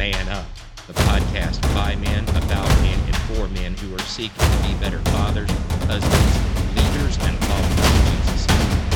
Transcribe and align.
Man 0.00 0.30
Up, 0.30 0.46
the 0.86 0.94
podcast 0.94 1.60
by 1.74 1.94
men, 1.96 2.26
about 2.30 2.66
men, 2.80 2.98
and 3.04 3.16
for 3.16 3.46
men 3.48 3.74
who 3.74 3.94
are 3.94 3.98
seeking 3.98 4.38
to 4.38 4.66
be 4.66 4.72
better 4.80 4.98
fathers, 5.10 5.50
husbands, 5.86 6.74
leaders, 6.74 7.18
and 7.20 7.36
followers 7.44 7.78
of 7.84 8.06
Jesus. 8.06 8.46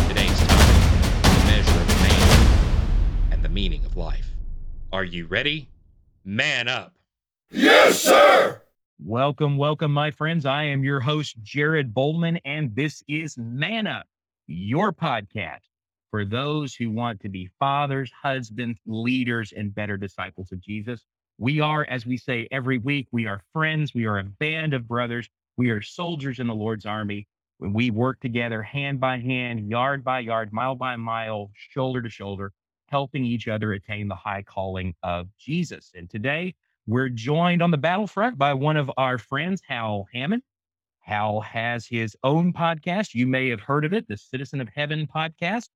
Today's 0.08 0.38
topic 0.48 1.20
the 1.22 1.44
measure 1.44 1.78
of 1.78 1.88
man 2.00 3.32
and 3.32 3.42
the 3.42 3.50
meaning 3.50 3.84
of 3.84 3.98
life. 3.98 4.30
Are 4.94 5.04
you 5.04 5.26
ready? 5.26 5.68
Man 6.24 6.68
up. 6.68 6.94
Yes, 7.50 8.00
sir. 8.00 8.62
Welcome, 8.98 9.58
welcome, 9.58 9.92
my 9.92 10.10
friends. 10.10 10.46
I 10.46 10.62
am 10.62 10.84
your 10.84 11.00
host, 11.00 11.36
Jared 11.42 11.92
Bollman, 11.92 12.40
and 12.46 12.74
this 12.74 13.04
is 13.08 13.36
Man 13.36 13.86
Up, 13.86 14.06
your 14.46 14.90
podcast 14.90 15.68
for 16.14 16.24
those 16.24 16.76
who 16.76 16.92
want 16.92 17.18
to 17.18 17.28
be 17.28 17.50
fathers, 17.58 18.08
husbands, 18.22 18.78
leaders, 18.86 19.52
and 19.56 19.74
better 19.74 19.96
disciples 19.96 20.52
of 20.52 20.60
Jesus. 20.60 21.04
We 21.38 21.58
are, 21.58 21.84
as 21.90 22.06
we 22.06 22.18
say 22.18 22.46
every 22.52 22.78
week, 22.78 23.08
we 23.10 23.26
are 23.26 23.42
friends. 23.52 23.94
We 23.94 24.06
are 24.06 24.20
a 24.20 24.22
band 24.22 24.74
of 24.74 24.86
brothers. 24.86 25.28
We 25.56 25.70
are 25.70 25.82
soldiers 25.82 26.38
in 26.38 26.46
the 26.46 26.54
Lord's 26.54 26.86
army. 26.86 27.26
When 27.58 27.72
we 27.72 27.90
work 27.90 28.20
together, 28.20 28.62
hand 28.62 29.00
by 29.00 29.18
hand, 29.18 29.68
yard 29.68 30.04
by 30.04 30.20
yard, 30.20 30.52
mile 30.52 30.76
by 30.76 30.94
mile, 30.94 31.50
shoulder 31.56 32.00
to 32.00 32.08
shoulder, 32.08 32.52
helping 32.86 33.24
each 33.24 33.48
other 33.48 33.72
attain 33.72 34.06
the 34.06 34.14
high 34.14 34.42
calling 34.42 34.94
of 35.02 35.26
Jesus. 35.36 35.90
And 35.96 36.08
today, 36.08 36.54
we're 36.86 37.08
joined 37.08 37.60
on 37.60 37.72
the 37.72 37.76
battlefront 37.76 38.38
by 38.38 38.54
one 38.54 38.76
of 38.76 38.88
our 38.96 39.18
friends, 39.18 39.62
Hal 39.66 40.06
Hammons. 40.14 40.44
Hal 41.00 41.40
has 41.40 41.88
his 41.88 42.16
own 42.22 42.52
podcast. 42.52 43.14
You 43.14 43.26
may 43.26 43.48
have 43.48 43.60
heard 43.60 43.84
of 43.84 43.92
it, 43.92 44.06
the 44.06 44.16
Citizen 44.16 44.60
of 44.60 44.68
Heaven 44.68 45.08
podcast. 45.12 45.70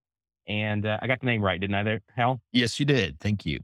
And 0.48 0.86
uh, 0.86 0.98
I 1.02 1.06
got 1.06 1.20
the 1.20 1.26
name 1.26 1.42
right, 1.42 1.60
didn't 1.60 1.76
I, 1.76 1.82
there, 1.82 2.00
Hal? 2.16 2.40
Yes, 2.52 2.80
you 2.80 2.86
did. 2.86 3.20
Thank 3.20 3.44
you. 3.44 3.60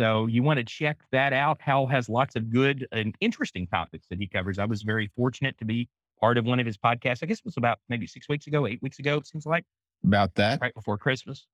So 0.00 0.26
you 0.26 0.42
want 0.42 0.58
to 0.58 0.64
check 0.64 0.98
that 1.12 1.32
out. 1.32 1.60
Hal 1.60 1.86
has 1.86 2.08
lots 2.08 2.34
of 2.34 2.50
good 2.50 2.86
and 2.90 3.14
interesting 3.20 3.66
topics 3.66 4.06
that 4.10 4.18
he 4.18 4.26
covers. 4.26 4.58
I 4.58 4.64
was 4.64 4.82
very 4.82 5.10
fortunate 5.16 5.56
to 5.58 5.64
be 5.64 5.88
part 6.18 6.38
of 6.38 6.44
one 6.44 6.58
of 6.58 6.66
his 6.66 6.76
podcasts. 6.76 7.20
I 7.22 7.26
guess 7.26 7.38
it 7.38 7.44
was 7.44 7.56
about 7.56 7.78
maybe 7.88 8.06
six 8.06 8.28
weeks 8.28 8.46
ago, 8.46 8.66
eight 8.66 8.82
weeks 8.82 8.98
ago, 8.98 9.18
it 9.18 9.26
seems 9.26 9.46
like, 9.46 9.64
About 10.04 10.34
that. 10.36 10.60
right 10.60 10.74
before 10.74 10.98
Christmas. 10.98 11.46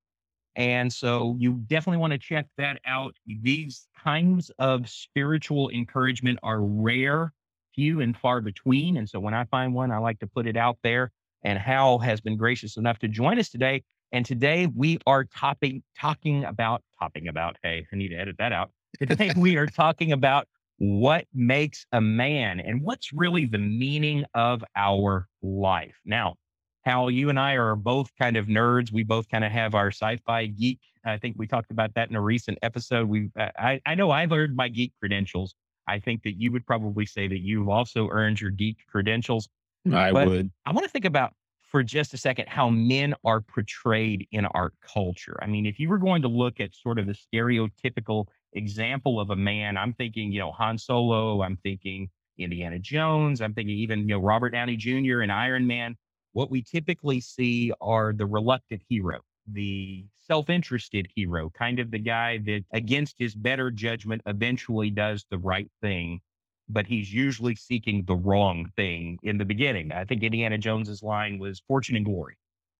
And 0.55 0.91
so 0.91 1.37
you 1.39 1.53
definitely 1.67 1.99
want 1.99 2.13
to 2.13 2.19
check 2.19 2.47
that 2.57 2.81
out. 2.87 3.15
These 3.27 3.89
kinds 4.03 4.51
of 4.59 4.89
spiritual 4.89 5.69
encouragement 5.71 6.39
are 6.43 6.63
rare, 6.63 7.33
few 7.75 8.01
and 8.01 8.17
far 8.17 8.41
between. 8.41 8.97
And 8.97 9.09
so 9.09 9.21
when 9.21 9.35
I 9.35 9.45
find 9.45 9.75
one, 9.75 9.91
I 9.91 9.99
like 9.99 10.19
to 10.21 10.27
put 10.27 10.47
it 10.47 10.57
out 10.57 10.79
there. 10.83 11.13
And 11.43 11.59
Hal 11.59 11.99
has 11.99 12.21
been 12.21 12.37
gracious 12.37 12.77
enough 12.79 12.99
to 13.01 13.09
join 13.09 13.39
us 13.39 13.51
today. 13.51 13.83
And 14.13 14.25
today 14.25 14.67
we 14.67 14.99
are 15.07 15.25
topping, 15.25 15.83
talking 15.99 16.45
about, 16.45 16.83
topping 16.99 17.29
about, 17.29 17.57
hey, 17.63 17.87
I 17.93 17.97
need 17.97 18.09
to 18.09 18.17
edit 18.17 18.37
that 18.39 18.53
out. 18.53 18.71
Today 18.99 19.33
we 19.37 19.57
are 19.57 19.67
talking 19.67 20.13
about 20.13 20.47
what 20.79 21.27
makes 21.35 21.87
a 21.93 22.01
man 22.01 22.61
and 22.61 22.83
what's 22.83 23.13
really 23.13 23.47
the 23.47 23.59
meaning 23.59 24.25
of 24.35 24.63
our 24.77 25.27
life. 25.43 25.97
Now, 26.05 26.35
Hal, 26.83 27.11
you 27.11 27.31
and 27.31 27.41
I 27.41 27.55
are 27.55 27.75
both 27.75 28.11
kind 28.17 28.37
of 28.37 28.47
nerds. 28.47 28.93
We 28.93 29.03
both 29.03 29.29
kind 29.29 29.43
of 29.45 29.51
have 29.51 29.75
our 29.75 29.89
sci-fi 29.89 30.47
geek. 30.47 30.79
I 31.05 31.19
think 31.19 31.35
we 31.37 31.47
talked 31.49 31.73
about 31.73 31.95
that 31.95 32.11
in 32.11 32.17
a 32.17 32.21
recent 32.21 32.59
episode. 32.63 33.09
We, 33.09 33.31
uh, 33.39 33.49
I, 33.59 33.81
I 33.87 33.97
know 33.97 34.13
I've 34.13 34.31
earned 34.33 34.55
my 34.55 34.69
geek 34.69 34.93
credentials. 35.01 35.55
I 35.89 35.99
think 35.99 36.23
that 36.23 36.41
you 36.41 36.53
would 36.53 36.65
probably 36.65 37.07
say 37.07 37.27
that 37.27 37.41
you've 37.41 37.69
also 37.69 38.09
earned 38.11 38.41
your 38.41 38.51
geek 38.51 38.79
credentials. 38.89 39.49
I 39.93 40.13
But- 40.13 40.29
would. 40.29 40.51
I 40.65 40.73
want 40.73 40.85
to 40.85 40.91
think 40.91 41.05
about 41.05 41.33
for 41.67 41.83
just 41.83 42.15
a 42.15 42.17
second 42.17 42.49
how 42.49 42.71
men 42.71 43.15
are 43.25 43.41
portrayed 43.41 44.27
in 44.33 44.47
our 44.47 44.73
culture. 44.81 45.37
I 45.43 45.47
mean, 45.47 45.67
if 45.67 45.79
you 45.81 45.89
were 45.89 45.99
going 45.99 46.23
to 46.23 46.29
look 46.29 46.61
at 46.61 46.75
sort 46.75 46.99
of 46.99 47.07
the 47.07 47.15
stereotypical 47.15 48.27
example 48.53 49.21
of 49.21 49.31
a 49.31 49.37
man, 49.37 49.77
I'm 49.77 49.93
thinking, 49.93 50.33
you 50.33 50.39
know, 50.39 50.53
Han 50.53 50.79
Solo, 50.79 51.43
I'm 51.43 51.57
thinking 51.59 52.09
Indiana 52.39 52.79
Jones, 52.79 53.41
I'm 53.41 53.55
thinking 53.55 53.77
even, 53.77 54.01
you 54.01 54.07
know, 54.15 54.19
Robert 54.19 54.51
Downey 54.51 54.77
Jr. 54.77 55.21
and 55.21 55.33
Iron 55.33 55.67
Man. 55.67 55.97
What 56.33 56.51
we 56.51 56.63
typically 56.63 57.21
see 57.21 57.73
are 57.81 58.13
the 58.13 58.27
reluctant 58.27 58.83
hero, 58.89 59.21
the 59.51 60.05
self 60.27 60.51
interested 60.51 61.09
hero, 61.15 61.51
kind 61.51 61.79
of 61.79 61.91
the 61.91 61.99
guy 61.99 62.39
that, 62.39 62.63
against 62.73 63.17
his 63.19 63.35
better 63.35 63.71
judgment, 63.71 64.23
eventually 64.27 64.91
does 64.91 65.25
the 65.31 65.39
right 65.39 65.71
thing 65.81 66.21
but 66.69 66.87
he's 66.87 67.13
usually 67.13 67.55
seeking 67.55 68.05
the 68.07 68.17
wrong 68.17 68.71
thing 68.77 69.19
in 69.23 69.39
the 69.39 69.45
beginning. 69.45 69.93
I 69.93 70.05
think 70.05 70.23
Indiana 70.23 70.59
Jones's 70.59 71.03
line 71.03 71.39
was 71.39 71.63
fortune 71.67 71.97
and 71.97 72.05
glory 72.05 72.37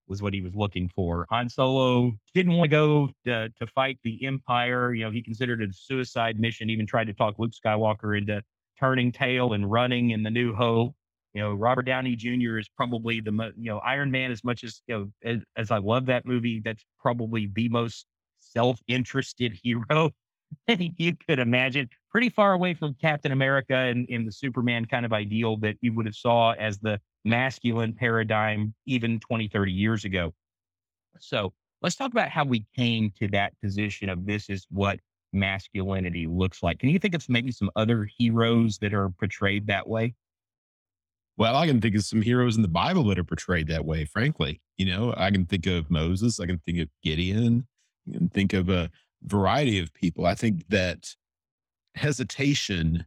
was 0.07 0.21
what 0.21 0.33
he 0.33 0.41
was 0.41 0.55
looking 0.55 0.89
for. 0.95 1.25
Han 1.29 1.49
Solo 1.49 2.13
didn't 2.33 2.53
want 2.53 2.71
to 2.71 2.75
go 2.75 3.09
to, 3.25 3.49
to 3.49 3.67
fight 3.67 3.99
the 4.03 4.25
Empire. 4.25 4.93
You 4.93 5.05
know, 5.05 5.11
he 5.11 5.21
considered 5.21 5.61
it 5.61 5.69
a 5.69 5.73
suicide 5.73 6.39
mission, 6.39 6.69
even 6.69 6.87
tried 6.87 7.07
to 7.07 7.13
talk 7.13 7.35
Luke 7.37 7.51
Skywalker 7.51 8.17
into 8.17 8.41
turning 8.79 9.11
tail 9.11 9.53
and 9.53 9.69
running 9.69 10.11
in 10.11 10.23
the 10.23 10.29
New 10.29 10.53
Hope. 10.53 10.95
You 11.33 11.41
know, 11.41 11.53
Robert 11.53 11.83
Downey 11.83 12.15
Jr. 12.15 12.57
is 12.57 12.69
probably 12.69 13.19
the 13.19 13.31
mo- 13.31 13.51
you 13.57 13.69
know 13.69 13.79
Iron 13.79 14.09
Man. 14.09 14.31
As 14.31 14.43
much 14.43 14.63
as 14.63 14.81
you 14.87 14.95
know, 14.97 15.11
as, 15.23 15.39
as 15.55 15.71
I 15.71 15.77
love 15.77 16.05
that 16.07 16.25
movie, 16.25 16.61
that's 16.63 16.83
probably 16.99 17.51
the 17.53 17.69
most 17.69 18.05
self-interested 18.39 19.59
hero 19.63 20.11
you 20.67 21.15
could 21.27 21.39
imagine. 21.39 21.89
Pretty 22.09 22.29
far 22.29 22.53
away 22.53 22.73
from 22.73 22.95
Captain 23.01 23.31
America 23.31 23.75
and 23.75 24.27
the 24.27 24.31
Superman 24.31 24.85
kind 24.85 25.05
of 25.05 25.13
ideal 25.13 25.57
that 25.57 25.75
you 25.81 25.93
would 25.93 26.05
have 26.05 26.15
saw 26.15 26.53
as 26.53 26.79
the 26.79 26.99
masculine 27.25 27.93
paradigm 27.93 28.73
even 28.85 29.19
20, 29.19 29.49
30 29.49 29.71
years 29.71 30.05
ago. 30.05 30.33
So 31.19 31.53
let's 31.81 31.95
talk 31.95 32.11
about 32.11 32.29
how 32.29 32.45
we 32.45 32.65
came 32.75 33.11
to 33.19 33.27
that 33.29 33.53
position 33.61 34.09
of 34.09 34.25
this 34.25 34.49
is 34.49 34.65
what 34.69 34.99
masculinity 35.33 36.25
looks 36.27 36.63
like. 36.63 36.79
Can 36.79 36.89
you 36.89 36.97
think 36.97 37.13
of 37.13 37.27
maybe 37.27 37.51
some 37.51 37.69
other 37.75 38.07
heroes 38.17 38.77
that 38.79 38.93
are 38.93 39.09
portrayed 39.09 39.67
that 39.67 39.87
way? 39.87 40.15
Well, 41.35 41.55
I 41.55 41.67
can 41.67 41.81
think 41.81 41.95
of 41.95 42.03
some 42.03 42.21
heroes 42.21 42.55
in 42.55 42.63
the 42.63 42.67
Bible 42.67 43.03
that 43.05 43.19
are 43.19 43.23
portrayed 43.23 43.67
that 43.67 43.85
way, 43.85 44.05
frankly. 44.05 44.61
You 44.77 44.85
know, 44.85 45.13
I 45.17 45.29
can 45.29 45.45
think 45.45 45.67
of 45.67 45.91
Moses, 45.91 46.39
I 46.39 46.45
can 46.45 46.59
think 46.65 46.79
of 46.79 46.87
Gideon, 47.03 47.67
I 48.09 48.13
can 48.17 48.29
think 48.29 48.53
of 48.53 48.69
a 48.69 48.89
variety 49.23 49.77
of 49.77 49.93
people. 49.93 50.25
I 50.25 50.33
think 50.33 50.67
that 50.69 51.13
hesitation 51.97 53.05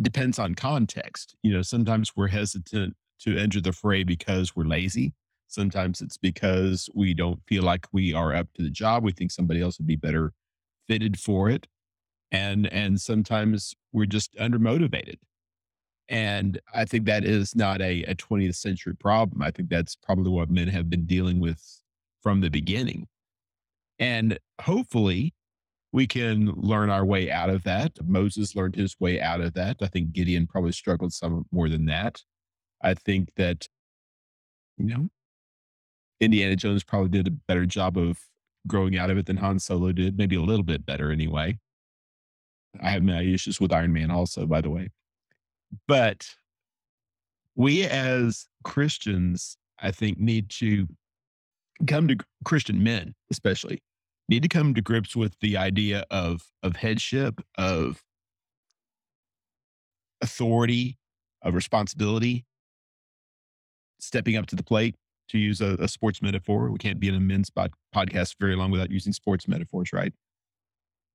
depends 0.00 0.38
on 0.38 0.54
context. 0.54 1.36
You 1.42 1.52
know, 1.52 1.62
sometimes 1.62 2.12
we're 2.16 2.28
hesitant 2.28 2.96
to 3.20 3.36
enter 3.36 3.60
the 3.60 3.72
fray 3.72 4.04
because 4.04 4.56
we're 4.56 4.64
lazy. 4.64 5.14
Sometimes 5.48 6.00
it's 6.00 6.16
because 6.16 6.88
we 6.94 7.14
don't 7.14 7.40
feel 7.46 7.62
like 7.62 7.86
we 7.92 8.12
are 8.12 8.34
up 8.34 8.48
to 8.54 8.62
the 8.62 8.70
job. 8.70 9.04
We 9.04 9.12
think 9.12 9.30
somebody 9.30 9.60
else 9.60 9.78
would 9.78 9.86
be 9.86 9.96
better 9.96 10.32
fitted 10.88 11.18
for 11.18 11.48
it. 11.48 11.66
And 12.32 12.66
and 12.72 13.00
sometimes 13.00 13.74
we're 13.92 14.06
just 14.06 14.34
undermotivated. 14.34 15.18
And 16.08 16.60
I 16.74 16.84
think 16.84 17.06
that 17.06 17.24
is 17.24 17.54
not 17.54 17.80
a, 17.80 18.02
a 18.02 18.14
20th 18.14 18.56
century 18.56 18.94
problem. 18.94 19.42
I 19.42 19.50
think 19.50 19.70
that's 19.70 19.96
probably 19.96 20.30
what 20.30 20.50
men 20.50 20.68
have 20.68 20.90
been 20.90 21.06
dealing 21.06 21.40
with 21.40 21.80
from 22.22 22.40
the 22.40 22.50
beginning. 22.50 23.06
And 23.98 24.38
hopefully 24.60 25.34
we 25.94 26.08
can 26.08 26.46
learn 26.56 26.90
our 26.90 27.04
way 27.04 27.30
out 27.30 27.48
of 27.48 27.62
that. 27.62 27.92
Moses 28.04 28.56
learned 28.56 28.74
his 28.74 28.96
way 28.98 29.20
out 29.20 29.40
of 29.40 29.54
that. 29.54 29.76
I 29.80 29.86
think 29.86 30.10
Gideon 30.10 30.48
probably 30.48 30.72
struggled 30.72 31.12
some 31.12 31.46
more 31.52 31.68
than 31.68 31.84
that. 31.84 32.20
I 32.82 32.94
think 32.94 33.28
that, 33.36 33.68
you 34.76 34.86
know, 34.86 35.08
Indiana 36.18 36.56
Jones 36.56 36.82
probably 36.82 37.10
did 37.10 37.28
a 37.28 37.30
better 37.30 37.64
job 37.64 37.96
of 37.96 38.18
growing 38.66 38.98
out 38.98 39.08
of 39.08 39.18
it 39.18 39.26
than 39.26 39.36
Han 39.36 39.60
Solo 39.60 39.92
did, 39.92 40.18
maybe 40.18 40.34
a 40.34 40.42
little 40.42 40.64
bit 40.64 40.84
better 40.84 41.12
anyway. 41.12 41.60
I 42.82 42.90
have 42.90 43.04
my 43.04 43.22
issues 43.22 43.60
with 43.60 43.72
Iron 43.72 43.92
Man 43.92 44.10
also, 44.10 44.46
by 44.46 44.62
the 44.62 44.70
way. 44.70 44.90
But 45.86 46.26
we 47.54 47.84
as 47.84 48.48
Christians, 48.64 49.56
I 49.78 49.92
think, 49.92 50.18
need 50.18 50.50
to 50.58 50.88
come 51.86 52.08
to 52.08 52.16
Christian 52.44 52.82
men, 52.82 53.14
especially, 53.30 53.80
need 54.28 54.42
to 54.42 54.48
come 54.48 54.74
to 54.74 54.82
grips 54.82 55.14
with 55.14 55.38
the 55.40 55.56
idea 55.56 56.04
of 56.10 56.50
of 56.62 56.76
headship, 56.76 57.40
of 57.56 58.02
authority, 60.20 60.98
of 61.42 61.54
responsibility, 61.54 62.44
stepping 64.00 64.36
up 64.36 64.46
to 64.46 64.56
the 64.56 64.64
plate. 64.64 64.96
To 65.30 65.38
use 65.38 65.62
a, 65.62 65.76
a 65.80 65.88
sports 65.88 66.20
metaphor, 66.20 66.70
we 66.70 66.76
can't 66.76 67.00
be 67.00 67.08
in 67.08 67.14
a 67.14 67.20
men's 67.20 67.48
pod, 67.48 67.72
podcast 67.96 68.36
very 68.38 68.56
long 68.56 68.70
without 68.70 68.90
using 68.90 69.10
sports 69.14 69.48
metaphors, 69.48 69.90
right? 69.90 70.12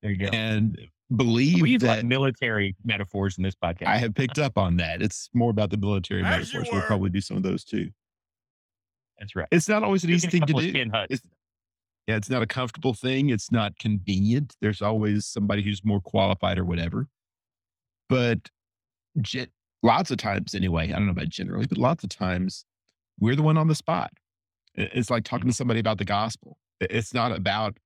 There 0.02 0.12
you 0.12 0.18
go. 0.18 0.36
And 0.36 0.80
believe 1.16 1.62
we 1.62 1.72
use 1.72 1.84
that 1.84 1.98
like 1.98 2.06
military 2.06 2.76
metaphors 2.84 3.38
in 3.38 3.44
this 3.44 3.54
podcast. 3.56 3.86
I 3.86 3.98
have 3.98 4.16
picked 4.16 4.40
up 4.40 4.58
on 4.58 4.78
that. 4.78 5.04
It's 5.04 5.30
more 5.36 5.52
about 5.52 5.70
the 5.70 5.78
military 5.78 6.24
As 6.24 6.52
metaphors. 6.52 6.70
We'll 6.72 6.82
probably 6.82 7.12
do 7.12 7.22
some 7.22 7.38
of 7.38 7.44
those 7.44 7.64
too. 7.64 7.92
That's 9.20 9.36
right. 9.36 9.48
It's 9.52 9.70
not 9.70 9.84
always 9.84 10.04
an 10.04 10.10
easy 10.10 10.28
Using 10.28 10.44
a 10.44 10.48
thing 10.48 10.56
to 10.56 10.72
do. 10.72 11.06
It's, 11.12 11.22
yeah, 12.10 12.16
it's 12.16 12.30
not 12.30 12.42
a 12.42 12.48
comfortable 12.48 12.96
thing. 12.96 13.30
It's 13.30 13.52
not 13.52 13.78
convenient. 13.78 14.56
There's 14.62 14.82
always 14.82 15.28
somebody 15.28 15.62
who's 15.62 15.86
more 15.86 16.02
qualified 16.02 16.58
or 16.58 16.66
whatever. 16.66 17.08
But 18.10 18.50
lots 19.84 20.10
of 20.10 20.18
times, 20.18 20.56
anyway, 20.56 20.86
I 20.86 20.94
don't 20.94 21.06
know 21.06 21.12
about 21.12 21.30
generally, 21.30 21.68
but 21.68 21.78
lots 21.78 22.04
of 22.04 22.10
times 22.10 22.66
we're 23.20 23.36
the 23.36 23.44
one 23.44 23.58
on 23.58 23.68
the 23.68 23.76
spot. 23.76 24.10
It's 24.74 25.12
like 25.12 25.24
talking 25.24 25.48
to 25.50 25.56
somebody 25.56 25.80
about 25.80 26.00
the 26.00 26.06
gospel. 26.06 26.58
It's 26.80 27.14
not 27.14 27.32
about 27.32 27.78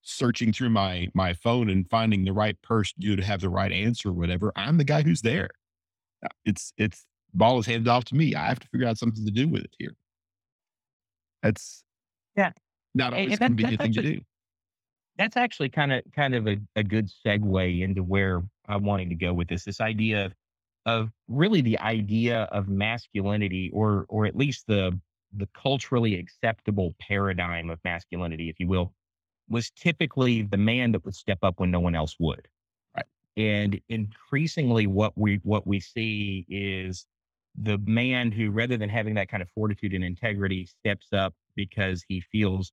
searching 0.00 0.52
through 0.52 0.70
my 0.70 1.06
my 1.14 1.32
phone 1.32 1.70
and 1.70 1.88
finding 1.88 2.24
the 2.24 2.32
right 2.32 2.60
person 2.62 2.96
you 2.98 3.14
to 3.14 3.22
have 3.22 3.42
the 3.42 3.48
right 3.48 3.70
answer 3.70 4.08
or 4.08 4.12
whatever. 4.12 4.50
I'm 4.56 4.76
the 4.76 4.82
guy 4.82 5.02
who's 5.02 5.22
there. 5.22 5.50
Uh, 6.24 6.30
it's 6.44 6.72
it's 6.78 7.06
ball 7.32 7.60
is 7.60 7.66
handed 7.66 7.86
off 7.86 8.06
to 8.06 8.16
me. 8.16 8.34
I 8.34 8.48
have 8.48 8.58
to 8.58 8.66
figure 8.66 8.88
out 8.88 8.98
something 8.98 9.24
to 9.24 9.30
do 9.30 9.46
with 9.46 9.62
it 9.62 9.76
here. 9.78 9.94
That's 11.44 11.84
yeah, 12.36 12.50
not 12.94 13.12
always 13.14 13.34
a 13.34 13.38
convenient 13.38 13.80
thing 13.80 13.92
to 13.94 14.02
do. 14.02 14.20
That's 15.18 15.36
actually 15.36 15.68
kind 15.68 15.92
of 15.92 16.02
kind 16.14 16.34
of 16.34 16.46
a, 16.48 16.58
a 16.76 16.82
good 16.82 17.10
segue 17.24 17.82
into 17.82 18.02
where 18.02 18.42
I'm 18.68 18.84
wanting 18.84 19.08
to 19.10 19.14
go 19.14 19.32
with 19.32 19.48
this. 19.48 19.64
This 19.64 19.80
idea 19.80 20.26
of, 20.26 20.34
of 20.86 21.10
really 21.28 21.60
the 21.60 21.78
idea 21.78 22.42
of 22.44 22.68
masculinity, 22.68 23.70
or 23.72 24.06
or 24.08 24.26
at 24.26 24.36
least 24.36 24.66
the 24.66 24.98
the 25.34 25.48
culturally 25.54 26.18
acceptable 26.18 26.94
paradigm 27.00 27.70
of 27.70 27.78
masculinity, 27.84 28.48
if 28.48 28.58
you 28.58 28.68
will, 28.68 28.92
was 29.48 29.70
typically 29.70 30.42
the 30.42 30.56
man 30.56 30.92
that 30.92 31.04
would 31.04 31.14
step 31.14 31.38
up 31.42 31.60
when 31.60 31.70
no 31.70 31.80
one 31.80 31.94
else 31.94 32.16
would. 32.18 32.48
Right. 32.96 33.06
And 33.36 33.80
increasingly 33.88 34.86
what 34.86 35.12
we 35.16 35.40
what 35.42 35.66
we 35.66 35.80
see 35.80 36.46
is 36.48 37.06
the 37.54 37.78
man 37.78 38.32
who 38.32 38.50
rather 38.50 38.76
than 38.76 38.88
having 38.88 39.14
that 39.14 39.28
kind 39.28 39.42
of 39.42 39.48
fortitude 39.50 39.92
and 39.92 40.02
integrity 40.02 40.66
steps 40.66 41.08
up 41.12 41.34
because 41.54 42.02
he 42.08 42.20
feels 42.20 42.72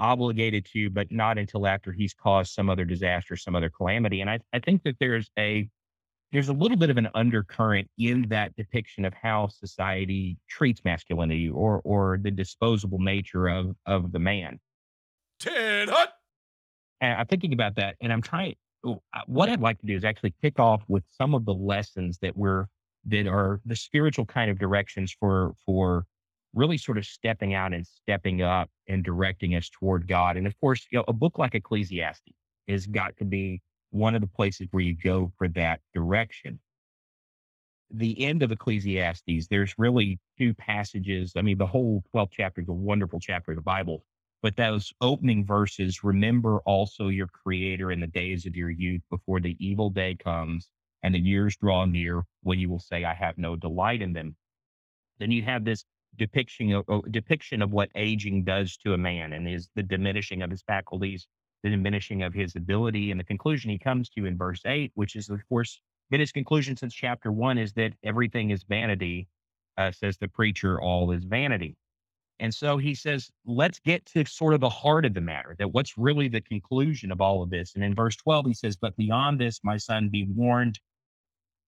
obligated 0.00 0.66
to, 0.72 0.90
but 0.90 1.12
not 1.12 1.38
until 1.38 1.66
after 1.66 1.92
he's 1.92 2.14
caused 2.14 2.52
some 2.52 2.68
other 2.68 2.84
disaster, 2.84 3.36
some 3.36 3.54
other 3.54 3.70
calamity. 3.70 4.20
And 4.20 4.30
I, 4.30 4.40
I 4.52 4.58
think 4.58 4.82
that 4.84 4.96
there's 4.98 5.30
a 5.38 5.68
there's 6.32 6.48
a 6.48 6.52
little 6.52 6.76
bit 6.76 6.90
of 6.90 6.96
an 6.96 7.08
undercurrent 7.14 7.88
in 7.98 8.28
that 8.28 8.54
depiction 8.56 9.04
of 9.04 9.12
how 9.14 9.48
society 9.48 10.36
treats 10.48 10.80
masculinity 10.84 11.48
or 11.48 11.80
or 11.84 12.18
the 12.22 12.30
disposable 12.30 12.98
nature 12.98 13.48
of 13.48 13.76
of 13.86 14.10
the 14.12 14.18
man. 14.18 14.58
Ted 15.38 15.88
Hut. 15.88 16.12
And 17.00 17.18
I'm 17.18 17.26
thinking 17.26 17.52
about 17.52 17.76
that, 17.76 17.96
and 18.00 18.12
I'm 18.12 18.22
trying. 18.22 18.56
What 19.26 19.48
I'd 19.50 19.60
like 19.60 19.78
to 19.80 19.86
do 19.86 19.94
is 19.94 20.04
actually 20.04 20.34
kick 20.42 20.58
off 20.58 20.82
with 20.88 21.04
some 21.18 21.34
of 21.34 21.44
the 21.44 21.52
lessons 21.52 22.18
that 22.22 22.36
we're 22.36 22.66
that 23.06 23.26
are 23.26 23.60
the 23.64 23.76
spiritual 23.76 24.26
kind 24.26 24.50
of 24.50 24.58
directions 24.58 25.14
for 25.18 25.54
for 25.64 26.04
really 26.54 26.78
sort 26.78 26.98
of 26.98 27.06
stepping 27.06 27.54
out 27.54 27.72
and 27.72 27.86
stepping 27.86 28.42
up 28.42 28.68
and 28.88 29.04
directing 29.04 29.54
us 29.54 29.68
toward 29.70 30.08
God. 30.08 30.36
And 30.36 30.46
of 30.46 30.58
course, 30.60 30.86
you 30.90 30.98
know, 30.98 31.04
a 31.08 31.12
book 31.12 31.38
like 31.38 31.54
Ecclesiastes 31.54 32.32
has 32.68 32.86
got 32.86 33.16
to 33.18 33.24
be 33.24 33.60
one 33.90 34.14
of 34.14 34.20
the 34.20 34.26
places 34.26 34.68
where 34.70 34.82
you 34.82 34.96
go 34.96 35.32
for 35.38 35.48
that 35.48 35.80
direction. 35.94 36.58
The 37.92 38.24
end 38.24 38.42
of 38.42 38.52
Ecclesiastes, 38.52 39.48
there's 39.48 39.74
really 39.76 40.20
two 40.38 40.54
passages. 40.54 41.32
I 41.36 41.42
mean, 41.42 41.58
the 41.58 41.66
whole 41.66 42.04
12th 42.14 42.30
chapter 42.32 42.60
is 42.60 42.68
a 42.68 42.72
wonderful 42.72 43.18
chapter 43.20 43.52
of 43.52 43.56
the 43.56 43.62
Bible, 43.62 44.04
but 44.42 44.56
those 44.56 44.92
opening 45.00 45.44
verses 45.44 46.04
remember 46.04 46.58
also 46.60 47.08
your 47.08 47.26
creator 47.26 47.90
in 47.90 48.00
the 48.00 48.06
days 48.06 48.46
of 48.46 48.54
your 48.54 48.70
youth 48.70 49.02
before 49.10 49.40
the 49.40 49.56
evil 49.58 49.90
day 49.90 50.14
comes 50.14 50.70
and 51.02 51.14
the 51.14 51.18
years 51.18 51.56
draw 51.56 51.84
near 51.84 52.22
when 52.42 52.58
you 52.58 52.68
will 52.68 52.78
say, 52.78 53.04
I 53.04 53.14
have 53.14 53.38
no 53.38 53.56
delight 53.56 54.02
in 54.02 54.12
them. 54.12 54.36
Then 55.18 55.30
you 55.30 55.42
have 55.42 55.64
this 55.64 55.84
depiction 56.16 56.72
of, 56.72 57.12
depiction 57.12 57.62
of 57.62 57.72
what 57.72 57.90
aging 57.94 58.44
does 58.44 58.76
to 58.78 58.94
a 58.94 58.98
man 58.98 59.32
and 59.32 59.48
is 59.48 59.68
the 59.74 59.82
diminishing 59.82 60.42
of 60.42 60.50
his 60.50 60.62
faculties, 60.62 61.26
the 61.62 61.70
diminishing 61.70 62.22
of 62.22 62.34
his 62.34 62.56
ability. 62.56 63.10
And 63.10 63.20
the 63.20 63.24
conclusion 63.24 63.70
he 63.70 63.78
comes 63.78 64.08
to 64.10 64.26
in 64.26 64.36
verse 64.36 64.62
8, 64.64 64.92
which 64.94 65.16
is, 65.16 65.30
of 65.30 65.40
course, 65.48 65.80
been 66.10 66.20
his 66.20 66.32
conclusion 66.32 66.76
since 66.76 66.94
chapter 66.94 67.30
one, 67.30 67.58
is 67.58 67.72
that 67.74 67.92
everything 68.04 68.50
is 68.50 68.64
vanity, 68.64 69.28
uh, 69.78 69.92
says 69.92 70.18
the 70.18 70.28
preacher, 70.28 70.80
all 70.80 71.10
is 71.12 71.24
vanity. 71.24 71.76
And 72.40 72.54
so 72.54 72.78
he 72.78 72.94
says, 72.94 73.30
let's 73.44 73.78
get 73.78 74.06
to 74.06 74.24
sort 74.24 74.54
of 74.54 74.60
the 74.60 74.68
heart 74.68 75.04
of 75.04 75.12
the 75.12 75.20
matter, 75.20 75.54
that 75.58 75.72
what's 75.72 75.98
really 75.98 76.26
the 76.26 76.40
conclusion 76.40 77.12
of 77.12 77.20
all 77.20 77.42
of 77.42 77.50
this. 77.50 77.74
And 77.74 77.84
in 77.84 77.94
verse 77.94 78.16
12, 78.16 78.46
he 78.46 78.54
says, 78.54 78.76
But 78.76 78.96
beyond 78.96 79.38
this, 79.38 79.60
my 79.62 79.76
son, 79.76 80.08
be 80.08 80.26
warned 80.34 80.80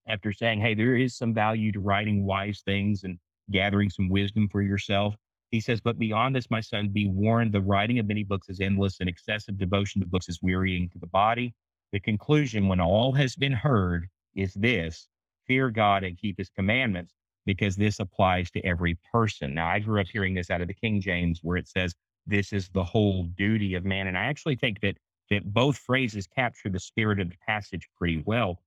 after 0.09 0.33
saying, 0.33 0.63
Hey, 0.63 0.75
there 0.75 0.97
is 0.97 1.15
some 1.15 1.35
value 1.35 1.73
to 1.73 1.81
writing 1.81 2.25
wise 2.25 2.63
things 2.65 3.05
and 3.05 3.19
gathering 3.51 3.91
some 3.91 4.09
wisdom 4.09 4.49
for 4.49 4.63
yourself. 4.63 5.15
He 5.51 5.61
says, 5.61 5.81
But 5.81 5.99
beyond 5.99 6.35
this, 6.35 6.51
my 6.51 6.61
son, 6.61 6.89
be 6.89 7.09
warned 7.09 7.53
the 7.53 7.61
writing 7.61 7.99
of 7.99 8.07
many 8.07 8.25
books 8.25 8.49
is 8.49 8.61
endless 8.61 9.01
and 9.01 9.09
excessive 9.09 9.59
devotion 9.59 10.01
to 10.01 10.07
books 10.07 10.29
is 10.29 10.41
wearying 10.43 10.89
to 10.91 10.99
the 10.99 11.07
body. 11.07 11.55
The 11.93 12.01
conclusion, 12.01 12.69
when 12.69 12.81
all 12.81 13.13
has 13.13 13.37
been 13.37 13.53
heard, 13.53 14.09
is 14.35 14.55
this 14.55 15.09
fear 15.47 15.71
God 15.71 16.05
and 16.05 16.17
keep 16.17 16.39
his 16.39 16.49
commandments, 16.49 17.13
because 17.45 17.77
this 17.77 18.01
applies 18.01 18.51
to 18.53 18.65
every 18.65 18.99
person. 19.11 19.55
Now, 19.55 19.69
I 19.69 19.81
grew 19.81 20.01
up 20.01 20.07
hearing 20.07 20.35
this 20.35 20.51
out 20.51 20.63
of 20.63 20.69
the 20.69 20.75
King 20.75 21.01
James, 21.01 21.41
where 21.43 21.59
it 21.59 21.69
says, 21.69 21.95
This 22.27 22.53
is 22.53 22.69
the 22.71 22.85
whole 22.85 23.25
duty 23.37 23.75
of 23.75 23.85
man. 23.85 24.07
And 24.07 24.17
I 24.17 24.25
actually 24.25 24.57
think 24.57 24.81
that 24.81 24.97
that 25.33 25.53
both 25.53 25.79
phrases 25.79 26.27
capture 26.27 26.69
the 26.69 26.79
spirit 26.79 27.19
of 27.19 27.31
the 27.31 27.37
passage 27.47 27.89
pretty 27.97 28.23
well. 28.27 28.61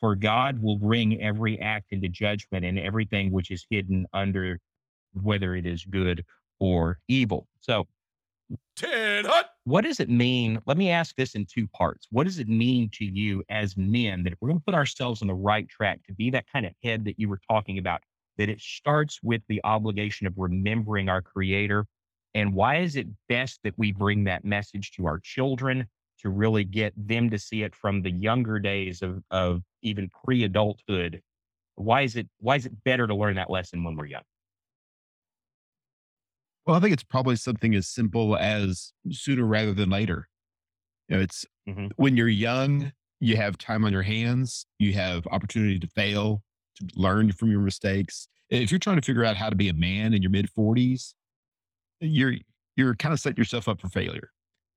For 0.00 0.14
God 0.14 0.62
will 0.62 0.78
bring 0.78 1.20
every 1.20 1.60
act 1.60 1.92
into 1.92 2.08
judgment 2.08 2.64
and 2.64 2.78
everything 2.78 3.30
which 3.30 3.50
is 3.50 3.66
hidden 3.68 4.06
under 4.12 4.58
whether 5.12 5.54
it 5.54 5.66
is 5.66 5.84
good 5.84 6.24
or 6.58 6.98
evil. 7.08 7.46
So, 7.60 7.86
Ted 8.76 9.26
Hut. 9.26 9.50
What 9.64 9.84
does 9.84 10.00
it 10.00 10.08
mean? 10.08 10.60
Let 10.66 10.76
me 10.76 10.90
ask 10.90 11.14
this 11.16 11.34
in 11.34 11.46
two 11.46 11.68
parts. 11.68 12.06
What 12.10 12.24
does 12.24 12.38
it 12.38 12.48
mean 12.48 12.90
to 12.94 13.04
you 13.04 13.44
as 13.48 13.76
men 13.76 14.24
that 14.24 14.32
if 14.32 14.38
we're 14.40 14.48
going 14.48 14.58
to 14.58 14.64
put 14.64 14.74
ourselves 14.74 15.22
on 15.22 15.28
the 15.28 15.34
right 15.34 15.68
track 15.68 16.00
to 16.06 16.14
be 16.14 16.30
that 16.30 16.46
kind 16.50 16.66
of 16.66 16.72
head 16.82 17.04
that 17.04 17.18
you 17.18 17.28
were 17.28 17.40
talking 17.48 17.78
about, 17.78 18.00
that 18.38 18.48
it 18.48 18.60
starts 18.60 19.20
with 19.22 19.42
the 19.48 19.60
obligation 19.64 20.26
of 20.26 20.34
remembering 20.36 21.08
our 21.08 21.22
Creator? 21.22 21.86
And 22.34 22.54
why 22.54 22.76
is 22.76 22.96
it 22.96 23.06
best 23.28 23.60
that 23.64 23.74
we 23.76 23.92
bring 23.92 24.24
that 24.24 24.44
message 24.44 24.92
to 24.92 25.06
our 25.06 25.20
children 25.22 25.86
to 26.20 26.30
really 26.30 26.64
get 26.64 26.92
them 26.96 27.30
to 27.30 27.38
see 27.38 27.62
it 27.62 27.74
from 27.74 28.02
the 28.02 28.10
younger 28.10 28.58
days 28.58 29.02
of, 29.02 29.22
of 29.30 29.62
even 29.82 30.10
pre-adulthood 30.24 31.22
why 31.80 32.02
is 32.02 32.16
it 32.16 32.28
why 32.38 32.56
is 32.56 32.66
it 32.66 32.84
better 32.84 33.06
to 33.06 33.14
learn 33.14 33.36
that 33.36 33.50
lesson 33.50 33.82
when 33.82 33.96
we're 33.96 34.06
young? 34.06 34.22
Well 36.66 36.76
i 36.76 36.80
think 36.80 36.92
it's 36.92 37.02
probably 37.02 37.36
something 37.36 37.74
as 37.74 37.88
simple 37.88 38.36
as 38.36 38.92
sooner 39.10 39.44
rather 39.44 39.72
than 39.72 39.90
later. 39.90 40.28
You 41.08 41.16
know 41.16 41.22
it's 41.22 41.46
mm-hmm. 41.68 41.86
when 41.96 42.16
you're 42.16 42.28
young 42.28 42.92
you 43.18 43.36
have 43.36 43.58
time 43.58 43.84
on 43.84 43.92
your 43.92 44.02
hands 44.02 44.66
you 44.78 44.92
have 44.92 45.26
opportunity 45.28 45.78
to 45.78 45.86
fail 45.88 46.42
to 46.76 46.86
learn 46.94 47.32
from 47.32 47.50
your 47.50 47.60
mistakes. 47.60 48.28
If 48.48 48.70
you're 48.70 48.78
trying 48.78 48.96
to 48.96 49.02
figure 49.02 49.24
out 49.24 49.36
how 49.36 49.48
to 49.48 49.56
be 49.56 49.68
a 49.68 49.74
man 49.74 50.12
in 50.12 50.22
your 50.22 50.30
mid 50.30 50.48
40s 50.56 51.14
you're 52.00 52.34
you're 52.76 52.94
kind 52.94 53.12
of 53.12 53.20
setting 53.20 53.38
yourself 53.38 53.68
up 53.68 53.80
for 53.80 53.88
failure 53.88 54.30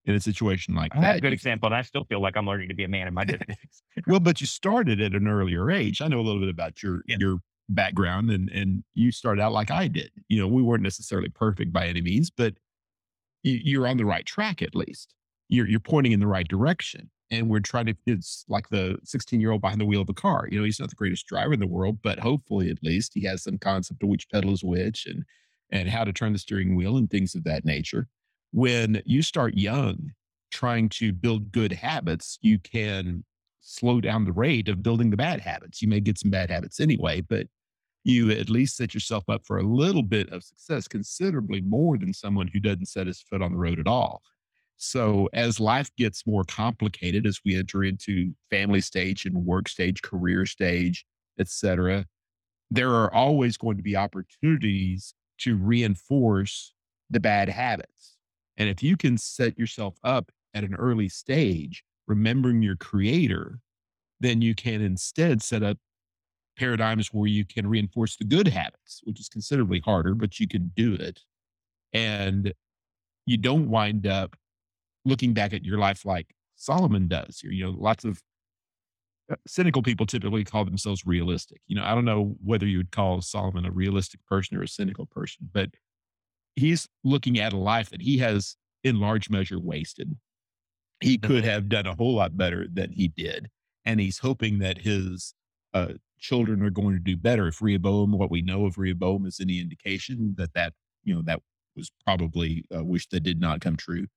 in 0.06 0.16
a 0.16 0.20
situation 0.20 0.76
like 0.76 0.94
that. 0.94 1.18
a 1.18 1.22
good 1.22 1.34
example, 1.34 1.68
and 1.68 1.76
I 1.76 1.82
still 1.82 2.04
feel 2.04 2.22
like 2.22 2.36
I'm 2.36 2.46
learning 2.46 2.70
to 2.70 2.76
be 2.76 2.84
a 2.84 2.90
man 2.90 3.08
in 3.08 3.14
my 3.14 3.24
business. 3.24 3.84
well, 4.08 4.20
but 4.20 4.42
you 4.42 4.48
started 4.48 5.00
at 5.00 5.14
an 5.14 5.28
earlier 5.28 5.72
age. 5.72 6.02
I 6.02 6.08
know 6.08 6.20
a 6.20 6.22
little 6.22 6.42
bit 6.42 6.50
about 6.50 6.84
your 6.84 7.04
yeah. 7.08 7.18
your 7.20 7.38
background, 7.70 8.30
and 8.30 8.50
and 8.50 8.84
you 8.94 9.12
started 9.12 9.42
out 9.42 9.54
like 9.54 9.72
I 9.72 9.88
did. 9.88 10.12
You 10.28 10.42
know, 10.42 10.48
we 10.48 10.62
weren't 10.62 10.84
necessarily 10.84 11.30
perfect 11.30 11.72
by 11.72 11.88
any 11.88 12.02
means, 12.02 12.30
but 12.30 12.56
you, 13.44 13.60
you're 13.64 13.88
on 13.88 13.98
the 13.98 14.06
right 14.06 14.26
track 14.26 14.62
at 14.62 14.76
least. 14.76 15.14
You're 15.48 15.68
you're 15.68 15.80
pointing 15.80 16.12
in 16.12 16.20
the 16.20 16.28
right 16.28 16.48
direction. 16.48 17.10
And 17.32 17.50
we're 17.50 17.62
trying 17.62 17.88
to. 17.88 17.96
It's 18.06 18.46
like 18.48 18.70
the 18.70 18.98
16 19.06 19.42
year 19.42 19.52
old 19.52 19.62
behind 19.62 19.82
the 19.82 19.86
wheel 19.86 20.02
of 20.02 20.10
a 20.10 20.14
car. 20.14 20.48
You 20.52 20.60
know, 20.60 20.66
he's 20.66 20.80
not 20.80 20.90
the 20.90 20.96
greatest 20.96 21.26
driver 21.26 21.54
in 21.54 21.60
the 21.60 21.66
world, 21.66 21.98
but 22.04 22.20
hopefully, 22.20 22.70
at 22.70 22.84
least, 22.84 23.14
he 23.16 23.24
has 23.24 23.42
some 23.42 23.58
concept 23.58 24.04
of 24.04 24.10
which 24.10 24.30
pedal 24.30 24.54
is 24.54 24.64
which, 24.64 25.08
and 25.08 25.24
and 25.72 25.90
how 25.90 26.04
to 26.04 26.14
turn 26.14 26.34
the 26.34 26.40
steering 26.40 26.76
wheel 26.76 26.96
and 26.96 27.10
things 27.10 27.34
of 27.34 27.44
that 27.46 27.66
nature 27.66 28.08
when 28.54 29.02
you 29.04 29.24
start 29.24 29.56
young 29.56 30.12
trying 30.52 30.88
to 30.88 31.12
build 31.12 31.52
good 31.52 31.72
habits, 31.72 32.38
you 32.42 32.60
can 32.60 33.26
slow 33.62 34.00
down 34.00 34.26
the 34.26 34.32
rate 34.32 34.70
of 34.70 34.84
building 34.84 35.10
the 35.10 35.18
bad 35.18 35.42
habits. 35.42 35.82
You 35.82 35.88
may 35.88 36.00
get 36.00 36.20
some 36.20 36.30
bad 36.30 36.52
habits 36.52 36.80
anyway, 36.80 37.22
but 37.22 37.48
you 38.04 38.30
at 38.30 38.52
least 38.52 38.78
set 38.78 38.94
yourself 38.94 39.24
up 39.28 39.42
for 39.46 39.58
a 39.58 39.64
little 39.64 40.04
bit 40.04 40.30
of 40.30 40.44
success, 40.44 40.88
considerably 40.88 41.62
more 41.62 41.98
than 41.98 42.14
someone 42.14 42.48
who 42.48 42.60
doesn't 42.60 42.86
set 42.86 43.08
his 43.08 43.22
foot 43.22 43.42
on 43.42 43.54
the 43.54 43.58
road 43.58 43.80
at 43.80 43.88
all. 43.88 44.22
So 44.78 45.30
as 45.34 45.60
life 45.60 45.90
gets 45.98 46.28
more 46.28 46.44
complicated, 46.44 47.26
as 47.26 47.40
we 47.44 47.56
enter 47.56 47.84
into 47.84 48.34
family 48.52 48.82
stage 48.82 49.26
and 49.26 49.46
work 49.46 49.68
stage, 49.68 50.04
career 50.04 50.46
stage, 50.46 51.06
etc., 51.40 52.06
there 52.70 52.92
are 52.92 53.12
always 53.12 53.58
going 53.58 53.78
to 53.78 53.84
be 53.84 53.96
opportunities 53.96 55.16
to 55.40 55.58
reinforce 55.58 56.74
the 57.10 57.20
bad 57.20 57.50
habits. 57.50 58.13
And 58.58 58.70
if 58.70 58.84
you 58.84 58.98
can 58.98 59.18
set 59.18 59.58
yourself 59.58 59.96
up 60.04 60.32
at 60.54 60.64
an 60.64 60.76
early 60.76 61.10
stage, 61.10 61.84
remembering 62.08 62.62
your 62.62 62.76
creator, 62.76 63.60
then 64.20 64.42
you 64.42 64.56
can 64.56 64.82
instead 64.82 65.42
set 65.42 65.64
up 65.64 65.78
paradigms 66.58 67.08
where 67.08 67.28
you 67.28 67.46
can 67.46 67.68
reinforce 67.68 68.16
the 68.16 68.26
good 68.26 68.48
habits, 68.48 69.02
which 69.04 69.20
is 69.20 69.28
considerably 69.28 69.80
harder, 69.80 70.14
but 70.14 70.40
you 70.40 70.48
can 70.48 70.72
do 70.76 70.94
it. 70.94 71.22
And 71.92 72.54
you 73.26 73.38
don't 73.38 73.70
wind 73.70 74.06
up 74.06 74.36
looking 75.06 75.34
back 75.34 75.54
at 75.54 75.64
your 75.64 75.78
life 75.78 76.06
like 76.06 76.36
Solomon 76.56 77.08
does. 77.08 77.42
You 77.44 77.66
know, 77.66 77.76
lots 77.78 78.06
of 78.06 78.22
uh, 79.32 79.36
cynical 79.48 79.82
people 79.82 80.06
typically 80.06 80.44
call 80.44 80.66
themselves 80.66 81.06
realistic. 81.06 81.62
You 81.68 81.76
know, 81.76 81.84
I 81.84 81.96
don't 81.96 82.06
know 82.06 82.36
whether 82.44 82.66
you 82.66 82.78
would 82.78 82.92
call 82.92 83.22
Solomon 83.22 83.66
a 83.66 83.72
realistic 83.72 84.26
person 84.26 84.58
or 84.58 84.64
a 84.64 84.68
cynical 84.68 85.06
person, 85.06 85.50
but 85.52 85.70
he's 86.56 86.88
looking 87.04 87.40
at 87.40 87.54
a 87.54 87.58
life 87.58 87.90
that 87.90 88.02
he 88.02 88.20
has 88.20 88.56
in 88.84 89.00
large 89.00 89.30
measure 89.30 89.60
wasted. 89.60 90.16
he 91.04 91.18
could 91.18 91.44
have 91.44 91.70
done 91.70 91.86
a 91.86 91.96
whole 91.96 92.16
lot 92.16 92.38
better 92.38 92.66
than 92.72 92.92
he 92.92 93.10
did. 93.10 93.50
And 93.86 94.00
he's 94.00 94.20
hoping 94.20 94.60
that 94.60 94.80
his 94.80 95.34
uh, 95.74 95.94
children 96.18 96.64
are 96.64 96.70
going 96.70 96.94
to 96.94 97.00
do 97.00 97.18
better. 97.18 97.48
If 97.48 97.62
Rehoboam, 97.62 98.18
what 98.18 98.32
we 98.32 98.42
know 98.42 98.66
of 98.66 98.78
Rehoboam 98.78 99.26
is 99.26 99.40
any 99.40 99.60
indication 99.60 100.36
that 100.38 100.54
that, 100.54 100.74
you 101.04 101.14
know, 101.14 101.22
that 101.24 101.42
was 101.76 101.92
probably 102.06 102.66
uh, 102.76 102.84
wish 102.84 103.08
that 103.10 103.22
did 103.22 103.42
not 103.42 103.60
come 103.60 103.76
true. 103.76 104.08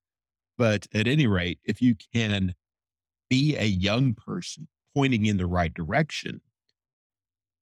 But 0.57 0.87
at 0.95 1.09
any 1.09 1.27
rate, 1.27 1.59
if 1.65 1.83
you 1.83 1.97
can 2.15 2.55
be 3.29 3.57
a 3.57 3.65
young 3.65 4.15
person 4.15 4.69
pointing 4.95 5.27
in 5.27 5.37
the 5.37 5.47
right 5.47 5.75
direction, 5.75 6.41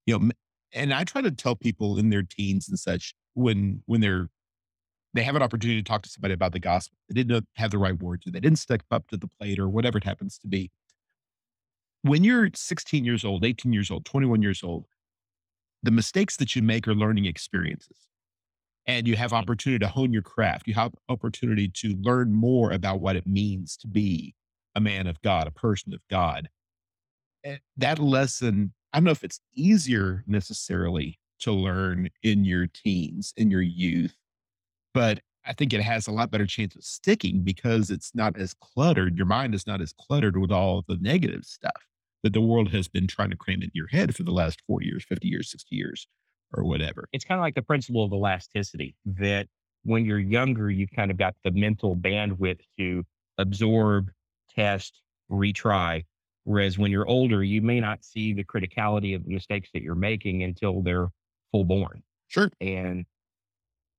you 0.07 0.19
know, 0.19 0.31
and 0.73 0.93
I 0.93 1.05
try 1.05 1.23
to 1.23 1.31
tell 1.31 1.57
people 1.57 1.99
in 1.99 2.11
their 2.11 2.23
teens 2.23 2.69
and 2.69 2.79
such 2.79 3.15
when 3.33 3.83
when 3.87 4.01
they're 4.01 4.29
they 5.15 5.23
have 5.23 5.37
an 5.37 5.43
opportunity 5.43 5.81
to 5.81 5.89
talk 5.89 6.03
to 6.03 6.11
somebody 6.11 6.35
about 6.35 6.53
the 6.53 6.61
gospel. 6.61 6.99
They 7.09 7.23
didn't 7.23 7.47
have 7.55 7.71
the 7.71 7.79
right 7.79 8.01
words, 8.01 8.27
or 8.27 8.31
they 8.31 8.41
didn't 8.41 8.59
step 8.59 8.83
up 8.91 9.09
to 9.09 9.17
the 9.17 9.29
plate, 9.29 9.59
or 9.59 9.69
whatever 9.69 9.99
it 9.99 10.05
happens 10.05 10.39
to 10.39 10.49
be. 10.49 10.71
When 12.03 12.25
you're 12.25 12.51
16 12.53 13.05
years 13.05 13.25
old, 13.25 13.45
18 13.45 13.73
years 13.73 13.91
old, 13.91 14.05
21 14.05 14.43
years 14.43 14.63
old, 14.63 14.87
the 15.83 15.93
mistakes 15.93 16.37
that 16.39 16.57
you 16.57 16.63
make 16.63 16.89
are 16.89 16.95
learning 16.95 17.27
experiences. 17.27 18.09
And 18.87 19.07
you 19.07 19.17
have 19.17 19.31
mm-hmm. 19.31 19.43
opportunity 19.43 19.79
to 19.79 19.89
hone 19.89 20.13
your 20.13 20.23
craft. 20.23 20.67
You 20.67 20.75
have 20.75 20.93
opportunity 21.09 21.69
to 21.69 21.97
learn 22.01 22.33
more 22.33 22.73
about 22.73 23.01
what 23.01 23.17
it 23.17 23.27
means 23.27 23.77
to 23.79 23.87
be 23.87 24.35
a 24.75 24.81
man 24.81 25.07
of 25.07 25.23
God, 25.23 25.47
a 25.47 25.53
person 25.53 25.95
of 25.95 26.01
God. 26.11 26.49
And 27.45 27.61
that 27.77 27.99
lesson, 27.99 28.75
I 28.93 28.99
don't 28.99 29.05
know 29.05 29.11
if 29.13 29.25
it's 29.25 29.41
easier 29.55 30.25
necessarily 30.27 31.19
to 31.41 31.53
learn 31.53 32.09
in 32.23 32.45
your 32.45 32.67
teens, 32.67 33.33
in 33.37 33.51
your 33.51 33.63
youth, 33.63 34.17
but 34.95 35.21
I 35.47 35.53
think 35.53 35.73
it 35.73 35.83
has 35.83 36.07
a 36.07 36.13
lot 36.13 36.31
better 36.31 36.47
chance 36.47 36.75
of 36.75 36.85
sticking 36.85 37.43
because 37.43 37.91
it's 37.91 38.13
not 38.15 38.39
as 38.39 38.55
cluttered. 38.55 39.17
Your 39.17 39.27
mind 39.27 39.55
is 39.55 39.67
not 39.67 39.83
as 39.83 39.93
cluttered 39.93 40.39
with 40.39 40.51
all 40.51 40.85
the 40.89 40.97
negative 41.01 41.45
stuff 41.45 41.85
that 42.23 42.33
the 42.33 42.41
world 42.41 42.71
has 42.71 42.89
been 42.89 43.07
trying 43.07 43.31
to 43.31 43.37
cram 43.37 43.61
into 43.61 43.75
your 43.75 43.89
head 43.89 44.17
for 44.17 44.23
the 44.23 44.33
last 44.33 44.63
40 44.67 44.87
years, 44.87 45.05
50 45.05 45.29
years, 45.29 45.51
60 45.51 45.77
years, 45.77 46.09
or 46.55 46.65
whatever. 46.65 47.07
It's 47.13 47.25
kind 47.25 47.39
of 47.39 47.43
like 47.43 47.55
the 47.55 47.63
principle 47.63 48.05
of 48.05 48.13
elasticity 48.13 48.95
that 49.05 49.47
when 49.83 50.07
you're 50.07 50.19
younger, 50.19 50.71
you've 50.71 50.93
kind 50.93 51.11
of 51.11 51.19
got 51.19 51.35
the 51.45 51.51
mental 51.51 51.95
bandwidth 51.95 52.61
to 52.79 53.05
absorb, 53.37 54.11
test, 54.55 55.03
retry. 55.31 56.05
Whereas 56.45 56.79
when 56.79 56.91
you're 56.91 57.07
older, 57.07 57.43
you 57.45 57.61
may 57.61 57.81
not 57.81 58.03
see 58.03 58.33
the 58.33 58.45
criticality 58.45 59.15
of 59.15 59.25
the 59.25 59.35
mistakes 59.35 59.69
that 59.75 59.83
you're 59.83 59.95
making 59.95 60.43
until 60.43 60.81
they're 60.81 61.09
full 61.53 61.65
born. 61.65 62.03
Sure. 62.29 62.51
And 62.61 63.05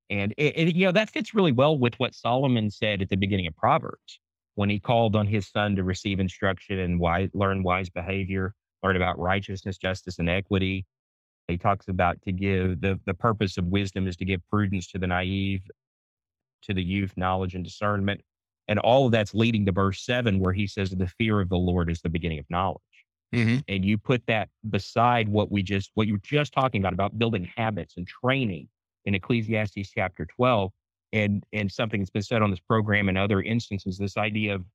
and 0.10 0.34
it, 0.38 0.58
it, 0.58 0.76
you 0.76 0.86
know 0.86 0.92
that 0.92 1.10
fits 1.10 1.34
really 1.34 1.52
well 1.52 1.78
with 1.78 1.96
what 1.96 2.14
Solomon 2.14 2.70
said 2.70 3.02
at 3.02 3.10
the 3.10 3.16
beginning 3.16 3.48
of 3.48 3.56
Proverbs 3.56 4.20
when 4.56 4.70
he 4.70 4.80
called 4.80 5.16
on 5.16 5.28
his 5.28 5.48
son 5.48 5.76
to 5.76 5.84
receive 5.84 6.20
instruction 6.20 6.80
and 6.80 7.00
wise, 7.00 7.30
learn 7.34 7.62
wise 7.64 7.90
behavior, 7.90 8.54
learn 8.84 8.96
about 8.96 9.20
righteousness, 9.20 9.78
justice, 9.78 10.20
and 10.20 10.30
equity. 10.30 10.86
He 11.48 11.58
talks 11.58 11.88
about 11.88 12.22
to 12.24 12.32
give 12.32 12.82
the 12.82 13.00
the 13.06 13.14
purpose 13.14 13.58
of 13.58 13.66
wisdom 13.66 14.08
is 14.08 14.16
to 14.18 14.26
give 14.26 14.42
prudence 14.50 14.88
to 14.92 14.98
the 14.98 15.08
naive, 15.08 15.62
to 16.64 16.74
the 16.74 16.84
youth, 16.84 17.14
knowledge 17.18 17.56
and 17.56 17.64
discernment, 17.64 18.22
and 18.68 18.80
all 18.80 19.08
of 19.08 19.12
that's 19.12 19.34
leading 19.34 19.66
to 19.66 19.72
verse 19.72 20.04
seven 20.04 20.40
where 20.40 20.54
he 20.54 20.68
says 20.68 20.90
the 20.90 21.08
fear 21.20 21.42
of 21.42 21.50
the 21.50 21.58
Lord 21.58 21.90
is 21.90 22.02
the 22.02 22.10
beginning 22.10 22.40
of 22.40 22.46
knowledge. 22.50 22.82
Mm-hmm. 23.34 23.58
And 23.68 23.84
you 23.84 23.98
put 23.98 24.26
that 24.28 24.50
beside 24.70 25.28
what 25.28 25.52
we 25.52 25.62
just 25.62 25.92
what 25.96 26.08
you 26.08 26.14
were 26.14 26.20
just 26.24 26.54
talking 26.54 26.82
about 26.82 26.94
about 26.94 27.18
building 27.20 27.50
habits 27.56 27.98
and 27.98 28.08
training 28.08 28.70
in 29.06 29.16
Ecclesiastes 29.16 29.90
chapter 29.94 30.26
12 30.26 30.72
and 31.14 31.44
and 31.54 31.72
something 31.72 32.02
that's 32.02 32.10
been 32.10 32.22
said 32.22 32.42
on 32.42 32.50
this 32.50 32.60
program 32.60 33.10
and 33.10 33.18
other 33.18 33.42
instances 33.42 33.98
this 33.98 34.18
idea 34.18 34.56
of 34.56 34.66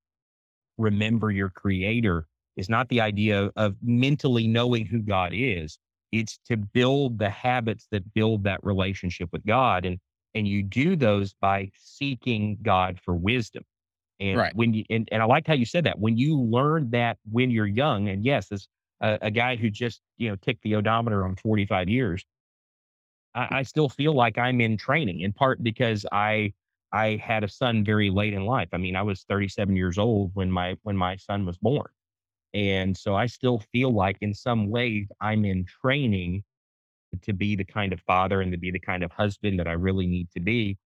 remember 0.78 1.30
your 1.30 1.50
creator 1.50 2.26
is 2.56 2.68
not 2.68 2.88
the 2.88 3.00
idea 3.00 3.50
of 3.56 3.76
mentally 3.82 4.46
knowing 4.46 4.86
who 4.86 5.00
God 5.00 5.32
is. 5.34 5.78
It's 6.12 6.38
to 6.46 6.56
build 6.56 7.18
the 7.18 7.30
habits 7.30 7.86
that 7.92 8.12
build 8.14 8.44
that 8.44 8.60
relationship 8.62 9.28
with 9.32 9.44
God 9.46 9.84
and 9.84 9.98
and 10.34 10.46
you 10.46 10.62
do 10.62 10.94
those 10.94 11.34
by 11.40 11.70
seeking 11.76 12.58
God 12.62 13.00
for 13.04 13.14
wisdom. 13.14 13.64
And 14.20 14.38
Right. 14.38 14.54
when 14.54 14.74
you 14.74 14.84
and, 14.90 15.08
and 15.10 15.22
I 15.22 15.24
liked 15.24 15.46
how 15.46 15.54
you 15.54 15.64
said 15.64 15.84
that. 15.84 15.98
When 15.98 16.16
you 16.16 16.40
learn 16.40 16.90
that 16.90 17.18
when 17.30 17.50
you're 17.50 17.66
young 17.66 18.08
and 18.08 18.24
yes 18.24 18.50
as 18.52 18.68
a, 19.00 19.06
uh, 19.06 19.18
a 19.22 19.30
guy 19.30 19.56
who 19.56 19.70
just 19.70 20.00
you 20.18 20.28
know 20.28 20.36
ticked 20.36 20.62
the 20.62 20.74
odometer 20.74 21.24
on 21.24 21.36
45 21.36 21.88
years 21.88 22.24
I, 23.34 23.48
I 23.50 23.62
still 23.62 23.88
feel 23.88 24.14
like 24.14 24.38
I'm 24.38 24.60
in 24.60 24.76
training 24.76 25.20
in 25.20 25.32
part 25.32 25.62
because 25.62 26.06
I 26.12 26.52
I 26.92 27.16
had 27.22 27.44
a 27.44 27.48
son 27.48 27.84
very 27.84 28.10
late 28.10 28.34
in 28.34 28.44
life. 28.44 28.68
I 28.72 28.76
mean, 28.76 28.96
I 28.96 29.02
was 29.02 29.24
37 29.28 29.76
years 29.76 29.98
old 29.98 30.32
when 30.34 30.50
my 30.50 30.76
when 30.82 30.96
my 30.96 31.16
son 31.16 31.46
was 31.46 31.58
born. 31.58 31.88
And 32.52 32.96
so 32.96 33.14
I 33.14 33.26
still 33.26 33.60
feel 33.72 33.92
like 33.92 34.16
in 34.20 34.34
some 34.34 34.70
ways 34.70 35.06
I'm 35.20 35.44
in 35.44 35.64
training 35.64 36.42
to 37.22 37.32
be 37.32 37.56
the 37.56 37.64
kind 37.64 37.92
of 37.92 38.00
father 38.00 38.40
and 38.40 38.52
to 38.52 38.58
be 38.58 38.70
the 38.70 38.80
kind 38.80 39.02
of 39.02 39.12
husband 39.12 39.60
that 39.60 39.68
I 39.68 39.72
really 39.72 40.06
need 40.06 40.28
to 40.32 40.40
be. 40.40 40.78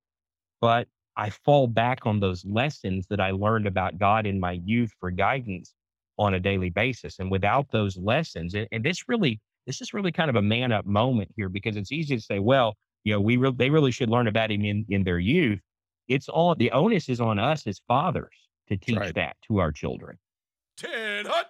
But 0.60 0.88
I 1.16 1.30
fall 1.30 1.66
back 1.66 2.06
on 2.06 2.20
those 2.20 2.44
lessons 2.44 3.06
that 3.08 3.20
I 3.20 3.30
learned 3.30 3.66
about 3.66 3.98
God 3.98 4.26
in 4.26 4.40
my 4.40 4.60
youth 4.64 4.92
for 5.00 5.10
guidance 5.10 5.72
on 6.18 6.34
a 6.34 6.40
daily 6.40 6.70
basis. 6.70 7.18
And 7.18 7.30
without 7.30 7.70
those 7.70 7.96
lessons, 7.96 8.54
and, 8.54 8.68
and 8.72 8.84
this 8.84 9.08
really 9.08 9.40
this 9.66 9.80
is 9.80 9.94
really 9.94 10.12
kind 10.12 10.30
of 10.30 10.36
a 10.36 10.42
man 10.42 10.72
up 10.72 10.86
moment 10.86 11.30
here 11.36 11.48
because 11.48 11.76
it's 11.76 11.92
easy 11.92 12.16
to 12.16 12.22
say, 12.22 12.38
well, 12.38 12.76
you 13.04 13.12
know, 13.12 13.20
we 13.20 13.36
re- 13.36 13.54
they 13.56 13.70
really 13.70 13.90
should 13.90 14.10
learn 14.10 14.26
about 14.26 14.50
him 14.50 14.64
in, 14.64 14.84
in 14.88 15.04
their 15.04 15.18
youth. 15.18 15.60
It's 16.08 16.28
all 16.28 16.54
the 16.54 16.70
onus 16.70 17.08
is 17.08 17.20
on 17.20 17.38
us 17.38 17.66
as 17.66 17.80
fathers 17.88 18.34
to 18.68 18.76
teach 18.76 18.96
right. 18.96 19.14
that 19.14 19.36
to 19.48 19.58
our 19.58 19.72
children. 19.72 20.18
Ted 20.76 21.26
Hut. 21.26 21.46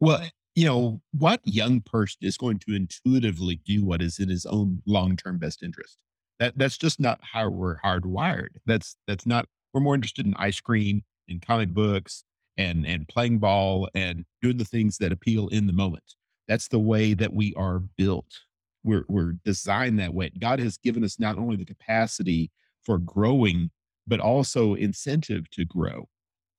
Well, 0.00 0.22
eh, 0.22 0.28
you 0.54 0.66
know, 0.66 1.00
what 1.12 1.40
young 1.44 1.80
person 1.80 2.18
is 2.22 2.36
going 2.36 2.58
to 2.60 2.74
intuitively 2.74 3.60
do 3.64 3.84
what 3.84 4.02
is 4.02 4.18
in 4.18 4.28
his 4.28 4.46
own 4.46 4.82
long-term 4.86 5.38
best 5.38 5.62
interest? 5.62 5.98
That 6.38 6.56
that's 6.56 6.78
just 6.78 7.00
not 7.00 7.20
how 7.22 7.48
we're 7.48 7.78
hardwired. 7.80 8.56
That's 8.66 8.96
that's 9.06 9.26
not 9.26 9.46
we're 9.72 9.80
more 9.80 9.94
interested 9.94 10.26
in 10.26 10.34
ice 10.34 10.60
cream 10.60 11.02
and 11.28 11.42
comic 11.42 11.70
books 11.70 12.24
and 12.56 12.86
and 12.86 13.08
playing 13.08 13.38
ball 13.38 13.88
and 13.94 14.24
doing 14.40 14.56
the 14.58 14.64
things 14.64 14.98
that 14.98 15.12
appeal 15.12 15.48
in 15.48 15.66
the 15.66 15.72
moment. 15.72 16.14
That's 16.48 16.68
the 16.68 16.78
way 16.78 17.14
that 17.14 17.32
we 17.32 17.54
are 17.54 17.80
built. 17.96 18.40
We're 18.82 19.04
we're 19.08 19.34
designed 19.44 19.98
that 19.98 20.14
way. 20.14 20.30
God 20.38 20.60
has 20.60 20.78
given 20.78 21.04
us 21.04 21.20
not 21.20 21.38
only 21.38 21.56
the 21.56 21.64
capacity 21.64 22.50
for 22.82 22.98
growing, 22.98 23.70
but 24.06 24.20
also 24.20 24.74
incentive 24.74 25.50
to 25.50 25.64
grow 25.64 26.08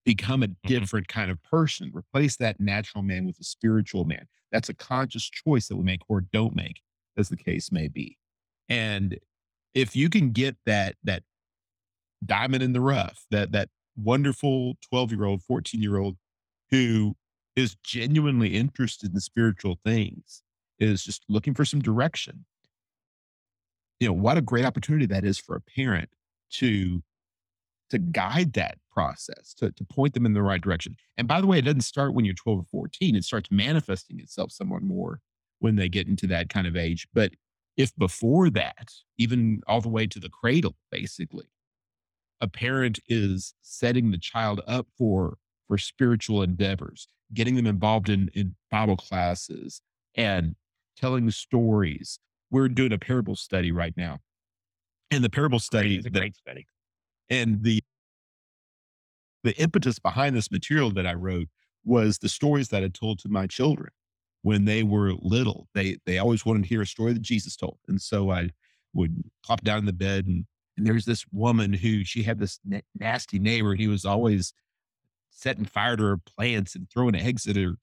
become 0.05 0.43
a 0.43 0.48
mm-hmm. 0.48 0.67
different 0.67 1.08
kind 1.08 1.29
of 1.31 1.41
person. 1.43 1.91
Replace 1.93 2.38
that 2.38 2.60
natural 2.60 3.03
man 3.03 3.25
with 3.25 3.39
a 3.39 3.43
spiritual 3.43 4.05
man. 4.05 4.25
That's 4.51 4.69
a 4.69 4.74
conscious 4.74 5.29
choice 5.29 5.67
that 5.67 5.77
we 5.77 5.84
make 5.84 6.01
or 6.08 6.22
don't 6.22 6.55
make, 6.55 6.81
as 7.17 7.29
the 7.29 7.38
case 7.38 7.72
may 7.72 7.88
be. 7.88 8.17
And 8.67 9.19
if 9.74 9.96
you 9.96 10.10
can 10.10 10.31
get 10.31 10.58
that 10.65 10.96
that 11.03 11.24
diamond 12.25 12.63
in 12.63 12.74
the 12.74 12.81
rough, 12.81 13.25
that 13.31 13.51
that 13.51 13.69
wonderful 13.96 14.75
12 14.89 15.12
year 15.12 15.25
old, 15.25 15.43
14 15.43 15.81
year 15.81 15.98
old 15.98 16.17
who 16.72 17.15
is 17.56 17.75
genuinely 17.84 18.56
interested 18.56 19.13
in 19.13 19.20
spiritual 19.20 19.79
things, 19.84 20.44
is 20.79 21.03
just 21.03 21.24
looking 21.27 21.53
for 21.53 21.65
some 21.65 21.82
direction. 21.82 22.46
You 24.00 24.08
know, 24.08 24.13
what 24.13 24.38
a 24.38 24.41
great 24.41 24.65
opportunity 24.65 25.06
that 25.08 25.25
is 25.25 25.38
for 25.38 25.56
a 25.56 25.62
parent 25.62 26.10
to 26.53 27.03
to 27.89 27.98
guide 27.98 28.53
that 28.53 28.77
process, 28.91 29.53
to, 29.56 29.72
to 29.72 29.84
point 29.84 30.13
them 30.13 30.25
in 30.25 30.34
the 30.34 30.44
right 30.44 30.62
direction. 30.62 30.96
And 31.18 31.27
by 31.27 31.41
the 31.41 31.48
way, 31.48 31.58
it 31.58 31.65
doesn't 31.65 31.82
start 31.82 32.13
when 32.13 32.24
you're 32.24 32.36
12 32.36 32.60
or 32.60 32.63
14. 32.72 33.15
It 33.15 33.24
starts 33.24 33.50
manifesting 33.51 34.20
itself 34.20 34.51
somewhat 34.51 34.84
more 34.84 35.22
when 35.58 35.75
they 35.75 35.89
get 35.89 36.08
into 36.08 36.27
that 36.27 36.50
kind 36.50 36.68
of 36.68 36.75
age. 36.75 37.08
But 37.13 37.32
if 37.77 37.96
before 37.96 38.50
that, 38.51 38.89
even 39.18 39.62
all 39.68 39.82
the 39.82 39.89
way 39.89 40.06
to 40.08 40.20
the 40.20 40.29
cradle, 40.29 40.75
basically, 40.91 41.48
a 42.41 42.48
parent 42.48 43.00
is 43.08 43.53
setting 43.62 44.12
the 44.12 44.18
child 44.18 44.62
up 44.68 44.88
for 44.98 45.38
for 45.68 45.77
spiritual 45.77 46.41
endeavors, 46.41 47.08
getting 47.34 47.56
them 47.56 47.68
involved 47.68 48.10
in, 48.10 48.30
in 48.34 48.56
Bible 48.72 48.98
classes 48.98 49.82
and 50.16 50.56
telling 50.98 51.30
stories. 51.32 52.20
We're 52.52 52.70
doing 52.70 52.92
a 52.94 52.98
parable 52.98 53.36
study 53.36 53.72
right 53.72 53.94
now. 53.96 54.20
And 55.12 55.24
the 55.24 55.30
parable 55.30 55.60
study 55.60 55.98
It's 55.98 56.06
a 56.08 56.10
that 56.12 56.20
great 56.20 56.36
study. 56.36 56.68
and 57.30 57.64
the 57.64 57.82
the 59.44 59.56
impetus 59.58 60.00
behind 60.00 60.36
this 60.36 60.52
material 60.52 60.92
that 60.92 61.08
I 61.08 61.14
wrote 61.14 61.48
was 61.86 62.18
the 62.18 62.30
stories 62.30 62.70
that 62.70 62.84
I 62.84 62.90
told 62.90 63.20
to 63.20 63.30
my 63.30 63.48
children 63.48 63.90
when 64.42 64.66
they 64.66 64.84
were 64.84 65.14
little. 65.14 65.68
They 65.74 65.98
they 66.06 66.18
always 66.18 66.46
wanted 66.46 66.64
to 66.64 66.70
hear 66.70 66.82
a 66.82 66.86
story 66.88 67.14
that 67.14 67.22
Jesus 67.22 67.56
told, 67.56 67.78
and 67.88 68.02
so 68.02 68.32
I 68.32 68.50
would 68.94 69.24
plop 69.46 69.62
down 69.62 69.80
in 69.80 69.86
the 69.86 69.94
bed 69.94 70.26
and 70.28 70.46
and 70.78 70.86
there's 70.88 71.06
this 71.06 71.26
woman 71.32 71.74
who 71.74 72.04
she 72.06 72.24
had 72.24 72.40
this 72.40 72.60
na- 72.66 72.80
nasty 72.98 73.38
neighbor. 73.40 73.76
He 73.76 73.88
was 73.88 74.06
always 74.06 74.54
setting 75.39 75.65
fire 75.65 75.96
to 75.98 76.03
her 76.03 76.17
plants 76.17 76.75
and 76.75 76.89
throwing 76.89 77.15
eggs 77.15 77.48
at 77.48 77.55
her 77.55 77.75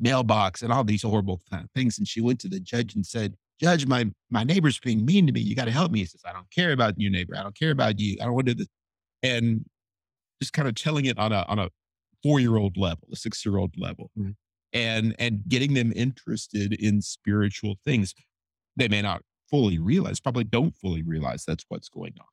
mailbox 0.00 0.62
and 0.62 0.72
all 0.72 0.84
these 0.84 1.02
horrible 1.02 1.40
things. 1.74 1.98
And 1.98 2.08
she 2.08 2.20
went 2.20 2.40
to 2.40 2.48
the 2.48 2.60
judge 2.60 2.94
and 2.94 3.06
said, 3.06 3.36
"Judge, 3.60 3.86
my 3.86 4.10
my 4.30 4.44
neighbor's 4.44 4.78
being 4.78 5.04
mean 5.04 5.26
to 5.26 5.32
me. 5.32 5.40
You 5.40 5.54
got 5.54 5.66
to 5.66 5.70
help 5.70 5.92
me." 5.92 6.00
He 6.00 6.06
says, 6.06 6.22
"I 6.26 6.32
don't 6.32 6.50
care 6.50 6.72
about 6.72 6.98
your 6.98 7.10
neighbor. 7.10 7.36
I 7.36 7.42
don't 7.42 7.56
care 7.58 7.70
about 7.70 7.98
you. 8.00 8.16
I 8.20 8.24
don't 8.24 8.34
want 8.34 8.46
to 8.46 8.54
do 8.54 8.58
this." 8.58 8.68
and 9.22 9.64
just 10.42 10.52
kind 10.52 10.68
of 10.68 10.74
telling 10.74 11.06
it 11.06 11.18
on 11.18 11.32
a 11.32 11.44
on 11.48 11.58
a 11.58 11.70
four 12.22 12.40
year 12.40 12.56
old 12.56 12.76
level, 12.76 13.08
a 13.12 13.16
six 13.16 13.44
year 13.46 13.56
old 13.56 13.74
level, 13.78 14.10
Mhm. 14.18 14.34
and 14.72 15.14
and 15.18 15.44
getting 15.48 15.74
them 15.74 15.92
interested 15.94 16.72
in 16.74 17.00
spiritual 17.00 17.76
things. 17.84 18.14
They 18.76 18.88
may 18.88 19.00
not 19.02 19.22
fully 19.48 19.78
realize, 19.78 20.20
probably 20.20 20.44
don't 20.44 20.74
fully 20.76 21.02
realize 21.02 21.44
that's 21.44 21.64
what's 21.68 21.88
going 21.88 22.14
on. 22.18 22.26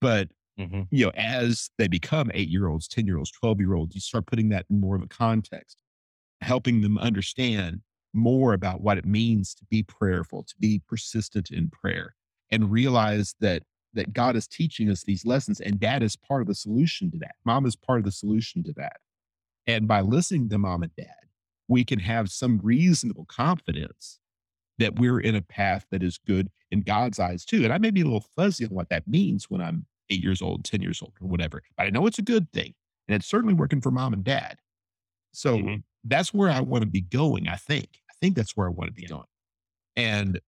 But 0.00 0.32
Mhm. 0.56 0.90
you 0.90 1.06
know, 1.06 1.12
as 1.16 1.70
they 1.78 1.88
become 1.88 2.30
eight 2.34 2.48
year 2.48 2.68
olds, 2.68 2.88
10 2.88 3.06
year 3.06 3.18
olds, 3.18 3.30
12 3.30 3.60
year 3.60 3.74
olds, 3.74 3.94
you 3.94 4.00
start 4.00 4.26
putting 4.26 4.50
that 4.50 4.66
in 4.70 4.80
more 4.80 4.96
of 4.96 5.02
a 5.02 5.08
context, 5.08 5.78
helping 6.40 6.80
them 6.82 6.98
understand 6.98 7.82
more 8.14 8.54
about 8.54 8.82
what 8.82 8.98
it 8.98 9.06
means 9.06 9.54
to 9.54 9.64
be 9.70 9.82
prayerful, 9.82 10.44
to 10.44 10.54
be 10.60 10.82
persistent 10.88 11.50
in 11.50 11.70
prayer, 11.70 12.14
and 12.50 12.70
realize 12.72 13.34
that 13.40 13.64
that 13.94 14.12
God 14.12 14.36
is 14.36 14.46
teaching 14.48 14.90
us 14.90 15.04
these 15.04 15.26
lessons, 15.26 15.60
and 15.60 15.80
dad 15.80 16.02
is 16.02 16.16
part 16.16 16.42
of 16.42 16.48
the 16.48 16.54
solution 16.54 17.10
to 17.12 17.18
that. 17.18 17.36
Mom 17.44 17.66
is 17.66 17.76
part 17.76 17.98
of 18.00 18.04
the 18.06 18.12
solution 18.12 18.62
to 18.64 18.72
that. 18.74 18.96
And 19.66 19.86
by 19.88 20.00
listening 20.00 20.48
to 20.50 20.58
mom 20.58 20.82
and 20.82 20.94
dad, 20.96 21.14
we 21.68 21.84
can 21.84 22.00
have 22.00 22.30
some 22.30 22.58
reasonable 22.62 23.26
confidence 23.26 24.18
that 24.78 24.98
we're 24.98 25.20
in 25.20 25.34
a 25.34 25.42
path 25.42 25.86
that 25.90 26.02
is 26.02 26.18
good 26.18 26.50
in 26.70 26.80
God's 26.82 27.18
eyes 27.18 27.44
too. 27.44 27.64
And 27.64 27.72
I 27.72 27.78
may 27.78 27.90
be 27.90 28.02
a 28.02 28.04
little 28.04 28.26
fuzzy 28.36 28.64
on 28.64 28.70
what 28.72 28.88
that 28.90 29.06
means 29.08 29.50
when 29.50 29.60
I'm 29.60 29.86
eight 30.12 30.22
years 30.22 30.42
old, 30.42 30.64
10 30.64 30.82
years 30.82 31.02
old, 31.02 31.14
or 31.20 31.28
whatever, 31.28 31.62
but 31.76 31.86
I 31.86 31.90
know 31.90 32.06
it's 32.06 32.18
a 32.18 32.22
good 32.22 32.52
thing. 32.52 32.74
And 33.08 33.16
it's 33.16 33.26
certainly 33.26 33.54
working 33.54 33.80
for 33.80 33.90
mom 33.90 34.12
and 34.12 34.24
dad. 34.24 34.58
So 35.32 35.62
Mhm. 35.62 35.82
that's 36.04 36.34
where 36.34 36.50
I 36.50 36.60
want 36.60 36.82
to 36.82 36.90
be 36.90 37.00
going, 37.00 37.48
I 37.48 37.56
think. 37.56 38.00
I 38.10 38.14
think 38.20 38.36
that's 38.36 38.56
where 38.56 38.66
I 38.66 38.70
want 38.70 38.88
to 38.88 38.94
be 38.94 39.02
Yeah. 39.02 39.08
going. 39.08 39.26
And, 39.96 40.40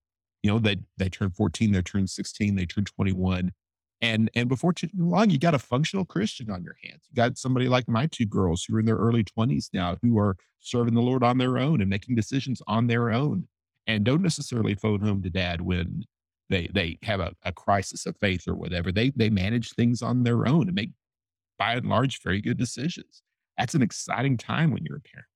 you 0.42 0.50
know, 0.50 0.58
they 0.58 0.78
they 0.96 1.08
turn 1.08 1.30
14, 1.30 1.72
they 1.72 1.82
turn 1.82 2.06
16, 2.06 2.56
they 2.56 2.66
turn 2.66 2.84
21. 2.84 3.52
And 4.00 4.30
and 4.34 4.48
before 4.48 4.72
too 4.72 4.88
long, 4.96 5.30
you 5.30 5.38
got 5.38 5.54
a 5.54 5.58
functional 5.58 6.04
Christian 6.04 6.50
on 6.50 6.62
your 6.64 6.76
hands. 6.82 7.04
You 7.10 7.14
got 7.16 7.38
somebody 7.38 7.68
like 7.68 7.88
my 7.88 8.06
two 8.06 8.26
girls 8.26 8.64
who 8.64 8.76
are 8.76 8.80
in 8.80 8.86
their 8.86 8.96
early 8.96 9.24
20s 9.24 9.70
now 9.72 9.96
who 10.02 10.18
are 10.18 10.36
serving 10.60 10.94
the 10.94 11.02
Lord 11.02 11.22
on 11.22 11.38
their 11.38 11.58
own 11.58 11.80
and 11.80 11.90
making 11.90 12.14
decisions 12.16 12.62
on 12.66 12.86
their 12.88 13.10
own 13.10 13.48
and 13.86 14.04
don't 14.04 14.22
necessarily 14.22 14.74
phone 14.74 15.00
home 15.00 15.22
to 15.22 15.30
dad 15.30 15.60
when 15.62 16.04
they 16.50 16.68
they 16.72 16.98
have 17.02 17.20
a, 17.20 17.34
a 17.42 17.52
crisis 17.52 18.06
of 18.06 18.16
faith 18.20 18.46
or 18.48 18.54
whatever. 18.54 18.92
They 18.92 19.10
they 19.10 19.30
manage 19.30 19.72
things 19.72 20.02
on 20.02 20.22
their 20.24 20.46
own 20.46 20.68
and 20.68 20.74
make 20.74 20.90
by 21.58 21.74
and 21.74 21.88
large 21.88 22.22
very 22.22 22.40
good 22.40 22.58
decisions. 22.58 23.22
That's 23.58 23.74
an 23.74 23.82
exciting 23.82 24.36
time 24.36 24.70
when 24.72 24.84
you're 24.84 24.98
a 24.98 25.00
parent. 25.00 25.26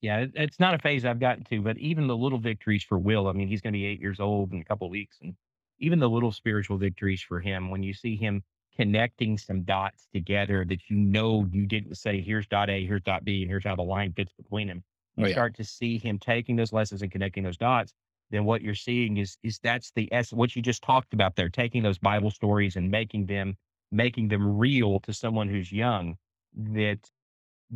Yeah, 0.00 0.18
it, 0.20 0.32
it's 0.34 0.60
not 0.60 0.74
a 0.74 0.78
phase 0.78 1.04
I've 1.04 1.20
gotten 1.20 1.44
to, 1.44 1.62
but 1.62 1.78
even 1.78 2.06
the 2.06 2.16
little 2.16 2.38
victories 2.38 2.84
for 2.84 2.98
Will. 2.98 3.28
I 3.28 3.32
mean, 3.32 3.48
he's 3.48 3.60
going 3.60 3.72
to 3.72 3.78
be 3.78 3.86
eight 3.86 4.00
years 4.00 4.20
old 4.20 4.52
in 4.52 4.60
a 4.60 4.64
couple 4.64 4.86
of 4.86 4.90
weeks, 4.90 5.18
and 5.22 5.34
even 5.78 5.98
the 5.98 6.10
little 6.10 6.32
spiritual 6.32 6.78
victories 6.78 7.22
for 7.22 7.40
him, 7.40 7.70
when 7.70 7.82
you 7.82 7.94
see 7.94 8.16
him 8.16 8.42
connecting 8.76 9.38
some 9.38 9.62
dots 9.62 10.06
together 10.12 10.64
that 10.68 10.90
you 10.90 10.96
know 10.96 11.46
you 11.50 11.66
didn't 11.66 11.94
say, 11.94 12.20
here's 12.20 12.46
dot 12.46 12.68
A, 12.68 12.84
here's 12.84 13.02
dot 13.02 13.24
B, 13.24 13.42
and 13.42 13.50
here's 13.50 13.64
how 13.64 13.76
the 13.76 13.82
line 13.82 14.12
fits 14.12 14.32
between 14.32 14.68
them. 14.68 14.84
You 15.16 15.24
Oh, 15.24 15.28
yeah. 15.28 15.34
start 15.34 15.54
to 15.56 15.64
see 15.64 15.96
him 15.98 16.18
taking 16.18 16.56
those 16.56 16.72
lessons 16.72 17.00
and 17.02 17.10
connecting 17.10 17.44
those 17.44 17.56
dots. 17.56 17.94
Then 18.30 18.44
what 18.44 18.62
you're 18.62 18.74
seeing 18.74 19.18
is 19.18 19.36
is 19.42 19.58
that's 19.58 19.92
the 19.94 20.12
essence 20.12 20.36
what 20.36 20.56
you 20.56 20.62
just 20.62 20.82
talked 20.82 21.14
about 21.14 21.36
there, 21.36 21.48
taking 21.48 21.82
those 21.82 21.98
Bible 21.98 22.30
stories 22.30 22.76
and 22.76 22.90
making 22.90 23.26
them 23.26 23.56
making 23.92 24.28
them 24.28 24.58
real 24.58 25.00
to 25.00 25.12
someone 25.12 25.48
who's 25.48 25.70
young. 25.70 26.16
That 26.54 26.98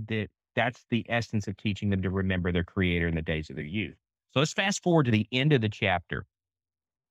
that 0.08 0.28
that's 0.54 0.84
the 0.90 1.06
essence 1.08 1.46
of 1.46 1.56
teaching 1.56 1.90
them 1.90 2.02
to 2.02 2.10
remember 2.10 2.50
their 2.50 2.64
creator 2.64 3.06
in 3.06 3.14
the 3.14 3.22
days 3.22 3.50
of 3.50 3.56
their 3.56 3.64
youth. 3.64 3.96
So 4.32 4.40
let's 4.40 4.52
fast 4.52 4.82
forward 4.82 5.04
to 5.04 5.10
the 5.10 5.26
end 5.32 5.52
of 5.52 5.60
the 5.60 5.68
chapter. 5.68 6.26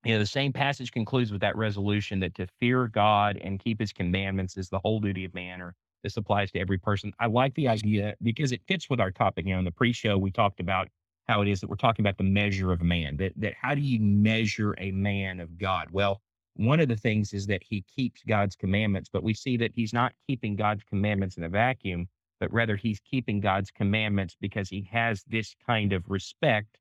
You 0.03 0.13
know, 0.13 0.19
the 0.19 0.25
same 0.25 0.53
passage 0.53 0.91
concludes 0.91 1.31
with 1.31 1.41
that 1.41 1.55
resolution 1.55 2.19
that 2.19 2.35
to 2.35 2.47
fear 2.59 2.87
God 2.87 3.37
and 3.37 3.59
keep 3.59 3.79
his 3.79 3.91
commandments 3.91 4.57
is 4.57 4.69
the 4.69 4.79
whole 4.79 4.99
duty 4.99 5.25
of 5.25 5.33
man, 5.33 5.61
or 5.61 5.75
this 6.03 6.17
applies 6.17 6.51
to 6.51 6.59
every 6.59 6.77
person. 6.77 7.11
I 7.19 7.27
like 7.27 7.55
the 7.55 7.67
idea 7.67 8.15
because 8.21 8.51
it 8.51 8.61
fits 8.67 8.89
with 8.89 8.99
our 8.99 9.11
topic. 9.11 9.45
You 9.45 9.53
know, 9.53 9.59
in 9.59 9.65
the 9.65 9.71
pre-show, 9.71 10.17
we 10.17 10.31
talked 10.31 10.59
about 10.59 10.87
how 11.27 11.41
it 11.41 11.47
is 11.47 11.59
that 11.61 11.69
we're 11.69 11.75
talking 11.75 12.03
about 12.03 12.17
the 12.17 12.23
measure 12.23 12.71
of 12.71 12.81
a 12.81 12.85
man. 12.85 13.17
That 13.17 13.33
that 13.37 13.53
how 13.61 13.75
do 13.75 13.81
you 13.81 13.99
measure 13.99 14.75
a 14.77 14.91
man 14.91 15.39
of 15.39 15.57
God? 15.57 15.87
Well, 15.91 16.21
one 16.55 16.79
of 16.79 16.87
the 16.87 16.95
things 16.95 17.33
is 17.33 17.45
that 17.47 17.63
he 17.63 17.83
keeps 17.95 18.23
God's 18.27 18.55
commandments, 18.55 19.09
but 19.11 19.23
we 19.23 19.33
see 19.33 19.57
that 19.57 19.71
he's 19.75 19.93
not 19.93 20.13
keeping 20.27 20.55
God's 20.55 20.83
commandments 20.83 21.37
in 21.37 21.43
a 21.43 21.49
vacuum 21.49 22.07
but 22.39 22.51
rather 22.53 22.75
he's 22.75 22.99
keeping 22.99 23.39
God's 23.39 23.71
commandments 23.71 24.35
because 24.39 24.69
he 24.69 24.87
has 24.91 25.23
this 25.27 25.55
kind 25.65 25.93
of 25.93 26.03
respect 26.07 26.77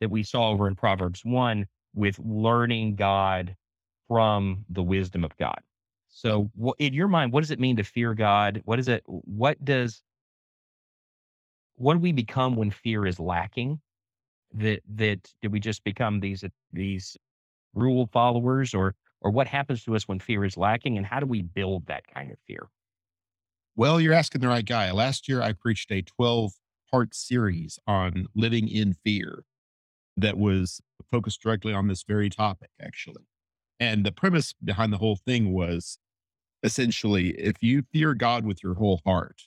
that 0.00 0.10
we 0.10 0.22
saw 0.22 0.50
over 0.50 0.68
in 0.68 0.76
Proverbs 0.76 1.24
1 1.24 1.66
with 1.94 2.18
learning 2.18 2.96
God 2.96 3.56
from 4.08 4.64
the 4.68 4.82
wisdom 4.82 5.24
of 5.24 5.36
God. 5.36 5.60
So, 6.08 6.50
in 6.78 6.92
your 6.92 7.08
mind, 7.08 7.32
what 7.32 7.40
does 7.40 7.50
it 7.50 7.60
mean 7.60 7.76
to 7.76 7.84
fear 7.84 8.14
God? 8.14 8.62
What 8.64 8.78
is 8.78 8.88
it? 8.88 9.02
What 9.06 9.64
does 9.64 10.02
what 11.76 11.94
do 11.94 12.00
we 12.00 12.12
become 12.12 12.56
when 12.56 12.70
fear 12.70 13.06
is 13.06 13.18
lacking? 13.20 13.80
That 14.52 14.80
that 14.96 15.32
do 15.42 15.50
we 15.50 15.60
just 15.60 15.84
become 15.84 16.20
these 16.20 16.42
uh, 16.44 16.48
these 16.72 17.16
rule 17.74 18.08
followers, 18.12 18.74
or 18.74 18.94
or 19.20 19.30
what 19.30 19.46
happens 19.46 19.84
to 19.84 19.94
us 19.94 20.08
when 20.08 20.18
fear 20.18 20.44
is 20.44 20.56
lacking, 20.56 20.96
and 20.96 21.06
how 21.06 21.20
do 21.20 21.26
we 21.26 21.42
build 21.42 21.86
that 21.86 22.06
kind 22.12 22.30
of 22.32 22.38
fear? 22.46 22.68
Well, 23.76 24.00
you're 24.00 24.14
asking 24.14 24.40
the 24.40 24.48
right 24.48 24.64
guy. 24.64 24.90
Last 24.90 25.28
year, 25.28 25.40
I 25.40 25.52
preached 25.52 25.90
a 25.90 26.02
12 26.02 26.52
part 26.90 27.14
series 27.14 27.78
on 27.86 28.26
living 28.34 28.68
in 28.68 28.94
fear 28.94 29.44
that 30.16 30.36
was 30.36 30.80
focused 31.10 31.40
directly 31.40 31.72
on 31.72 31.88
this 31.88 32.02
very 32.02 32.28
topic, 32.28 32.70
actually. 32.80 33.24
And 33.78 34.04
the 34.04 34.12
premise 34.12 34.52
behind 34.52 34.92
the 34.92 34.98
whole 34.98 35.16
thing 35.16 35.52
was 35.52 35.98
essentially 36.62 37.30
if 37.30 37.62
you 37.62 37.82
fear 37.92 38.14
God 38.14 38.44
with 38.44 38.62
your 38.62 38.74
whole 38.74 39.00
heart, 39.06 39.42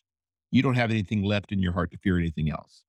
you 0.51 0.61
don't 0.61 0.75
have 0.75 0.91
anything 0.91 1.23
left 1.23 1.51
in 1.51 1.59
your 1.59 1.73
heart 1.73 1.91
to 1.91 1.97
fear 1.97 2.17
anything 2.17 2.49
else. 2.49 2.83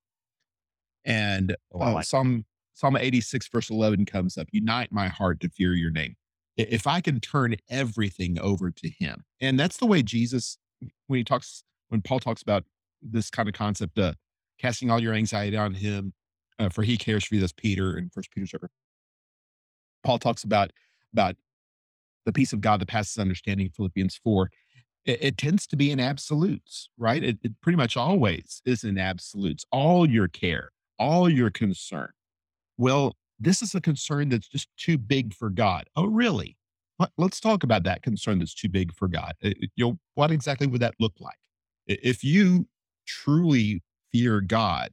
And 1.05 1.57
Oh, 1.73 1.81
uh, 1.81 1.93
like 1.95 2.07
Psalm, 2.07 2.45
Psalm 2.75 2.97
86, 2.97 3.49
verse 3.49 3.71
11 3.71 4.07
comes 4.07 4.38
up 4.38 4.49
Unite 4.53 4.93
my 4.93 5.09
heart 5.09 5.40
to 5.40 5.49
fear 5.49 5.75
your 5.75 5.90
name. 5.90 6.17
If 6.57 6.87
I 6.87 7.01
can 7.01 7.21
turn 7.21 7.57
everything 7.69 8.38
over 8.40 8.71
to 8.71 8.88
Him, 8.88 9.25
and 9.40 9.59
that's 9.59 9.77
the 9.77 9.87
way 9.87 10.03
Jesus 10.03 10.59
when 11.07 11.19
he 11.19 11.25
talks 11.25 11.64
when 11.88 12.03
Paul 12.03 12.21
talks 12.21 12.43
about 12.43 12.64
this 13.03 13.31
kind 13.31 13.49
of 13.49 13.55
concept, 13.55 13.99
uh, 13.99 14.14
casting 14.59 14.90
all 14.90 15.01
your 15.01 15.14
anxiety 15.14 15.57
on 15.57 15.75
him, 15.75 16.12
uh, 16.59 16.69
for 16.69 16.83
he 16.83 16.97
cares 16.97 17.25
for 17.25 17.35
you. 17.35 17.40
That's 17.40 17.53
Peter 17.53 17.97
and 17.97 18.12
First 18.12 18.31
Peter. 18.31 18.71
Paul 20.03 20.19
talks 20.19 20.45
about 20.45 20.73
about 21.12 21.37
the 22.25 22.33
peace 22.33 22.53
of 22.53 22.61
God 22.61 22.81
that 22.81 22.88
passes 22.88 23.19
understanding. 23.19 23.69
Philippians 23.69 24.17
four. 24.23 24.51
It, 25.05 25.19
it 25.23 25.38
tends 25.38 25.67
to 25.67 25.77
be 25.77 25.90
in 25.90 26.01
absolutes, 26.01 26.88
right? 26.97 27.23
It, 27.23 27.38
it 27.43 27.61
pretty 27.61 27.77
much 27.77 27.97
always 27.97 28.62
is 28.64 28.85
in 28.85 28.97
absolutes. 28.99 29.64
All 29.71 30.09
your 30.09 30.29
care, 30.29 30.71
all 30.99 31.29
your 31.29 31.51
concern. 31.51 32.11
Well, 32.77 33.17
this 33.39 33.63
is 33.63 33.75
a 33.75 33.81
concern 33.81 34.29
that's 34.29 34.49
just 34.49 34.69
too 34.77 34.99
big 34.99 35.35
for 35.35 35.51
God. 35.51 35.89
Oh, 35.97 36.07
really? 36.07 36.57
Let- 36.99 37.13
Let's 37.19 37.41
talk 37.41 37.63
about 37.65 37.85
that 37.85 38.03
concern 38.03 38.39
that's 38.39 38.55
too 38.55 38.69
big 38.69 38.95
for 38.95 39.09
God. 39.09 39.35
You 39.43 39.69
know, 39.79 39.99
what 40.15 40.31
exactly 40.31 40.67
would 40.67 40.81
that 40.81 40.95
look 41.01 41.15
like? 41.21 41.39
If 41.87 42.25
you 42.25 42.67
truly 43.07 43.83
fear 44.13 44.41
God, 44.41 44.91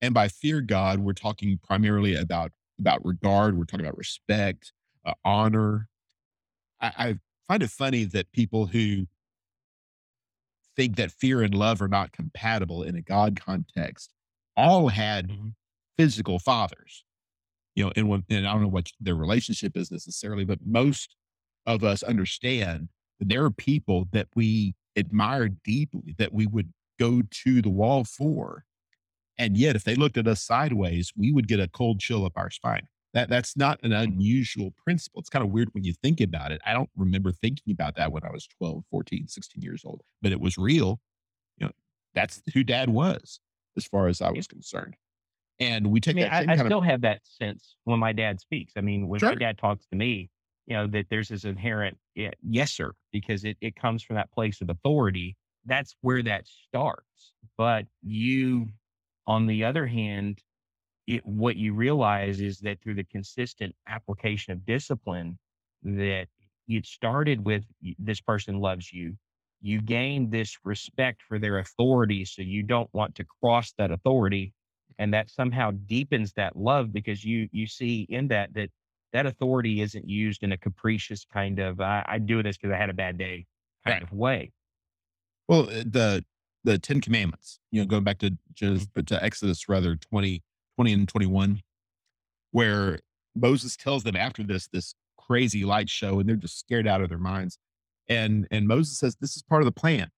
and 0.00 0.14
by 0.14 0.28
fear 0.28 0.60
God, 0.60 1.00
we're 1.00 1.12
talking 1.12 1.58
primarily 1.62 2.14
about 2.14 2.52
about 2.78 3.04
regard. 3.04 3.58
We're 3.58 3.64
talking 3.64 3.84
about 3.84 3.98
respect, 3.98 4.72
uh, 5.04 5.14
honor. 5.24 5.88
I, 6.80 6.92
I 6.96 7.18
find 7.48 7.62
it 7.62 7.70
funny 7.70 8.04
that 8.04 8.30
people 8.32 8.66
who 8.66 9.06
think 10.76 10.96
that 10.96 11.10
fear 11.10 11.42
and 11.42 11.52
love 11.54 11.82
are 11.82 11.88
not 11.88 12.12
compatible 12.12 12.84
in 12.84 12.94
a 12.94 13.02
God 13.02 13.40
context 13.40 14.14
all 14.58 14.88
had 14.90 15.28
Mhm. 15.28 15.54
physical 15.98 16.40
fathers 16.40 17.04
you 17.74 17.84
know, 17.84 17.92
and 17.96 18.08
when 18.08 18.24
and 18.30 18.46
I 18.46 18.52
don't 18.52 18.62
know 18.62 18.68
what 18.68 18.90
their 19.00 19.14
relationship 19.14 19.76
is 19.76 19.90
necessarily, 19.90 20.44
but 20.44 20.58
most 20.66 21.16
of 21.66 21.84
us 21.84 22.02
understand 22.02 22.88
that 23.20 23.28
there 23.28 23.44
are 23.44 23.50
people 23.50 24.08
that 24.12 24.28
we 24.34 24.74
admire 24.96 25.48
deeply 25.48 26.14
that 26.18 26.32
we 26.32 26.46
would 26.46 26.72
go 26.98 27.22
to 27.30 27.62
the 27.62 27.70
wall 27.70 28.04
for. 28.04 28.64
And 29.38 29.56
yet 29.56 29.76
if 29.76 29.84
they 29.84 29.94
looked 29.94 30.16
at 30.16 30.26
us 30.26 30.42
sideways, 30.42 31.12
we 31.16 31.32
would 31.32 31.48
get 31.48 31.60
a 31.60 31.68
cold 31.68 32.00
chill 32.00 32.24
up 32.24 32.32
our 32.36 32.50
spine. 32.50 32.88
That 33.14 33.28
that's 33.30 33.56
not 33.56 33.80
an 33.82 33.92
unusual 33.92 34.72
principle. 34.72 35.20
It's 35.20 35.30
kind 35.30 35.44
of 35.44 35.50
weird 35.50 35.72
when 35.72 35.84
you 35.84 35.94
think 35.94 36.20
about 36.20 36.52
it. 36.52 36.60
I 36.66 36.72
don't 36.74 36.90
remember 36.96 37.32
thinking 37.32 37.72
about 37.72 37.96
that 37.96 38.12
when 38.12 38.24
I 38.24 38.30
was 38.30 38.46
12, 38.46 38.84
14, 38.90 39.28
16 39.28 39.62
years 39.62 39.82
old, 39.84 40.02
but 40.22 40.32
it 40.32 40.40
was 40.40 40.58
real. 40.58 41.00
You 41.58 41.66
know, 41.68 41.72
that's 42.14 42.42
who 42.54 42.64
dad 42.64 42.90
was 42.90 43.40
as 43.78 43.86
far 43.86 44.08
as 44.08 44.20
I 44.20 44.30
was 44.30 44.46
concerned. 44.46 44.94
And 45.58 45.86
we 45.86 45.98
I 45.98 46.00
take 46.00 46.16
mean, 46.16 46.24
that 46.24 46.32
I, 46.34 46.38
I 46.40 46.44
kind 46.44 46.60
of 46.60 46.66
still 46.66 46.82
have 46.82 47.00
that 47.00 47.20
sense 47.24 47.76
when 47.84 47.98
my 47.98 48.12
dad 48.12 48.40
speaks. 48.40 48.74
I 48.76 48.82
mean, 48.82 49.08
when 49.08 49.20
my 49.22 49.34
dad 49.34 49.56
talks 49.56 49.86
to 49.86 49.96
me, 49.96 50.30
you 50.66 50.76
know, 50.76 50.86
that 50.88 51.06
there's 51.08 51.28
this 51.28 51.44
inherent 51.44 51.96
yes, 52.14 52.72
sir, 52.72 52.92
because 53.12 53.44
it, 53.44 53.56
it 53.62 53.74
comes 53.74 54.02
from 54.02 54.16
that 54.16 54.30
place 54.30 54.60
of 54.60 54.68
authority. 54.68 55.36
That's 55.64 55.96
where 56.02 56.22
that 56.22 56.46
starts. 56.46 57.32
But 57.56 57.86
you, 58.02 58.68
on 59.26 59.46
the 59.46 59.64
other 59.64 59.86
hand, 59.86 60.42
it, 61.06 61.24
what 61.24 61.56
you 61.56 61.72
realize 61.72 62.40
is 62.40 62.58
that 62.60 62.80
through 62.82 62.94
the 62.94 63.04
consistent 63.04 63.74
application 63.88 64.52
of 64.52 64.66
discipline, 64.66 65.38
that 65.82 66.26
it 66.68 66.86
started 66.86 67.44
with 67.44 67.64
this 67.98 68.20
person 68.20 68.60
loves 68.60 68.92
you. 68.92 69.16
You 69.60 69.80
gain 69.80 70.30
this 70.30 70.58
respect 70.64 71.22
for 71.22 71.38
their 71.38 71.58
authority. 71.58 72.24
So 72.24 72.42
you 72.42 72.62
don't 72.62 72.92
want 72.92 73.14
to 73.16 73.24
cross 73.24 73.72
that 73.78 73.90
authority. 73.90 74.54
And 74.98 75.14
that 75.14 75.30
somehow 75.30 75.72
deepens 75.86 76.32
that 76.34 76.56
love 76.56 76.92
because 76.92 77.24
you 77.24 77.48
you 77.52 77.66
see 77.66 78.02
in 78.08 78.28
that 78.28 78.54
that 78.54 78.70
that 79.12 79.26
authority 79.26 79.80
isn't 79.80 80.08
used 80.08 80.42
in 80.42 80.52
a 80.52 80.58
capricious 80.58 81.24
kind 81.24 81.58
of 81.60 81.80
I, 81.80 82.04
I 82.06 82.18
do 82.18 82.42
this 82.42 82.56
because 82.56 82.72
I 82.74 82.78
had 82.78 82.90
a 82.90 82.94
bad 82.94 83.16
day 83.18 83.46
kind 83.84 83.94
Right. 83.94 84.02
of 84.02 84.12
way. 84.12 84.52
Well, 85.48 85.62
uh, 85.70 85.84
the 85.86 86.24
the 86.64 86.78
Ten 86.78 87.00
Commandments, 87.00 87.60
you 87.70 87.80
know, 87.80 87.86
going 87.86 88.04
back 88.04 88.18
to 88.18 88.36
Genesis, 88.52 88.88
but 88.92 89.06
to 89.06 89.22
Exodus 89.22 89.68
rather 89.68 89.96
20, 89.96 90.42
20 90.76 90.92
and 90.92 91.08
21, 91.08 91.62
where 92.50 93.00
Moses 93.34 93.76
tells 93.76 94.04
them 94.04 94.16
after 94.16 94.42
this 94.42 94.68
this 94.68 94.94
crazy 95.16 95.64
light 95.64 95.88
show, 95.88 96.18
and 96.20 96.28
they're 96.28 96.36
just 96.36 96.58
scared 96.58 96.86
out 96.86 97.00
of 97.00 97.08
their 97.08 97.18
minds. 97.18 97.58
And 98.08 98.46
and 98.50 98.66
Moses 98.68 98.98
says, 98.98 99.16
This 99.20 99.36
is 99.36 99.42
part 99.42 99.62
of 99.62 99.66
the 99.66 99.72
plan. 99.72 100.10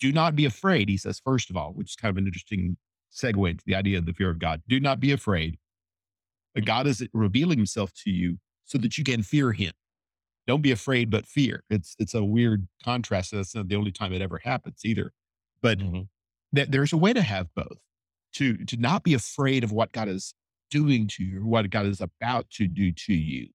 Do 0.00 0.12
not 0.12 0.36
be 0.36 0.44
afraid, 0.44 0.88
he 0.88 0.96
says, 0.96 1.20
first 1.24 1.50
of 1.50 1.56
all, 1.56 1.72
which 1.72 1.90
is 1.92 1.96
kind 1.96 2.10
of 2.10 2.18
an 2.18 2.26
interesting 2.26 2.76
segue 3.12 3.48
into 3.50 3.64
the 3.64 3.74
idea 3.74 3.96
of 3.98 4.06
the 4.06 4.12
fear 4.12 4.28
of 4.30 4.38
God. 4.38 4.62
Do 4.68 4.80
not 4.80 5.00
be 5.00 5.12
afraid. 5.12 5.58
But 6.54 6.64
God 6.64 6.86
is 6.86 7.06
revealing 7.12 7.58
himself 7.58 7.92
to 8.04 8.10
you 8.10 8.38
so 8.64 8.78
that 8.78 8.98
you 8.98 9.04
can 9.04 9.22
fear 9.22 9.52
him. 9.52 9.72
Don't 10.46 10.62
be 10.62 10.72
afraid, 10.72 11.10
but 11.10 11.26
fear. 11.26 11.64
It's 11.70 11.96
it's 11.98 12.14
a 12.14 12.24
weird 12.24 12.68
contrast. 12.82 13.32
That's 13.32 13.54
not 13.54 13.68
the 13.68 13.76
only 13.76 13.92
time 13.92 14.12
it 14.12 14.22
ever 14.22 14.38
happens 14.44 14.80
either. 14.84 15.12
But 15.62 15.78
Mhm. 15.78 16.08
that 16.52 16.70
there's 16.70 16.92
a 16.92 16.98
way 16.98 17.12
to 17.12 17.22
have 17.22 17.54
both. 17.54 17.78
To 18.34 18.58
to 18.66 18.76
not 18.76 19.04
be 19.04 19.14
afraid 19.14 19.64
of 19.64 19.72
what 19.72 19.92
God 19.92 20.08
is 20.08 20.34
doing 20.70 21.08
to 21.08 21.24
you 21.24 21.40
or 21.40 21.46
what 21.46 21.70
God 21.70 21.86
is 21.86 22.00
about 22.00 22.50
to 22.50 22.68
do 22.68 22.92
to 22.92 23.14
you, 23.14 23.48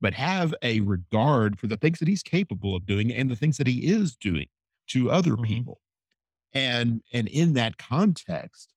but 0.00 0.14
have 0.14 0.54
a 0.62 0.80
regard 0.80 1.58
for 1.58 1.66
the 1.66 1.76
things 1.76 1.98
that 2.00 2.08
he's 2.08 2.22
capable 2.22 2.76
of 2.76 2.86
doing 2.86 3.12
and 3.12 3.30
the 3.30 3.36
things 3.36 3.56
that 3.58 3.66
he 3.66 3.86
is 3.86 4.16
doing 4.16 4.46
to 4.88 5.10
other 5.10 5.36
Mhm. 5.36 5.36
people. 5.36 5.80
And 6.54 7.02
and 7.12 7.28
in 7.28 7.54
that 7.54 7.78
context, 7.78 8.74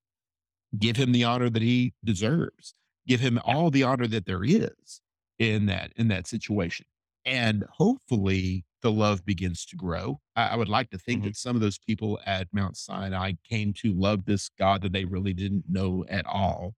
give 0.77 0.97
him 0.97 1.11
the 1.11 1.23
honor 1.23 1.49
that 1.49 1.61
he 1.61 1.93
deserves. 2.03 2.75
Give 3.07 3.19
him 3.19 3.39
all 3.43 3.71
the 3.71 3.83
honor 3.83 4.07
that 4.07 4.25
there 4.25 4.43
is 4.43 5.01
in 5.39 5.65
that 5.67 5.93
in 5.95 6.07
that 6.09 6.27
situation. 6.27 6.85
And 7.25 7.65
hopefully 7.71 8.65
the 8.81 8.91
love 8.91 9.25
begins 9.25 9.65
to 9.67 9.75
grow. 9.77 10.19
I, 10.35 10.49
I 10.49 10.55
would 10.57 10.69
like 10.69 10.89
to 10.91 10.97
think 10.97 11.23
Mhm. 11.23 11.23
that 11.23 11.37
some 11.37 11.55
of 11.55 11.61
those 11.61 11.79
people 11.79 12.19
at 12.25 12.47
Mount 12.53 12.77
Sinai 12.77 13.33
came 13.49 13.73
to 13.75 13.93
love 13.93 14.25
this 14.25 14.49
God 14.59 14.81
that 14.83 14.93
they 14.93 15.05
really 15.05 15.33
didn't 15.33 15.65
know 15.69 16.05
at 16.09 16.25
all. 16.25 16.75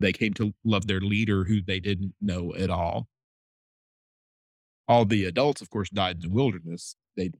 They 0.00 0.12
came 0.12 0.34
to 0.34 0.54
love 0.64 0.86
their 0.86 1.00
leader 1.00 1.44
who 1.44 1.62
they 1.62 1.80
didn't 1.80 2.14
know 2.20 2.54
at 2.54 2.70
all. 2.70 3.08
All 4.88 5.04
the 5.04 5.24
adults, 5.24 5.60
of 5.62 5.70
course, 5.70 5.90
died 5.90 6.16
in 6.16 6.22
the 6.22 6.28
wilderness. 6.34 6.96
They 7.16 7.30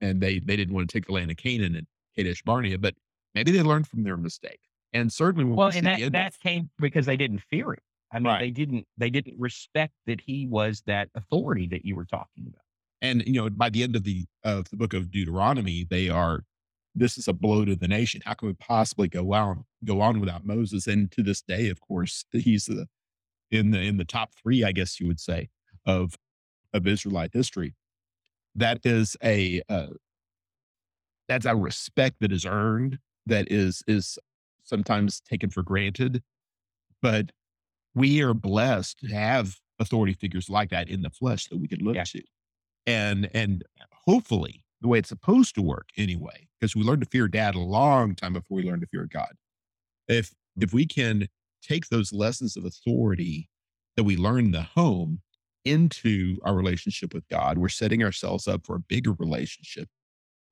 and 0.00 0.20
they 0.20 0.38
they 0.40 0.56
didn't 0.56 0.74
want 0.74 0.88
to 0.88 0.92
take 0.92 1.06
the 1.06 1.12
land 1.12 1.30
of 1.30 1.36
Canaan 1.36 1.76
and 1.76 1.86
Kadesh 2.16 2.42
Barnea, 2.42 2.78
but 2.78 2.94
maybe 3.34 3.50
they 3.52 3.62
learned 3.62 3.86
from 3.88 4.02
their 4.04 4.16
mistake. 4.16 4.60
And 4.92 5.12
certainly 5.12 5.44
when 5.44 5.56
Well, 5.56 5.70
we 5.70 5.78
and 5.78 5.86
that 5.86 6.12
that 6.12 6.40
came 6.40 6.70
because 6.78 7.06
they 7.06 7.16
didn't 7.16 7.40
fear 7.50 7.72
him. 7.72 7.78
I 8.12 8.18
mean, 8.18 8.26
Right. 8.26 8.40
they 8.40 8.50
didn't 8.50 8.86
they 8.96 9.10
didn't 9.10 9.38
respect 9.38 9.92
that 10.06 10.20
he 10.20 10.46
was 10.46 10.82
that 10.86 11.10
authority 11.14 11.66
that 11.68 11.84
you 11.84 11.94
were 11.94 12.06
talking 12.06 12.46
about. 12.48 12.62
and 13.02 13.22
you 13.26 13.34
know 13.34 13.50
by 13.50 13.68
the 13.70 13.82
end 13.82 13.94
of 13.96 14.02
the 14.04 14.24
of 14.44 14.68
the 14.70 14.76
book 14.76 14.94
of 14.94 15.10
deuteronomy 15.10 15.84
they 15.88 16.08
are 16.08 16.44
this 16.94 17.16
is 17.18 17.28
a 17.28 17.32
blow 17.34 17.64
to 17.66 17.76
the 17.76 17.86
nation 17.86 18.20
how 18.24 18.32
can 18.34 18.48
we 18.48 18.54
possibly 18.54 19.08
go 19.08 19.32
on 19.34 19.64
go 19.84 20.00
on 20.00 20.18
without 20.20 20.44
moses 20.46 20.86
and 20.88 21.12
to 21.12 21.22
this 21.22 21.42
day 21.42 21.68
of 21.68 21.80
course 21.80 22.24
he's 22.32 22.64
the 22.64 22.88
in 23.50 23.70
the 23.72 23.80
in 23.80 23.98
the 23.98 24.04
top 24.06 24.32
three 24.42 24.64
i 24.64 24.72
guess 24.72 24.98
you 24.98 25.06
would 25.06 25.20
say 25.20 25.48
of 25.86 26.16
of 26.74 26.86
israelite 26.86 27.30
history 27.32 27.74
that 28.54 28.80
is 28.84 29.16
a 29.22 29.62
uh, 29.68 29.86
that's 31.28 31.46
a 31.46 31.54
respect 31.54 32.16
that 32.20 32.32
is 32.32 32.44
earned 32.46 32.98
that 33.26 33.50
is 33.50 33.82
is 33.86 34.18
sometimes 34.64 35.20
taken 35.20 35.50
for 35.50 35.62
granted 35.62 36.22
but 37.02 37.30
we 37.94 38.22
are 38.22 38.34
blessed 38.34 38.98
to 38.98 39.06
have 39.08 39.56
authority 39.78 40.12
figures 40.12 40.50
like 40.50 40.70
that 40.70 40.88
in 40.88 41.02
the 41.02 41.10
flesh 41.10 41.46
that 41.46 41.58
we 41.58 41.68
can 41.68 41.80
look 41.80 41.94
Yeah. 41.96 42.04
to 42.04 42.22
and 42.86 43.30
and 43.34 43.64
hopefully 43.92 44.64
the 44.80 44.88
way 44.88 44.98
it's 44.98 45.08
supposed 45.08 45.54
to 45.56 45.62
work 45.62 45.88
anyway 45.96 46.48
because 46.60 46.74
we 46.76 46.82
learned 46.82 47.02
to 47.02 47.08
fear 47.08 47.28
dad 47.28 47.54
a 47.54 47.60
long 47.60 48.14
time 48.14 48.32
before 48.32 48.56
we 48.56 48.62
learned 48.64 48.82
to 48.82 48.88
fear 48.88 49.06
god 49.10 49.32
if 50.08 50.34
if 50.60 50.72
we 50.72 50.86
can 50.86 51.28
take 51.62 51.88
those 51.88 52.12
lessons 52.12 52.56
of 52.56 52.64
authority 52.64 53.48
that 53.96 54.04
we 54.04 54.16
learn 54.16 54.46
in 54.46 54.50
the 54.52 54.62
home 54.62 55.20
into 55.68 56.38
our 56.44 56.54
relationship 56.54 57.14
with 57.14 57.26
god 57.28 57.58
we're 57.58 57.68
setting 57.68 58.02
ourselves 58.02 58.48
up 58.48 58.64
for 58.64 58.76
a 58.76 58.80
bigger 58.80 59.12
relationship 59.18 59.88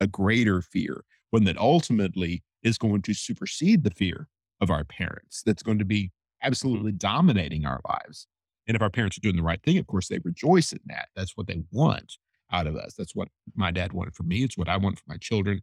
a 0.01 0.07
greater 0.07 0.61
fear 0.61 1.05
one 1.31 1.45
that 1.45 1.59
ultimately 1.59 2.43
is 2.63 2.79
going 2.79 3.03
to 3.03 3.15
supersede 3.15 3.85
the 3.85 3.91
fear 3.91 4.29
of 4.61 4.71
our 4.71 4.85
parents 4.85 5.43
that's 5.45 5.63
going 5.63 5.79
to 5.79 5.85
be 5.85 6.05
mm-hmm. 6.05 6.47
absolutely 6.49 6.93
dominating 6.93 7.65
our 7.65 7.81
lives 7.89 8.27
and 8.69 8.75
if 8.75 8.83
our 8.83 8.91
parents 8.91 9.17
are 9.17 9.23
doing 9.23 9.37
the 9.37 9.43
right 9.43 9.63
thing 9.63 9.79
of 9.79 9.87
course 9.87 10.09
they 10.09 10.19
rejoice 10.25 10.73
in 10.73 10.81
that 10.87 11.09
that's 11.15 11.37
what 11.37 11.47
they 11.47 11.63
want 11.71 12.17
out 12.53 12.67
of 12.67 12.77
us. 12.77 12.95
That's 12.95 13.15
what 13.15 13.29
my 13.55 13.71
dad 13.71 13.93
wanted 13.93 14.15
for 14.15 14.23
me. 14.23 14.43
It's 14.43 14.59
what 14.59 14.69
I 14.69 14.77
want 14.77 14.99
for 14.99 15.05
my 15.09 15.17
children. 15.17 15.61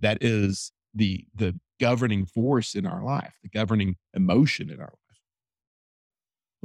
That 0.00 0.18
is 0.20 0.72
the 0.94 1.26
the 1.34 1.58
governing 1.78 2.26
force 2.26 2.74
in 2.74 2.86
our 2.86 3.02
life, 3.02 3.34
the 3.42 3.48
governing 3.48 3.96
emotion 4.14 4.70
in 4.70 4.80
our 4.80 4.92
life. 4.92 5.05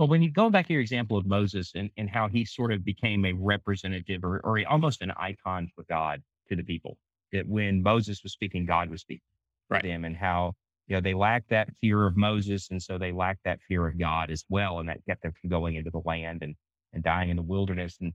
Well, 0.01 0.07
when 0.07 0.23
you 0.23 0.31
go 0.31 0.49
back 0.49 0.65
to 0.65 0.73
your 0.73 0.81
example 0.81 1.15
of 1.15 1.27
Moses 1.27 1.73
and, 1.75 1.91
and 1.95 2.09
how 2.09 2.27
he 2.27 2.43
sort 2.43 2.73
of 2.73 2.83
became 2.83 3.23
a 3.23 3.33
representative 3.33 4.23
or, 4.23 4.39
or 4.43 4.59
almost 4.67 5.03
an 5.03 5.11
icon 5.15 5.69
for 5.75 5.85
God 5.87 6.23
to 6.49 6.55
the 6.55 6.63
people, 6.63 6.97
that 7.31 7.47
when 7.47 7.83
Moses 7.83 8.23
was 8.23 8.33
speaking, 8.33 8.65
God 8.65 8.89
was 8.89 9.01
speaking 9.01 9.21
Right. 9.69 9.83
to 9.83 9.87
them, 9.87 10.03
and 10.03 10.17
how 10.17 10.53
you 10.87 10.95
know 10.95 11.01
they 11.01 11.13
lacked 11.13 11.51
that 11.51 11.69
fear 11.81 12.07
of 12.07 12.17
Moses, 12.17 12.71
and 12.71 12.81
so 12.81 12.97
they 12.97 13.11
lacked 13.11 13.41
that 13.45 13.61
fear 13.67 13.85
of 13.85 13.99
God 13.99 14.31
as 14.31 14.43
well, 14.49 14.79
and 14.79 14.89
that 14.89 15.05
kept 15.05 15.21
them 15.21 15.33
from 15.39 15.51
going 15.51 15.75
into 15.75 15.91
the 15.91 16.01
land 16.03 16.41
and 16.41 16.55
and 16.93 17.03
dying 17.03 17.29
in 17.29 17.35
the 17.37 17.43
wilderness. 17.43 17.99
And 18.01 18.13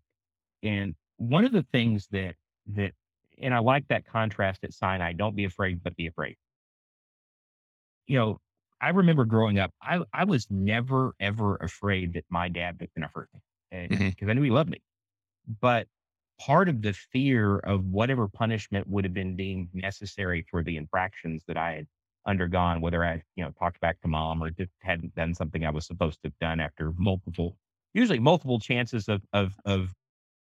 and 0.64 0.96
one 1.18 1.44
of 1.44 1.52
the 1.52 1.62
things 1.72 2.08
that 2.08 2.34
that 2.74 2.94
and 3.40 3.54
I 3.54 3.60
like 3.60 3.86
that 3.90 4.06
contrast 4.06 4.64
at 4.64 4.72
Sinai, 4.72 5.12
don't 5.12 5.36
be 5.36 5.44
afraid, 5.44 5.84
but 5.84 5.94
be 5.94 6.08
afraid. 6.08 6.36
You 8.08 8.18
know, 8.18 8.40
I 8.80 8.90
remember 8.90 9.24
growing 9.24 9.58
up, 9.58 9.72
I, 9.82 10.02
I 10.12 10.24
was 10.24 10.50
never, 10.50 11.14
ever 11.20 11.56
afraid 11.56 12.12
that 12.14 12.24
my 12.28 12.48
dad 12.48 12.78
was 12.80 12.90
going 12.96 13.08
to 13.08 13.12
hurt 13.14 13.30
me 13.34 13.40
because 13.88 14.28
Mhm. 14.28 14.30
I 14.30 14.34
knew 14.34 14.42
he 14.42 14.50
loved 14.50 14.70
me. 14.70 14.82
But 15.60 15.88
part 16.40 16.68
of 16.68 16.82
the 16.82 16.92
fear 16.92 17.58
of 17.58 17.86
whatever 17.86 18.28
punishment 18.28 18.88
would 18.88 19.04
have 19.04 19.14
been 19.14 19.36
deemed 19.36 19.74
necessary 19.74 20.46
for 20.50 20.62
the 20.62 20.76
infractions 20.76 21.44
that 21.48 21.56
I 21.56 21.72
had 21.76 21.86
undergone, 22.26 22.80
whether 22.80 23.04
I, 23.04 23.22
you 23.36 23.44
know, 23.44 23.52
talked 23.52 23.80
back 23.80 24.00
to 24.02 24.08
mom 24.08 24.42
or 24.42 24.50
just 24.50 24.72
hadn't 24.82 25.14
done 25.14 25.34
something 25.34 25.64
I 25.64 25.70
was 25.70 25.86
supposed 25.86 26.22
to 26.22 26.28
have 26.28 26.38
done 26.40 26.60
after 26.60 26.92
multiple, 26.92 27.58
usually 27.94 28.18
multiple 28.20 28.60
chances 28.60 29.08
of, 29.08 29.22
of, 29.32 29.54
of 29.64 29.94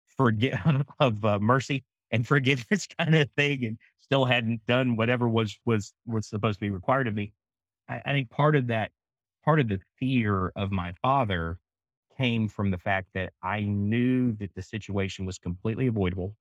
forget 0.08 0.60
of 1.00 1.24
uh, 1.26 1.40
mercy 1.40 1.84
and 2.12 2.28
forgiveness 2.28 2.88
kind 3.00 3.16
of 3.16 3.30
thing 3.32 3.66
and 3.66 3.78
still 4.00 4.26
hadn't 4.26 4.66
done 4.66 4.96
whatever 4.96 5.28
was 5.28 5.60
was 5.66 5.94
was 6.06 6.28
supposed 6.28 6.58
to 6.60 6.66
be 6.66 6.70
required 6.70 7.08
of 7.08 7.16
me 7.16 7.34
I, 7.89 8.02
I 8.06 8.12
think 8.13 8.30
part 8.30 8.56
of 8.56 8.67
that 8.67 8.91
part 9.43 9.60
of 9.60 9.67
the 9.67 9.80
fear 10.00 10.50
of 10.56 10.71
my 10.71 10.93
father 10.93 11.60
came 12.17 12.48
from 12.48 12.71
the 12.71 12.78
fact 12.78 13.10
that 13.13 13.34
i 13.43 13.62
knew 13.62 14.34
that 14.34 14.54
the 14.56 14.62
situation 14.62 15.26
was 15.26 15.38
completely 15.38 15.88
avoidable 15.88 16.36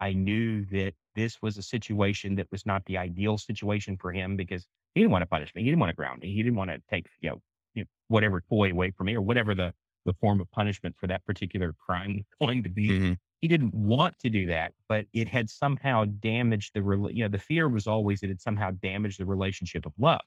i 0.00 0.12
knew 0.12 0.64
that 0.66 0.94
this 1.14 1.42
was 1.42 1.58
a 1.58 1.62
situation 1.62 2.36
that 2.36 2.50
was 2.52 2.66
not 2.66 2.84
the 2.86 2.98
ideal 2.98 3.38
situation 3.38 3.96
for 3.96 4.12
him 4.12 4.36
because 4.36 4.66
he 4.94 5.00
didn't 5.00 5.12
want 5.12 5.22
to 5.22 5.26
punish 5.26 5.54
me 5.54 5.62
he 5.62 5.68
didn't 5.70 5.80
want 5.80 5.90
to 5.90 5.96
ground 5.96 6.20
me 6.22 6.32
he 6.34 6.42
didn't 6.42 6.56
want 6.56 6.70
to 6.70 6.80
take 6.90 7.08
you 7.20 7.30
know, 7.30 7.42
you 7.74 7.82
know 7.84 7.88
whatever 8.08 8.40
toy 8.42 8.70
away 8.70 8.90
from 8.90 9.06
me 9.06 9.14
or 9.14 9.22
whatever 9.22 9.54
the 9.54 9.74
the 10.04 10.14
form 10.14 10.40
of 10.40 10.50
punishment 10.50 10.96
for 10.98 11.06
that 11.06 11.24
particular 11.24 11.74
crime 11.74 12.16
was 12.40 12.46
going 12.48 12.62
to 12.62 12.70
be 12.70 12.96
Mhm. 12.96 13.16
he 13.40 13.48
didn't 13.48 13.74
want 13.74 14.18
to 14.20 14.30
do 14.30 14.46
that, 14.46 14.72
but 14.88 15.06
it 15.12 15.28
had 15.28 15.50
somehow 15.50 16.04
damaged 16.04 16.74
the, 16.74 16.80
you 17.12 17.24
know, 17.24 17.28
the 17.28 17.38
fear 17.38 17.68
was 17.68 17.88
always 17.88 18.20
that 18.20 18.30
it 18.30 18.40
somehow 18.40 18.70
damaged 18.70 19.18
the 19.18 19.26
relationship 19.26 19.84
of 19.84 19.92
love. 19.98 20.20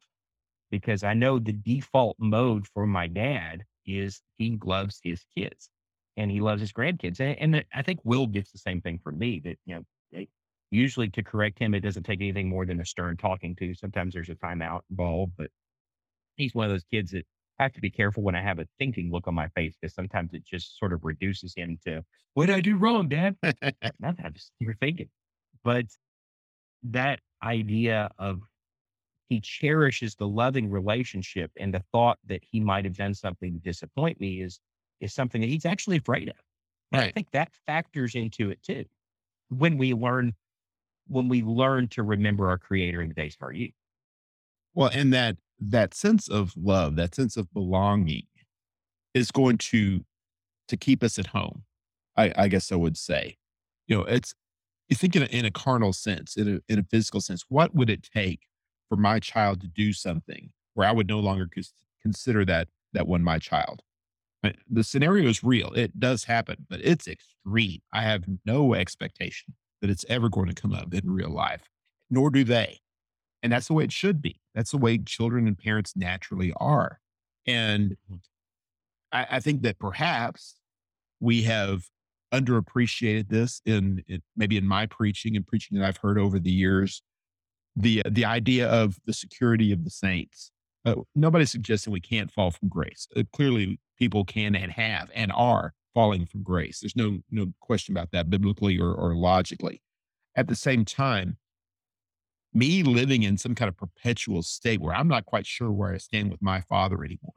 Because 0.80 1.04
I 1.04 1.14
know 1.14 1.40
the 1.40 1.54
default 1.54 2.18
mode 2.20 2.68
for 2.74 2.86
my 2.86 3.08
dad 3.08 3.64
is 3.86 4.22
he 4.38 4.60
loves 4.64 5.00
his 5.02 5.24
kids 5.38 5.70
and 6.18 6.30
he 6.30 6.42
loves 6.42 6.60
his 6.60 6.74
grandkids. 6.74 7.20
And, 7.22 7.56
and 7.56 7.66
I 7.74 7.82
think 7.82 8.02
Will 8.04 8.28
gets 8.28 8.52
the 8.52 8.58
same 8.58 8.82
thing 8.82 9.00
from 9.02 9.18
me 9.18 9.42
that, 9.46 9.58
you 9.66 9.76
know, 9.76 10.26
usually 10.72 11.10
to 11.12 11.24
correct 11.24 11.60
him, 11.60 11.74
it 11.74 11.80
doesn't 11.80 12.04
take 12.04 12.20
anything 12.20 12.50
more 12.50 12.66
than 12.66 12.82
a 12.82 12.86
stern 12.86 13.16
talking 13.16 13.56
to. 13.56 13.74
Sometimes 13.74 14.14
there's 14.14 14.30
a 14.30 14.36
timeout 14.36 14.82
involved, 14.90 15.32
but 15.38 15.50
he's 16.36 16.54
one 16.54 16.66
of 16.66 16.72
those 16.72 16.84
kids 16.92 17.12
that 17.12 17.26
I 17.58 17.64
have 17.64 17.74
to 17.74 17.82
be 17.82 17.90
careful 17.90 18.22
when 18.24 18.36
I 18.36 18.42
have 18.42 18.60
a 18.60 18.68
thinking 18.80 19.12
look 19.12 19.28
on 19.28 19.34
my 19.34 19.48
face 19.50 19.76
because 19.80 19.96
sometimes 19.96 20.34
it 20.34 20.44
just 20.46 20.78
sort 20.78 20.92
of 20.92 21.06
reduces 21.06 21.54
him 21.56 21.80
to, 21.86 22.04
what 22.34 22.48
did 22.48 22.56
I 22.56 22.62
do 22.62 22.76
wrong, 22.76 23.08
Dad? 23.08 23.38
Not 24.00 24.18
that 24.18 24.34
just 24.34 24.52
you're 24.60 24.76
thinking, 24.76 25.10
but 25.64 25.86
that 26.84 27.20
idea 27.42 28.10
of 28.20 28.42
he 29.30 29.42
cherishes 29.42 30.16
the 30.16 30.28
loving 30.28 30.70
relationship 30.70 31.52
and 31.60 31.74
the 31.74 31.84
thought 31.92 32.20
that 32.28 32.42
he 32.44 32.60
might 32.60 32.86
have 32.86 32.96
done 32.96 33.14
something 33.14 33.54
to 33.54 33.60
disappoint 33.60 34.20
me 34.20 34.42
is 34.42 34.60
is 35.02 35.14
something 35.14 35.42
that 35.42 35.48
he's 35.48 35.66
actually 35.66 35.98
afraid 35.98 36.30
of. 36.30 36.36
And 36.92 37.02
I 37.02 37.12
think 37.12 37.32
that 37.32 37.52
factors 37.66 38.16
into 38.16 38.50
it 38.50 38.62
too. 38.64 38.86
When 39.50 39.78
we 39.78 39.94
learn 39.94 40.34
when 41.08 41.28
we 41.28 41.44
learn 41.44 41.88
to 41.90 42.04
remember 42.04 42.50
our 42.50 42.58
creator 42.58 43.02
in 43.02 43.10
the 43.10 43.14
days 43.14 43.36
of 43.40 43.44
our 43.44 43.52
youth. 43.52 43.74
Well, 44.74 44.90
and 44.94 45.14
that 45.14 45.38
that 45.60 45.94
sense 45.94 46.28
of 46.28 46.54
love, 46.56 46.96
that 46.96 47.16
sense 47.16 47.38
of 47.38 47.52
belonging 47.54 48.24
is 49.14 49.32
going 49.32 49.58
to 49.58 50.06
to 50.68 50.78
keep 50.78 51.04
us 51.04 51.18
at 51.20 51.28
home. 51.28 51.64
I, 52.18 52.34
I 52.36 52.48
guess 52.48 52.72
I 52.72 52.76
would 52.76 52.98
say. 52.98 53.38
You 53.88 53.98
know, 53.98 54.04
it's 54.04 54.34
you 54.90 54.96
think 54.96 55.16
in 55.16 55.24
a, 55.24 55.26
in 55.26 55.46
a 55.46 55.52
carnal 55.52 55.94
sense, 55.94 56.38
in 56.38 56.56
a, 56.56 56.72
in 56.72 56.80
a 56.80 56.84
physical 56.84 57.22
sense, 57.22 57.46
what 57.50 57.74
would 57.76 57.90
it 57.90 58.04
take 58.04 58.42
for 58.90 58.96
my 58.96 59.20
child 59.20 59.62
to 59.62 59.68
do 59.68 59.94
something 59.94 60.52
where 60.74 60.88
I 60.88 60.92
would 60.92 61.08
no 61.08 61.20
longer 61.20 61.48
cons- 61.54 61.74
consider 62.02 62.46
that 62.46 62.68
that 62.94 63.08
one 63.08 63.24
my 63.24 63.40
child? 63.40 63.82
The 64.70 64.84
scenario 64.84 65.28
is 65.28 65.44
real. 65.44 65.74
It 65.74 66.00
does 66.00 66.26
happen, 66.26 66.68
but 66.70 66.80
it's 66.84 67.08
extreme. 67.08 67.82
I 67.92 68.04
have 68.04 68.26
no 68.46 68.76
expectation 68.76 69.56
that 69.82 69.90
it's 69.90 70.06
ever 70.08 70.30
going 70.30 70.48
to 70.48 70.54
come 70.54 70.74
up 70.74 70.94
in 70.94 71.10
real 71.10 71.32
life, 71.32 71.64
nor 72.10 72.30
do 72.30 72.44
they. 72.44 72.80
And 73.42 73.52
that's 73.52 73.68
the 73.68 73.74
way 73.74 73.84
it 73.84 73.92
should 73.92 74.22
be. 74.22 74.40
That's 74.54 74.72
the 74.72 74.78
way 74.78 74.98
children 75.00 75.48
and 75.48 75.58
parents 75.58 75.94
naturally 75.96 76.54
are. 76.58 77.00
And 77.46 77.92
mm-hmm. 77.92 78.16
I, 79.12 79.28
I 79.32 79.40
think 79.40 79.64
that 79.64 79.80
perhaps 79.80 80.56
we 81.20 81.44
have 81.44 81.86
underappreciated 82.34 83.30
this 83.30 83.62
in, 83.66 84.04
in 84.08 84.22
maybe 84.36 84.58
in 84.58 84.68
my 84.68 84.86
preaching 84.86 85.36
and 85.36 85.46
preaching 85.46 85.78
that 85.78 85.88
I've 85.88 85.98
heard 85.98 86.18
over 86.18 86.40
the 86.40 86.52
years. 86.52 87.02
The 87.76 88.04
the 88.10 88.26
idea 88.26 88.68
of 88.68 88.98
the 89.06 89.14
security 89.14 89.72
of 89.72 89.84
the 89.84 89.90
saints. 89.90 90.52
Uh, 90.86 90.96
nobody's 91.16 91.52
suggesting 91.52 91.92
we 91.92 92.00
can't 92.00 92.32
fall 92.32 92.52
from 92.52 92.70
grace. 92.70 93.08
Uh, 93.16 93.24
clearly, 93.34 93.80
people 93.98 94.24
can 94.24 94.56
and 94.56 94.72
have 94.72 95.10
and 95.16 95.32
are 95.34 95.74
falling 95.94 96.26
from 96.26 96.44
grace. 96.44 96.80
There's 96.80 96.96
no 96.96 97.20
no 97.32 97.48
question 97.60 97.96
about 97.96 98.12
that 98.12 98.30
biblically 98.30 98.80
or, 98.80 98.94
or 98.94 99.16
logically. 99.16 99.82
At 100.36 100.48
the 100.48 100.56
same 100.56 100.86
time, 100.86 101.38
me 102.54 102.84
living 102.84 103.24
in 103.24 103.38
some 103.38 103.56
kind 103.56 103.70
of 103.70 103.78
perpetual 103.78 104.42
state 104.42 104.80
where 104.80 104.96
I'm 104.96 105.08
not 105.08 105.26
quite 105.26 105.46
sure 105.46 105.72
where 105.72 105.94
I 105.94 105.98
stand 105.98 106.32
with 106.32 106.42
my 106.42 106.62
father 106.62 107.04
anymore. 107.04 107.34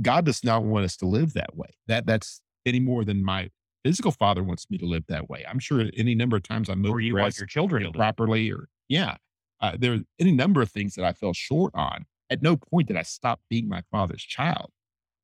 God 0.00 0.24
does 0.24 0.44
not 0.44 0.64
want 0.64 0.84
us 0.84 0.96
to 0.98 1.06
live 1.06 1.34
that 1.34 1.56
way. 1.56 1.76
That 1.86 2.06
that's 2.06 2.40
any 2.64 2.80
more 2.80 3.04
than 3.04 3.24
my 3.24 3.50
physical 3.84 4.10
father 4.10 4.42
wants 4.42 4.66
me 4.70 4.78
to 4.78 4.86
live 4.86 5.04
that 5.08 5.28
way. 5.28 5.44
I'm 5.48 5.58
sure 5.58 5.84
any 5.96 6.14
number 6.14 6.36
of 6.36 6.42
times 6.42 6.68
I 6.68 6.74
moved 6.74 6.94
Or 6.94 7.00
you 7.00 7.16
want 7.16 7.38
your 7.38 7.46
children 7.46 7.90
properly, 7.92 8.50
or 8.50 8.68
yeah, 8.88 9.16
uh, 9.60 9.76
there 9.78 9.94
are 9.94 10.00
any 10.18 10.32
number 10.32 10.62
of 10.62 10.70
things 10.70 10.94
that 10.94 11.04
I 11.04 11.12
fell 11.12 11.32
short 11.32 11.72
on. 11.74 12.06
At 12.30 12.42
no 12.42 12.56
point 12.56 12.88
did 12.88 12.96
I 12.96 13.02
stop 13.02 13.40
being 13.48 13.68
my 13.68 13.82
father's 13.90 14.22
child. 14.22 14.70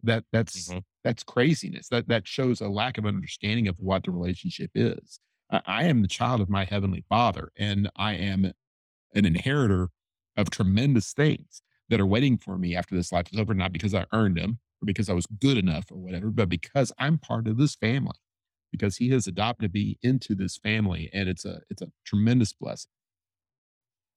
That 0.02 0.24
that's 0.32 0.72
Mhm. 0.72 0.84
that's 1.04 1.22
craziness. 1.24 1.88
That 1.88 2.08
that 2.08 2.26
shows 2.28 2.60
a 2.60 2.68
lack 2.68 2.98
of 2.98 3.06
understanding 3.06 3.68
of 3.68 3.78
what 3.78 4.04
the 4.04 4.10
relationship 4.12 4.70
is. 4.74 5.20
I, 5.50 5.62
I 5.66 5.84
am 5.84 6.02
the 6.02 6.08
child 6.08 6.40
of 6.40 6.50
my 6.50 6.64
heavenly 6.64 7.04
Father, 7.08 7.52
and 7.56 7.90
I 7.96 8.14
am 8.14 8.52
an 9.14 9.24
inheritor 9.24 9.88
of 10.36 10.50
tremendous 10.50 11.12
things 11.12 11.62
that 11.88 12.00
are 12.00 12.06
waiting 12.06 12.38
for 12.38 12.58
me 12.58 12.74
after 12.74 12.94
this 12.94 13.12
life 13.12 13.28
is 13.32 13.38
over, 13.38 13.54
not 13.54 13.72
because 13.72 13.94
I 13.94 14.06
earned 14.12 14.36
them 14.36 14.58
or 14.82 14.86
because 14.86 15.08
I 15.08 15.12
was 15.14 15.26
good 15.26 15.56
enough 15.58 15.90
or 15.92 15.96
whatever, 15.98 16.30
but 16.30 16.48
because 16.48 16.92
I'm 16.98 17.18
part 17.18 17.46
of 17.46 17.56
this 17.58 17.76
family, 17.76 18.16
because 18.72 18.96
he 18.96 19.10
has 19.10 19.26
adopted 19.26 19.72
me 19.74 19.98
into 20.02 20.34
this 20.34 20.56
family. 20.58 21.10
And 21.12 21.28
it's 21.28 21.44
a, 21.44 21.60
it's 21.70 21.82
a 21.82 21.92
tremendous 22.04 22.52
blessing. 22.52 22.90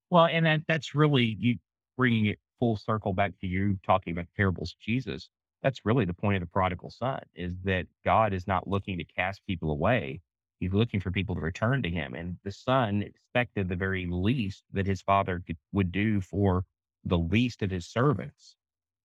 Well, 0.09 0.25
and 0.25 0.45
that 0.45 0.61
that's 0.67 0.95
really 0.95 1.35
you 1.39 1.57
bringing 1.97 2.27
it 2.27 2.39
full 2.59 2.77
circle 2.77 3.13
back 3.13 3.33
to 3.41 3.47
you 3.47 3.77
talking 3.85 4.13
about 4.13 4.27
parables 4.35 4.73
of 4.73 4.79
Jesus. 4.79 5.29
That's 5.63 5.85
really 5.85 6.05
the 6.05 6.13
point 6.13 6.35
of 6.35 6.41
the 6.41 6.51
prodigal 6.51 6.91
son 6.91 7.21
is 7.35 7.53
that 7.63 7.87
God 8.05 8.33
is 8.33 8.47
not 8.47 8.67
looking 8.67 8.97
to 8.99 9.03
cast 9.03 9.45
people 9.47 9.71
away. 9.71 10.21
He's 10.59 10.73
looking 10.73 10.99
for 10.99 11.11
people 11.11 11.35
to 11.35 11.41
return 11.41 11.83
to 11.83 11.89
him. 11.89 12.13
And 12.13 12.37
the 12.43 12.51
son 12.51 13.03
expected 13.03 13.67
the 13.67 13.75
very 13.75 14.07
least 14.09 14.63
that 14.73 14.87
his 14.87 15.01
father 15.01 15.43
could, 15.45 15.57
would 15.71 15.91
do 15.91 16.21
for 16.21 16.63
the 17.03 17.17
least 17.17 17.61
of 17.63 17.71
his 17.71 17.87
servants. 17.87 18.55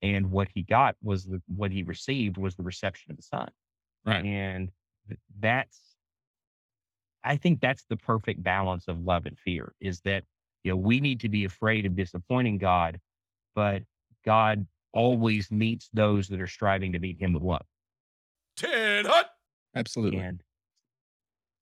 And 0.02 0.30
what 0.30 0.48
he 0.54 0.62
got 0.62 0.96
was 1.02 1.24
the, 1.24 1.42
what 1.46 1.72
he 1.72 1.82
received 1.82 2.36
was 2.36 2.54
the 2.54 2.62
reception 2.62 3.10
of 3.10 3.16
the 3.16 3.22
son. 3.22 3.50
Right. 4.04 4.24
And 4.24 4.70
that's, 5.40 5.78
I 7.24 7.36
think 7.36 7.60
that's 7.60 7.84
the 7.84 7.96
perfect 7.96 8.42
balance 8.42 8.88
of 8.88 9.00
love 9.00 9.26
and 9.26 9.38
fear 9.38 9.74
is 9.80 10.00
that, 10.02 10.24
you 10.64 10.72
know, 10.72 10.76
we 10.76 11.00
need 11.00 11.20
to 11.20 11.28
be 11.28 11.44
afraid 11.44 11.86
of 11.86 11.96
disappointing 11.96 12.58
God, 12.58 13.00
but 13.54 13.82
God 14.24 14.66
always 14.92 15.50
meets 15.50 15.88
those 15.92 16.28
that 16.28 16.40
are 16.40 16.46
striving 16.46 16.92
to 16.92 16.98
meet 16.98 17.20
him 17.20 17.32
with 17.32 17.42
love. 17.42 17.66
Ted 18.56 19.06
Hut. 19.06 19.30
Absolutely. 19.74 20.20
And 20.20 20.42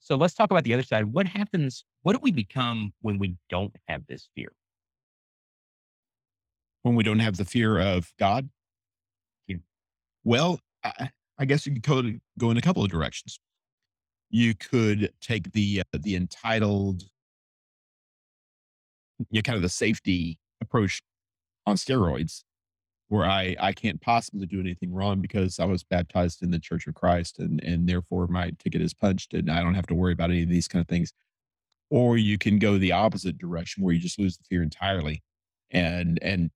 so 0.01 0.17
let's 0.17 0.35
talk 0.35 0.51
about 0.51 0.65
the 0.65 0.75
other 0.75 0.83
side. 0.83 1.05
What 1.05 1.27
happens? 1.27 1.85
What 2.03 2.15
do 2.15 2.19
we 2.23 2.33
become 2.33 2.93
when 3.03 3.19
we 3.19 3.37
don't 3.49 3.75
have 3.87 4.07
this 4.07 4.29
fear? 4.35 4.53
when 6.83 6.95
we 6.95 7.03
don't 7.03 7.19
have 7.19 7.37
the 7.37 7.45
fear 7.45 7.79
of 7.79 8.13
God? 8.19 8.49
Yeah. 9.47 9.57
Well, 10.25 10.61
I, 10.85 11.11
I 11.39 11.45
guess 11.45 11.67
you 11.67 11.73
could 11.73 11.83
go, 11.83 12.03
go 12.39 12.51
in 12.51 12.57
a 12.57 12.63
couple 12.63 12.85
of 12.85 12.91
directions. 12.91 13.39
You 14.31 14.55
could 14.55 15.13
take 15.21 15.53
the 15.53 15.81
uh, 15.81 15.99
the 15.99 16.15
entitled, 16.15 17.03
you 19.31 19.39
know, 19.39 19.43
kind 19.43 19.57
of 19.57 19.63
the 19.63 19.69
safety 19.69 20.39
approach 20.61 21.03
on 21.67 21.77
steroids, 21.77 22.43
where 23.09 23.25
I 23.25 23.57
I 23.61 23.73
can't 23.73 24.01
possibly 24.01 24.47
do 24.47 24.61
anything 24.61 24.93
wrong 24.93 25.21
because 25.21 25.59
I 25.61 25.65
was 25.67 25.85
baptized 25.85 26.43
in 26.43 26.51
the 26.51 26.59
Church 26.59 26.87
of 26.87 26.95
Christ 26.95 27.39
and 27.39 27.63
and 27.63 27.89
therefore 27.89 28.27
my 28.29 28.53
ticket 28.59 28.81
is 28.83 28.95
punched 28.95 29.35
and 29.35 29.51
I 29.51 29.63
don't 29.63 29.75
have 29.75 29.87
to 29.89 29.95
worry 29.95 30.13
about 30.13 30.31
any 30.31 30.43
of 30.43 30.49
these 30.49 30.69
kind 30.69 30.81
of 30.81 30.89
things. 30.89 31.13
Or 31.91 32.17
you 32.17 32.39
can 32.39 32.59
go 32.59 32.79
the 32.79 32.93
opposite 32.93 33.39
direction 33.39 33.83
where 33.83 33.95
you 33.95 34.01
just 34.01 34.19
lose 34.19 34.37
the 34.37 34.45
fear 34.49 34.63
entirely 34.63 35.23
and 35.71 36.19
and 36.23 36.51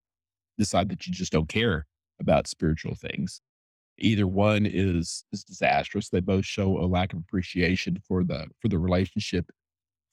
decide 0.59 0.89
that 0.91 1.07
you 1.07 1.13
just 1.13 1.33
don't 1.33 1.49
care 1.49 1.87
about 2.21 2.47
spiritual 2.47 2.95
things. 2.95 3.41
Either 3.99 4.27
one 4.27 4.67
is 4.67 5.25
is 5.33 5.45
disastrous. 5.45 6.09
They 6.09 6.21
both 6.21 6.45
show 6.45 6.79
a 6.79 6.87
lack 6.87 7.13
of 7.13 7.21
appreciation 7.21 7.99
for 8.07 8.25
the 8.25 8.49
for 8.61 8.69
the 8.69 8.79
relationship, 8.79 9.51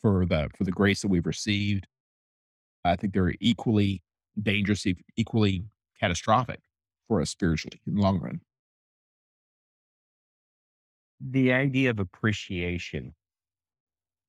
for 0.01 0.25
the 0.25 0.49
for 0.57 0.63
the 0.63 0.71
grace 0.71 1.01
that 1.01 1.07
we've 1.09 1.25
received. 1.25 1.87
I 2.83 2.95
think 2.95 3.13
they're 3.13 3.33
equally 3.39 4.01
dangerous, 4.41 4.85
equally 5.15 5.65
catastrophic 5.99 6.59
for 7.07 7.21
us 7.21 7.29
spiritually 7.29 7.81
in 7.85 7.95
the 7.95 8.01
long 8.01 8.19
run. 8.19 8.41
The 11.19 11.53
idea 11.53 11.91
of 11.91 11.99
appreciation 11.99 13.13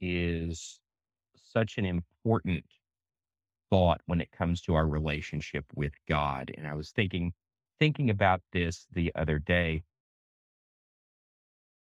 is 0.01 0.81
such 1.37 1.79
an 1.79 1.87
important 1.87 2.65
thought 3.71 4.03
when 4.07 4.21
it 4.21 4.31
comes 4.33 4.61
to 4.63 4.75
our 4.75 4.87
relationship 4.87 5.65
with 5.75 5.93
God. 6.09 6.51
And 6.57 6.67
I 6.67 6.75
was 6.75 6.91
thinking 6.91 7.33
thinking 7.79 8.11
about 8.11 8.43
this 8.53 8.87
the 8.93 9.11
other 9.15 9.39
day. 9.39 9.83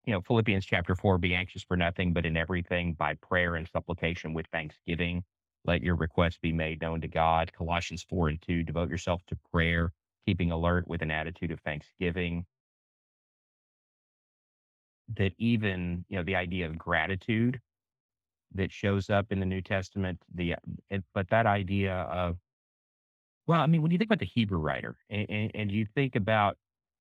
You 0.05 0.13
know, 0.13 0.21
Philippians 0.21 0.65
chapter 0.65 0.95
4 0.95 1.17
be 1.17 1.33
anxious 1.33 1.63
for 1.63 1.77
nothing 1.77 2.13
but 2.13 2.25
in 2.25 2.35
everything 2.35 2.93
by 2.93 3.13
prayer 3.15 3.55
and 3.55 3.67
supplication 3.67 4.33
with 4.33 4.47
thanksgiving 4.51 5.23
let 5.65 5.81
your 5.81 5.95
requests 5.95 6.39
be 6.41 6.51
made 6.51 6.81
known 6.81 7.01
to 7.01 7.07
God. 7.07 7.51
Colossians 7.53 8.05
4 8.09 8.29
and 8.29 8.41
2 8.41 8.63
devote 8.63 8.89
yourself 8.89 9.21
to 9.27 9.37
prayer, 9.51 9.91
keeping 10.25 10.51
alert 10.51 10.87
with 10.87 11.01
an 11.01 11.11
attitude 11.11 11.51
of 11.51 11.59
thanksgiving. 11.61 12.45
That 15.17 15.33
even, 15.37 16.05
you 16.07 16.17
know, 16.17 16.23
the 16.23 16.35
idea 16.35 16.67
of 16.67 16.77
gratitude 16.77 17.59
that 18.53 18.71
shows 18.71 19.09
up 19.09 19.31
in 19.31 19.39
the 19.39 19.45
New 19.45 19.61
Testament, 19.61 20.19
the 20.33 20.55
it, 20.89 21.03
but 21.13 21.29
that 21.29 21.45
idea 21.45 21.93
of 21.93 22.37
well, 23.47 23.61
I 23.61 23.65
mean, 23.65 23.81
when 23.81 23.91
you 23.91 23.97
think 23.97 24.09
about 24.09 24.19
the 24.19 24.25
Hebrew 24.25 24.59
writer 24.59 24.95
and, 25.09 25.25
and, 25.27 25.51
and 25.55 25.71
you 25.71 25.85
think 25.95 26.15
about 26.15 26.57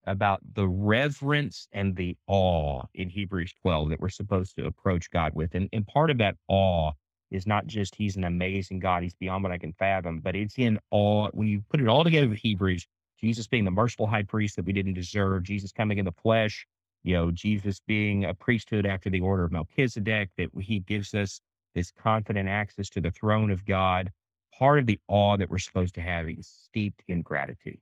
about 0.07 0.41
the 0.55 0.67
reverence 0.67 1.69
and 1.73 1.95
the 1.95 2.17
awe 2.27 2.83
in 2.95 3.11
Hebrews 3.11 3.53
12 3.61 3.91
that 3.91 4.01
we're 4.01 4.09
supposed 4.09 4.57
to 4.57 4.65
approach 4.65 5.11
God 5.11 5.35
with, 5.35 5.55
and, 5.55 5.69
and 5.75 5.87
part 5.87 6.11
of 6.11 6.17
that 6.19 6.37
awe 6.49 6.93
is 7.31 7.47
not 7.47 7.67
just 7.67 7.95
He's 7.95 8.17
an 8.17 8.25
amazing 8.25 8.79
God, 8.79 9.03
He's 9.03 9.15
beyond 9.15 9.43
what 9.43 9.53
I 9.53 9.59
can 9.59 9.73
fathom, 9.73 10.21
but 10.21 10.37
it's 10.37 10.59
in 10.59 10.79
awe 10.91 11.29
when 11.33 11.49
you 11.49 11.63
put 11.69 11.81
it 11.81 11.89
all 11.89 12.05
together 12.05 12.29
with 12.29 12.39
Hebrews, 12.39 12.87
Jesus 13.19 13.47
being 13.47 13.65
the 13.65 13.71
merciful 13.71 14.07
high 14.07 14.23
priest 14.23 14.57
that 14.57 14.65
we 14.65 14.73
didn't 14.73 14.95
deserve, 14.95 15.43
Jesus 15.43 15.73
coming 15.73 15.99
in 15.99 16.05
the 16.05 16.13
flesh, 16.13 16.67
you 17.03 17.15
know, 17.15 17.31
Jesus 17.31 17.81
being 17.87 18.25
a 18.25 18.35
priesthood 18.35 18.87
after 18.87 19.11
the 19.11 19.21
order 19.21 19.45
of 19.45 19.53
Melchizedek, 19.53 20.31
that 20.37 20.51
He 20.61 20.81
gives 20.81 21.15
us 21.15 21.41
this 21.75 21.91
confident 21.91 22.49
access 22.49 22.89
to 22.91 23.01
the 23.01 23.11
throne 23.11 23.51
of 23.51 23.65
God 23.65 24.11
part 24.53 24.79
of 24.81 24.87
the 24.87 24.99
awe 25.09 25.37
that 25.37 25.49
we're 25.51 25.59
supposed 25.59 25.95
to 25.95 26.01
have 26.01 26.29
is 26.29 26.47
steeped 26.49 27.03
in 27.09 27.23
gratitude 27.23 27.79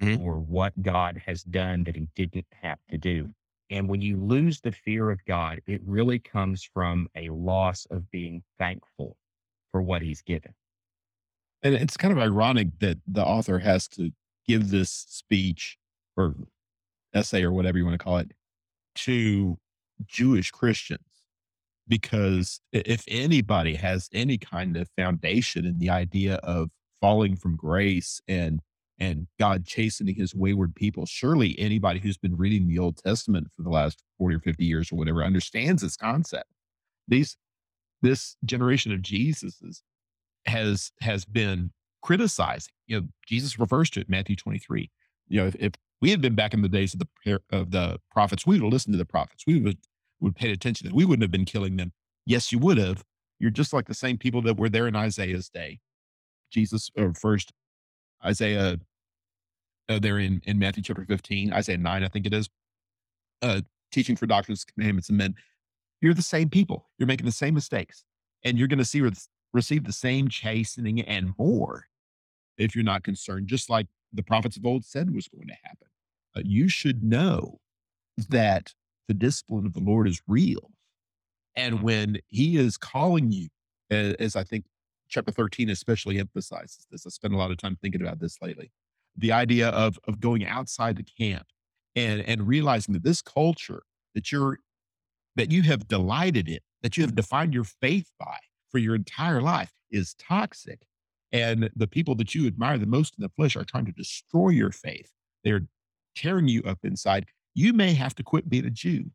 Mhm. 0.00 0.16
for 0.18 0.38
what 0.38 0.80
God 0.82 1.22
has 1.26 1.42
done 1.44 1.84
that 1.84 1.96
he 1.96 2.08
didn't 2.14 2.46
have 2.62 2.78
to 2.88 2.98
do. 2.98 3.32
And 3.70 3.88
when 3.88 4.02
you 4.02 4.16
lose 4.16 4.60
the 4.60 4.72
fear 4.72 5.10
of 5.10 5.24
God, 5.24 5.60
it 5.66 5.80
really 5.86 6.18
comes 6.18 6.62
from 6.62 7.08
a 7.14 7.30
loss 7.30 7.86
of 7.90 8.10
being 8.10 8.42
thankful 8.58 9.16
for 9.70 9.80
what 9.80 10.02
he's 10.02 10.22
given. 10.22 10.54
And 11.62 11.74
it's 11.74 11.96
kind 11.96 12.12
of 12.12 12.18
ironic 12.18 12.68
that 12.80 12.98
the 13.06 13.24
author 13.24 13.60
has 13.60 13.86
to 13.88 14.10
give 14.46 14.70
this 14.70 14.90
speech 14.90 15.78
or 16.16 16.34
essay 17.14 17.42
or 17.42 17.52
whatever 17.52 17.78
you 17.78 17.84
want 17.84 17.98
to 17.98 18.04
call 18.04 18.18
it 18.18 18.32
to 18.96 19.58
Jewish 20.06 20.50
Christians 20.50 21.04
because 21.86 22.60
if 22.72 23.04
anybody 23.08 23.74
has 23.74 24.08
any 24.12 24.38
kind 24.38 24.76
of 24.76 24.88
foundation 24.96 25.66
in 25.66 25.78
the 25.78 25.90
idea 25.90 26.36
of 26.36 26.70
falling 27.00 27.36
from 27.36 27.56
grace 27.56 28.20
and 28.28 28.60
and 29.00 29.26
God 29.38 29.64
chastening 29.64 30.14
his 30.14 30.34
wayward 30.34 30.74
people, 30.74 31.06
surely 31.06 31.58
anybody 31.58 31.98
who's 31.98 32.18
been 32.18 32.36
reading 32.36 32.68
the 32.68 32.78
Old 32.78 32.98
Testament 32.98 33.48
for 33.56 33.62
the 33.62 33.70
last 33.70 34.02
40 34.18 34.36
or 34.36 34.40
50 34.40 34.64
years 34.64 34.92
or 34.92 34.96
whatever 34.96 35.24
understands 35.24 35.82
this 35.82 35.96
concept. 35.96 36.50
These 37.08 37.36
this 38.02 38.36
generation 38.44 38.92
of 38.92 39.02
Jesus's 39.02 39.82
has 40.46 40.92
has 41.00 41.24
been 41.24 41.70
criticizing. 42.02 42.72
You 42.86 43.00
know, 43.00 43.08
Jesus 43.26 43.58
refers 43.58 43.90
to 43.90 44.00
it, 44.00 44.08
Matthew 44.08 44.36
23. 44.36 44.90
You 45.28 45.40
know, 45.40 45.46
if, 45.46 45.56
if 45.56 45.72
we 46.00 46.10
had 46.10 46.20
been 46.20 46.34
back 46.34 46.54
in 46.54 46.62
the 46.62 46.68
days 46.68 46.94
of 46.94 47.00
the 47.00 47.40
of 47.50 47.70
the 47.70 47.98
prophets, 48.10 48.46
we 48.46 48.56
would 48.56 48.64
have 48.64 48.72
listened 48.72 48.94
to 48.94 48.98
the 48.98 49.04
prophets. 49.04 49.44
We 49.46 49.60
would 49.60 49.78
would 50.20 50.36
paid 50.36 50.50
attention 50.50 50.88
to. 50.88 50.94
We 50.94 51.04
wouldn't 51.04 51.22
have 51.22 51.30
been 51.30 51.46
killing 51.46 51.76
them. 51.76 51.92
Yes, 52.26 52.52
you 52.52 52.58
would 52.58 52.78
have. 52.78 53.02
You're 53.38 53.50
just 53.50 53.72
like 53.72 53.86
the 53.86 53.94
same 53.94 54.18
people 54.18 54.42
that 54.42 54.58
were 54.58 54.68
there 54.68 54.86
in 54.86 54.94
Isaiah's 54.94 55.48
day. 55.48 55.80
Jesus, 56.50 56.90
uh, 56.98 57.04
or 57.04 57.14
first 57.14 57.52
Isaiah, 58.24 58.78
uh, 59.90 59.98
there 59.98 60.18
in, 60.18 60.40
in 60.44 60.58
Matthew 60.58 60.82
chapter 60.82 61.04
15, 61.04 61.52
Isaiah 61.52 61.76
9, 61.76 62.04
I 62.04 62.08
think 62.08 62.26
it 62.26 62.32
is, 62.32 62.48
uh, 63.42 63.62
teaching 63.90 64.16
for 64.16 64.26
doctrines, 64.26 64.64
commandments, 64.64 65.08
and 65.08 65.18
men. 65.18 65.34
You're 66.00 66.14
the 66.14 66.22
same 66.22 66.48
people. 66.48 66.88
You're 66.96 67.08
making 67.08 67.26
the 67.26 67.32
same 67.32 67.54
mistakes. 67.54 68.04
And 68.44 68.56
you're 68.56 68.68
going 68.68 68.78
to 68.78 68.84
see 68.84 69.02
receive 69.52 69.84
the 69.84 69.92
same 69.92 70.28
chastening 70.28 71.00
and 71.00 71.32
more 71.36 71.86
if 72.56 72.74
you're 72.74 72.84
not 72.84 73.02
concerned, 73.02 73.48
just 73.48 73.68
like 73.68 73.86
the 74.12 74.22
prophets 74.22 74.56
of 74.56 74.64
old 74.64 74.84
said 74.84 75.12
was 75.14 75.28
going 75.28 75.48
to 75.48 75.56
happen. 75.62 75.88
Uh, 76.36 76.42
you 76.44 76.68
should 76.68 77.02
know 77.02 77.58
that 78.28 78.74
the 79.08 79.14
discipline 79.14 79.66
of 79.66 79.72
the 79.72 79.80
Lord 79.80 80.06
is 80.06 80.22
real. 80.28 80.70
And 81.56 81.76
mm-hmm. 81.76 81.84
when 81.84 82.18
he 82.28 82.56
is 82.56 82.76
calling 82.76 83.32
you, 83.32 83.48
as 83.90 84.36
I 84.36 84.44
think 84.44 84.66
chapter 85.08 85.32
13 85.32 85.68
especially 85.68 86.20
emphasizes 86.20 86.86
this, 86.90 87.04
I 87.06 87.10
spent 87.10 87.34
a 87.34 87.36
lot 87.36 87.50
of 87.50 87.56
time 87.56 87.76
thinking 87.82 88.02
about 88.02 88.20
this 88.20 88.36
lately. 88.40 88.70
The 89.20 89.32
idea 89.32 89.68
of, 89.68 89.98
of 90.06 90.20
going 90.20 90.46
outside 90.46 90.96
the 90.96 91.04
camp 91.04 91.46
and, 91.94 92.20
and 92.22 92.46
realizing 92.46 92.94
that 92.94 93.04
this 93.04 93.22
culture 93.22 93.82
that 94.14 94.32
you're 94.32 94.58
that 95.36 95.52
you 95.52 95.62
have 95.62 95.86
delighted 95.86 96.48
in, 96.48 96.58
that 96.82 96.96
you 96.96 97.04
have 97.04 97.14
defined 97.14 97.54
your 97.54 97.64
faith 97.64 98.10
by 98.18 98.36
for 98.70 98.78
your 98.78 98.94
entire 98.94 99.40
life 99.40 99.70
is 99.90 100.14
toxic. 100.14 100.80
And 101.32 101.70
the 101.76 101.86
people 101.86 102.16
that 102.16 102.34
you 102.34 102.48
admire 102.48 102.78
the 102.78 102.86
most 102.86 103.14
in 103.16 103.22
the 103.22 103.28
flesh 103.28 103.54
are 103.54 103.64
trying 103.64 103.86
to 103.86 103.92
destroy 103.92 104.48
your 104.48 104.72
faith. 104.72 105.10
They're 105.44 105.66
tearing 106.16 106.48
you 106.48 106.62
up 106.64 106.78
inside 106.82 107.26
you 107.54 107.72
may 107.72 107.94
have 107.94 108.14
to 108.16 108.22
quit 108.22 108.48
being 108.48 108.66
a 108.66 108.70
Jew 108.70 109.10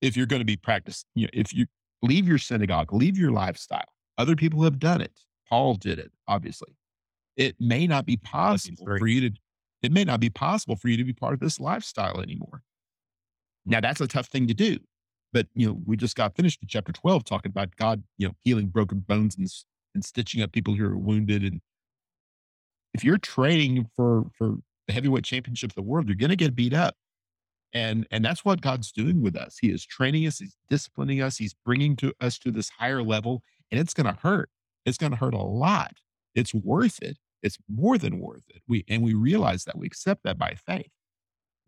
if 0.00 0.16
you're 0.16 0.26
going 0.26 0.40
to 0.40 0.46
be 0.46 0.56
practiced. 0.56 1.06
You 1.14 1.26
know, 1.26 1.30
if 1.32 1.54
you 1.54 1.66
leave 2.02 2.26
your 2.26 2.38
synagogue, 2.38 2.92
leave 2.92 3.18
your 3.18 3.30
lifestyle. 3.30 3.88
Other 4.18 4.36
people 4.36 4.62
have 4.62 4.78
done 4.78 5.00
it. 5.00 5.12
Paul 5.48 5.74
did 5.74 5.98
it, 5.98 6.10
obviously. 6.26 6.74
It 7.36 7.56
may 7.58 7.86
not 7.86 8.06
be 8.06 8.16
possible 8.16 8.84
for 8.84 9.06
you 9.06 9.30
to, 9.30 9.36
it 9.82 9.92
may 9.92 10.04
not 10.04 10.20
be 10.20 10.30
possible 10.30 10.76
for 10.76 10.88
you 10.88 10.96
to 10.96 11.04
be 11.04 11.12
part 11.12 11.34
of 11.34 11.40
this 11.40 11.58
lifestyle 11.58 12.20
anymore. 12.20 12.62
Now 13.64 13.80
that's 13.80 14.00
a 14.00 14.06
tough 14.06 14.26
thing 14.26 14.46
to 14.48 14.54
do. 14.54 14.78
But 15.32 15.46
you 15.54 15.66
know, 15.66 15.80
we 15.86 15.96
just 15.96 16.16
got 16.16 16.36
finished 16.36 16.60
in 16.62 16.68
chapter 16.68 16.92
12 16.92 17.24
talking 17.24 17.50
about 17.50 17.74
God, 17.76 18.02
you 18.18 18.28
know, 18.28 18.34
healing 18.40 18.66
broken 18.66 19.00
bones 19.00 19.36
and, 19.36 19.50
and 19.94 20.04
stitching 20.04 20.42
up 20.42 20.52
people 20.52 20.74
who 20.74 20.84
are 20.84 20.96
wounded. 20.96 21.42
And 21.42 21.60
if 22.92 23.02
you're 23.02 23.18
training 23.18 23.88
for 23.96 24.26
for 24.36 24.56
the 24.86 24.92
heavyweight 24.92 25.24
championship 25.24 25.70
of 25.70 25.74
the 25.74 25.82
world, 25.82 26.08
you're 26.08 26.16
gonna 26.16 26.36
get 26.36 26.54
beat 26.54 26.74
up. 26.74 26.96
And, 27.72 28.06
and 28.10 28.24
that's 28.24 28.44
what 28.44 28.60
God's 28.60 28.92
doing 28.92 29.22
with 29.22 29.34
us. 29.34 29.56
He 29.60 29.70
is 29.70 29.84
training 29.84 30.26
us, 30.26 30.38
He's 30.38 30.56
disciplining 30.68 31.22
us, 31.22 31.38
He's 31.38 31.54
bringing 31.64 31.96
to 31.96 32.12
us 32.20 32.38
to 32.40 32.50
this 32.50 32.68
higher 32.68 33.02
level, 33.02 33.42
and 33.70 33.80
it's 33.80 33.94
going 33.94 34.12
to 34.12 34.20
hurt. 34.20 34.50
It's 34.84 34.98
going 34.98 35.12
to 35.12 35.18
hurt 35.18 35.34
a 35.34 35.38
lot. 35.38 35.94
It's 36.34 36.54
worth 36.54 37.02
it. 37.02 37.18
It's 37.42 37.58
more 37.68 37.98
than 37.98 38.20
worth 38.20 38.44
it. 38.48 38.62
We 38.68 38.84
and 38.88 39.02
we 39.02 39.14
realize 39.14 39.64
that 39.64 39.76
we 39.78 39.86
accept 39.86 40.22
that 40.24 40.38
by 40.38 40.54
faith. 40.54 40.90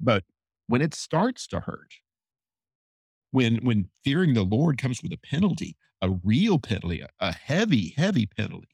But 0.00 0.24
when 0.66 0.82
it 0.82 0.94
starts 0.94 1.46
to 1.48 1.60
hurt, 1.60 1.94
when 3.30 3.56
when 3.56 3.88
fearing 4.04 4.34
the 4.34 4.44
Lord 4.44 4.78
comes 4.78 5.02
with 5.02 5.12
a 5.12 5.18
penalty, 5.18 5.76
a 6.00 6.10
real 6.10 6.58
penalty, 6.58 7.00
a, 7.00 7.08
a 7.20 7.32
heavy, 7.32 7.94
heavy 7.96 8.26
penalty, 8.26 8.68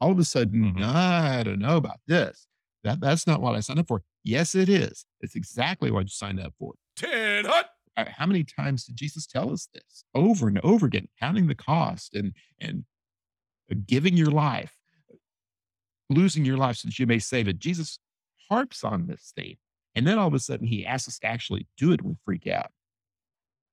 all 0.00 0.12
of 0.12 0.18
a 0.18 0.24
sudden, 0.24 0.74
mm-hmm. 0.74 0.82
I 0.84 1.42
don't 1.42 1.58
know 1.58 1.76
about 1.76 2.00
this. 2.06 2.46
That 2.84 3.00
that's 3.00 3.26
not 3.26 3.40
what 3.40 3.54
I 3.54 3.60
signed 3.60 3.80
up 3.80 3.88
for. 3.88 4.02
Yes, 4.22 4.54
it 4.54 4.68
is. 4.68 5.06
It's 5.20 5.34
exactly 5.34 5.90
what 5.90 6.04
you 6.04 6.08
signed 6.08 6.40
up 6.40 6.54
for. 6.58 6.74
Ted 6.96 7.46
Hut. 7.46 7.70
How 7.96 8.26
many 8.26 8.44
times 8.44 8.84
did 8.84 8.96
Jesus 8.96 9.26
tell 9.26 9.50
us 9.50 9.68
this 9.72 10.04
over 10.14 10.48
and 10.48 10.60
over 10.60 10.84
again, 10.84 11.08
counting 11.18 11.46
the 11.46 11.54
cost 11.54 12.14
and 12.14 12.32
and 12.60 12.84
uh, 13.72 13.76
giving 13.86 14.16
your 14.16 14.30
life, 14.30 14.75
losing 16.08 16.44
your 16.44 16.56
life 16.56 16.76
so 16.76 16.88
that 16.88 16.98
you 16.98 17.06
may 17.06 17.18
save 17.18 17.48
it? 17.48 17.58
Jesus 17.58 17.98
harps 18.48 18.84
on 18.84 19.06
this 19.06 19.32
theme. 19.36 19.56
And 19.94 20.06
then 20.06 20.18
all 20.18 20.28
of 20.28 20.34
a 20.34 20.38
sudden 20.38 20.66
he 20.66 20.86
asks 20.86 21.08
us 21.08 21.18
to 21.20 21.26
actually 21.26 21.66
do 21.76 21.92
it. 21.92 22.02
We 22.02 22.14
freak 22.24 22.46
out. 22.46 22.70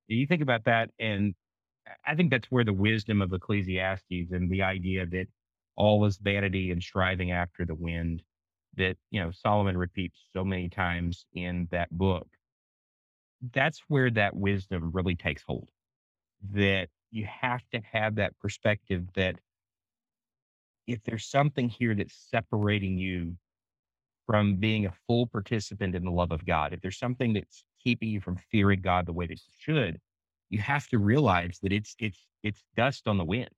You 0.08 0.26
think 0.26 0.42
about 0.42 0.64
that, 0.64 0.90
and 0.98 1.34
I 2.06 2.14
think 2.14 2.30
that's 2.30 2.50
where 2.50 2.64
the 2.64 2.72
wisdom 2.72 3.22
of 3.22 3.32
Ecclesiastes 3.32 4.30
and 4.30 4.50
the 4.50 4.62
idea 4.62 5.06
that 5.06 5.26
all 5.76 6.04
is 6.04 6.18
vanity 6.18 6.70
and 6.70 6.82
striving 6.82 7.32
after 7.32 7.64
the 7.64 7.74
wind 7.74 8.22
that 8.76 8.96
you 9.10 9.20
know 9.20 9.30
Solomon 9.30 9.78
repeats 9.78 10.18
so 10.32 10.44
many 10.44 10.68
times 10.68 11.26
in 11.32 11.68
that 11.70 11.90
book. 11.90 12.26
That's 13.52 13.80
where 13.88 14.10
that 14.10 14.36
wisdom 14.36 14.90
really 14.92 15.14
takes 15.14 15.42
hold. 15.42 15.68
That 16.52 16.88
you 17.10 17.26
have 17.26 17.62
to 17.72 17.80
have 17.92 18.16
that 18.16 18.38
perspective 18.40 19.04
that 19.14 19.36
if 20.86 21.02
there's 21.04 21.26
something 21.26 21.68
here 21.68 21.94
that's 21.94 22.28
separating 22.30 22.98
you 22.98 23.36
from 24.26 24.56
being 24.56 24.86
a 24.86 24.92
full 25.06 25.26
participant 25.26 25.94
in 25.94 26.04
the 26.04 26.10
love 26.10 26.32
of 26.32 26.44
God, 26.46 26.72
if 26.72 26.80
there's 26.80 26.98
something 26.98 27.32
that's 27.32 27.64
keeping 27.82 28.08
you 28.08 28.20
from 28.20 28.38
fearing 28.50 28.80
God 28.80 29.06
the 29.06 29.12
way 29.12 29.26
that 29.26 29.38
you 29.38 29.52
should, 29.58 30.00
you 30.50 30.58
have 30.60 30.88
to 30.88 30.98
realize 30.98 31.58
that 31.62 31.72
it's 31.72 31.94
it's 31.98 32.26
it's 32.42 32.62
dust 32.76 33.08
on 33.08 33.18
the 33.18 33.24
wind. 33.24 33.50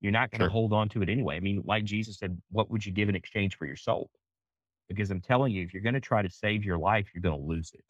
You're 0.00 0.12
not 0.12 0.30
going 0.30 0.40
to 0.40 0.44
sure. 0.44 0.50
hold 0.50 0.72
on 0.72 0.88
to 0.90 1.02
it 1.02 1.08
anyway. 1.08 1.36
I 1.36 1.40
mean, 1.40 1.62
like 1.64 1.84
Jesus 1.84 2.18
said, 2.18 2.40
what 2.50 2.70
would 2.70 2.86
you 2.86 2.92
give 2.92 3.08
in 3.08 3.16
exchange 3.16 3.56
for 3.56 3.66
your 3.66 3.76
soul? 3.76 4.10
because 4.88 5.10
I'm 5.10 5.20
telling 5.20 5.52
you, 5.52 5.62
if 5.62 5.72
you're 5.72 5.82
going 5.82 5.94
to 5.94 6.00
try 6.00 6.22
to 6.22 6.30
save 6.30 6.64
your 6.64 6.78
life, 6.78 7.08
you're 7.14 7.22
going 7.22 7.38
to 7.38 7.46
lose 7.46 7.72
it. 7.74 7.84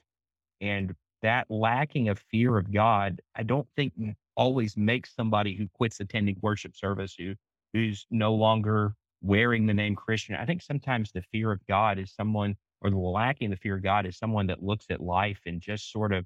And 0.60 0.94
that 1.22 1.46
lacking 1.48 2.08
of 2.08 2.18
fear 2.30 2.58
of 2.58 2.72
God, 2.72 3.20
I 3.34 3.44
don't 3.44 3.66
think 3.76 3.92
always 4.36 4.76
makes 4.76 5.14
somebody 5.14 5.54
who 5.54 5.68
quits 5.74 6.00
attending 6.00 6.36
worship 6.42 6.76
service, 6.76 7.14
who 7.18 7.34
who's 7.72 8.06
no 8.10 8.34
longer 8.34 8.94
wearing 9.22 9.66
the 9.66 9.74
name 9.74 9.96
Christian. 9.96 10.36
I 10.36 10.46
think 10.46 10.62
sometimes 10.62 11.10
the 11.12 11.22
fear 11.32 11.52
of 11.52 11.66
God 11.66 11.98
is 11.98 12.14
someone, 12.14 12.56
or 12.80 12.90
the 12.90 12.96
lacking 12.96 13.50
the 13.50 13.56
fear 13.56 13.76
of 13.76 13.82
God 13.82 14.06
is 14.06 14.16
someone 14.16 14.46
that 14.46 14.62
looks 14.62 14.86
at 14.90 15.00
life 15.00 15.40
and 15.46 15.60
just 15.60 15.92
sort 15.92 16.12
of 16.12 16.24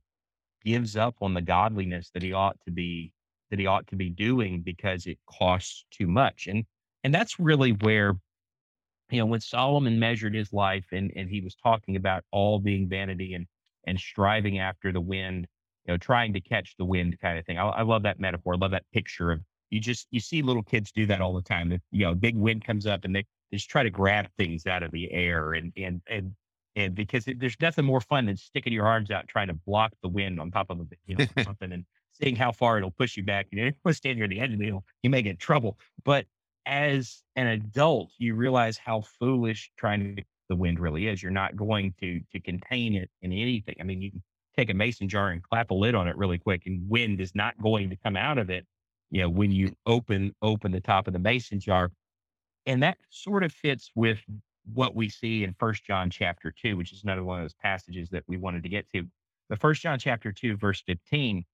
gives 0.65 0.97
up 0.97 1.17
on 1.21 1.35
the 1.35 1.43
godliness 1.43 2.11
that 2.15 2.23
he 2.23 2.33
ought 2.33 2.57
to 2.65 2.71
be 2.71 3.13
that 3.51 3.59
he 3.59 3.67
ought 3.67 3.87
to 3.89 3.97
be 3.97 4.09
doing 4.09 4.63
because 4.63 5.07
it 5.07 5.19
costs 5.27 5.85
too 5.91 6.07
much. 6.07 6.47
And 6.47 6.65
and 7.05 7.15
that's 7.15 7.39
really 7.39 7.73
where 7.73 8.15
you 9.13 9.19
know, 9.19 9.27
when 9.27 9.41
Solomon 9.41 9.99
measured 9.99 10.35
his 10.35 10.53
life 10.55 10.87
and, 10.91 11.13
and 11.15 11.29
he 11.29 11.43
was 11.43 11.55
talking 11.55 11.97
about 11.97 12.25
all 12.33 12.59
being 12.59 12.89
vanity 12.89 13.35
and, 13.35 13.47
and 13.87 14.01
striving 14.01 14.59
after 14.59 14.91
the 14.91 15.03
wind, 15.03 15.47
you 15.85 15.93
know, 15.93 15.99
trying 15.99 16.33
to 16.33 16.41
catch 16.41 16.75
the 16.79 16.85
wind 16.87 17.19
kind 17.21 17.39
of 17.39 17.45
thing. 17.45 17.59
I, 17.59 17.69
I 17.69 17.83
love 17.83 18.05
that 18.05 18.19
metaphor. 18.19 18.55
I 18.55 18.57
love 18.57 18.71
that 18.71 18.87
picture 18.93 19.31
of 19.31 19.41
you 19.73 19.81
just, 19.81 20.07
you 20.11 20.21
see 20.21 20.43
little 20.43 20.63
kids 20.63 20.93
do 20.93 21.07
that 21.07 21.21
all 21.21 21.35
the 21.35 21.43
time. 21.43 21.69
That, 21.71 21.81
you 21.91 22.05
know, 22.05 22.15
big 22.15 22.37
wind 22.37 22.65
comes 22.65 22.87
up 22.87 23.05
and 23.05 23.15
they, 23.15 23.25
they 23.51 23.57
just 23.57 23.71
try 23.71 23.83
to 23.83 23.91
grab 23.91 24.29
things 24.39 24.67
out 24.67 24.83
of 24.83 24.91
the 24.93 25.11
air 25.11 25.55
and, 25.55 25.73
and, 25.77 26.01
and, 26.07 26.33
and 26.77 26.95
because 26.95 27.27
it, 27.27 27.41
there's 27.41 27.57
nothing 27.61 27.85
more 27.85 28.01
fun 28.01 28.27
than 28.27 28.37
sticking 28.37 28.73
your 28.73 28.87
arms 28.87 29.11
out 29.11 29.29
trying 29.29 29.49
to 29.49 29.55
block 29.55 29.93
the 30.03 30.09
wind 30.09 30.41
on 30.41 30.51
top 30.51 30.71
of 30.71 30.81
a, 30.81 30.85
you 31.07 31.17
know, 31.17 31.27
something 31.43 31.73
and 31.73 31.85
seeing 32.13 32.37
how 32.37 32.53
far 32.53 32.79
it'll 32.79 32.91
push 32.91 33.17
you 33.17 33.25
back. 33.25 33.47
You 33.51 33.63
know, 33.63 33.69
if 33.69 33.75
you 33.85 33.93
stand 33.93 34.19
near 34.19 34.29
the 34.29 34.41
edge 34.41 34.53
of 34.53 34.59
the 34.59 34.67
hill, 34.67 34.85
you 35.03 35.11
may 35.11 35.23
get 35.23 35.31
in 35.31 35.37
trouble. 35.37 35.79
But 36.05 36.27
as 36.67 37.23
an 37.37 37.49
adult, 37.49 38.11
you 38.19 38.35
realize 38.35 38.79
how 38.79 39.03
foolish 39.19 39.71
trying 39.77 40.17
to 40.17 40.23
the 40.49 40.57
wind 40.57 40.79
really 40.79 41.09
is. 41.09 41.23
You're 41.23 41.33
not 41.33 41.57
going 41.57 41.95
to 42.01 42.21
to 42.33 42.41
contain 42.41 42.95
it 42.95 43.11
in 43.23 43.33
anything. 43.33 43.75
I 43.81 43.85
mean, 43.85 44.03
you 44.03 44.11
can 44.11 44.23
take 44.57 44.71
a 44.71 44.75
mason 44.75 45.09
jar 45.09 45.31
and 45.31 45.43
clap 45.43 45.71
a 45.71 45.75
lid 45.75 45.95
on 45.95 46.09
it 46.09 46.17
really 46.17 46.39
quick, 46.39 46.63
and 46.67 46.89
wind 46.89 47.21
is 47.21 47.35
not 47.35 47.61
going 47.61 47.89
to 47.91 47.97
come 47.97 48.17
out 48.17 48.39
of 48.39 48.51
it. 48.51 48.67
You 49.13 49.21
know, 49.23 49.29
when 49.29 49.53
you 49.53 49.77
open 49.87 50.35
open 50.43 50.73
the 50.73 50.81
top 50.81 51.07
of 51.07 51.13
the 51.13 51.21
mason 51.21 51.61
jar, 51.61 51.93
and 52.67 52.83
that 52.83 52.99
sort 53.11 53.45
of 53.45 53.53
fits 53.53 53.93
with 53.95 54.19
what 54.73 54.97
we 54.97 55.09
see 55.11 55.45
in 55.45 55.55
First 55.59 55.85
John 55.85 56.11
chapter 56.11 56.51
two, 56.51 56.77
which 56.79 56.93
is 56.93 57.05
another 57.05 57.23
one 57.23 57.39
of 57.39 57.45
those 57.45 57.55
passages 57.55 58.09
that 58.11 58.25
we 58.27 58.39
wanted 58.39 58.63
to 58.65 58.71
get 58.71 58.89
to. 58.95 59.07
The 59.51 59.57
First 59.57 59.83
John 59.83 59.99
chapter 59.99 60.33
two, 60.33 60.57
verse 60.57 60.83
fifteen, 60.83 61.45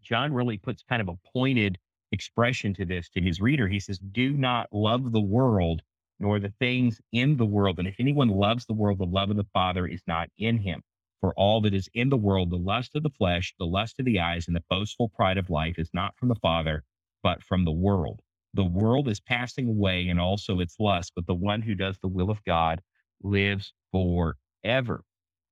John 0.00 0.32
really 0.32 0.56
puts 0.56 0.82
kind 0.82 1.02
of 1.02 1.08
a 1.08 1.18
pointed 1.34 1.78
expression 2.12 2.72
to 2.74 2.86
this 2.86 3.10
to 3.10 3.20
his 3.20 3.40
reader. 3.42 3.68
He 3.68 3.80
says, 3.80 3.98
Do 3.98 4.32
not 4.32 4.68
love 4.72 5.12
the 5.12 5.20
world 5.20 5.82
nor 6.18 6.38
the 6.38 6.52
things 6.58 7.00
in 7.12 7.36
the 7.36 7.46
world. 7.46 7.78
And 7.78 7.88
if 7.88 7.96
anyone 7.98 8.28
loves 8.28 8.66
the 8.66 8.74
world, 8.74 8.98
the 8.98 9.04
love 9.04 9.30
of 9.30 9.36
the 9.36 9.46
Father 9.52 9.86
is 9.86 10.02
not 10.06 10.28
in 10.38 10.58
him. 10.58 10.82
For 11.20 11.34
all 11.34 11.60
that 11.62 11.74
is 11.74 11.88
in 11.92 12.08
the 12.08 12.16
world, 12.16 12.50
the 12.50 12.56
lust 12.56 12.96
of 12.96 13.02
the 13.02 13.10
flesh, 13.10 13.54
the 13.58 13.66
lust 13.66 13.98
of 13.98 14.06
the 14.06 14.20
eyes, 14.20 14.46
and 14.46 14.56
the 14.56 14.64
boastful 14.70 15.10
pride 15.10 15.36
of 15.36 15.50
life 15.50 15.78
is 15.78 15.90
not 15.92 16.16
from 16.16 16.28
the 16.28 16.34
Father, 16.36 16.82
but 17.22 17.42
from 17.42 17.64
the 17.64 17.72
world. 17.72 18.22
The 18.54 18.64
world 18.64 19.06
is 19.08 19.20
passing 19.20 19.68
away 19.68 20.08
and 20.08 20.18
also 20.18 20.60
its 20.60 20.80
lust, 20.80 21.12
but 21.14 21.26
the 21.26 21.34
one 21.34 21.62
who 21.62 21.74
does 21.74 21.98
the 21.98 22.08
will 22.08 22.30
of 22.30 22.42
God 22.44 22.80
lives 23.22 23.72
forever. 23.92 25.04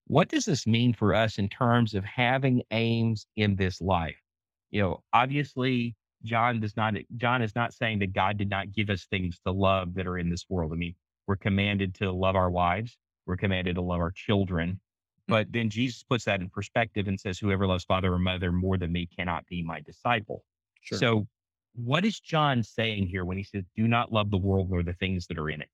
What 0.07 0.29
does 0.29 0.47
this 0.47 0.67
mean 0.67 0.95
for 0.95 1.15
us 1.15 1.39
in 1.39 1.49
terms 1.49 1.95
of 1.95 2.05
having 2.05 2.63
aims 2.71 3.27
in 3.37 3.57
this 3.57 3.81
life? 3.81 4.17
You 4.71 4.81
know, 4.83 5.03
obviously, 5.13 5.97
John 6.25 6.61
does 6.61 6.77
not, 6.77 6.95
John 7.17 7.43
is 7.43 7.55
not 7.55 7.75
saying 7.75 7.99
that 8.01 8.15
God 8.15 8.39
did 8.39 8.49
not 8.49 8.73
give 8.73 8.89
us 8.91 9.05
things 9.05 9.39
to 9.47 9.53
love 9.53 9.95
that 9.95 10.07
are 10.07 10.19
in 10.19 10.31
this 10.31 10.47
world. 10.49 10.73
I 10.73 10.77
mean, 10.77 10.95
we're 11.27 11.37
commanded 11.37 11.95
to 11.97 12.11
love 12.11 12.37
our 12.37 12.51
wives, 12.51 12.97
we're 13.27 13.37
commanded 13.37 13.75
to 13.77 13.83
love 13.83 14.01
our 14.01 14.11
children. 14.11 14.81
But 15.29 15.53
then 15.53 15.69
Jesus 15.69 16.03
puts 16.03 16.25
that 16.25 16.41
in 16.41 16.49
perspective 16.49 17.07
and 17.07 17.21
says, 17.21 17.39
Whoever 17.39 17.67
loves 17.67 17.85
father 17.85 18.13
or 18.13 18.19
mother 18.19 18.51
more 18.51 18.79
than 18.79 18.91
me 18.91 19.07
cannot 19.07 19.47
be 19.47 19.63
my 19.63 19.81
disciple. 19.81 20.43
Sure. 20.81 20.99
So, 20.99 21.29
what 21.75 22.05
is 22.05 22.19
John 22.19 22.63
saying 22.63 23.07
here 23.07 23.25
when 23.25 23.37
he 23.37 23.45
says, 23.45 23.65
Do 23.77 23.87
not 23.87 24.11
love 24.11 24.31
the 24.31 24.39
world 24.39 24.71
nor 24.71 24.83
the 24.83 24.95
things 24.95 25.27
that 25.27 25.39
are 25.39 25.51
in 25.51 25.61
it? 25.61 25.69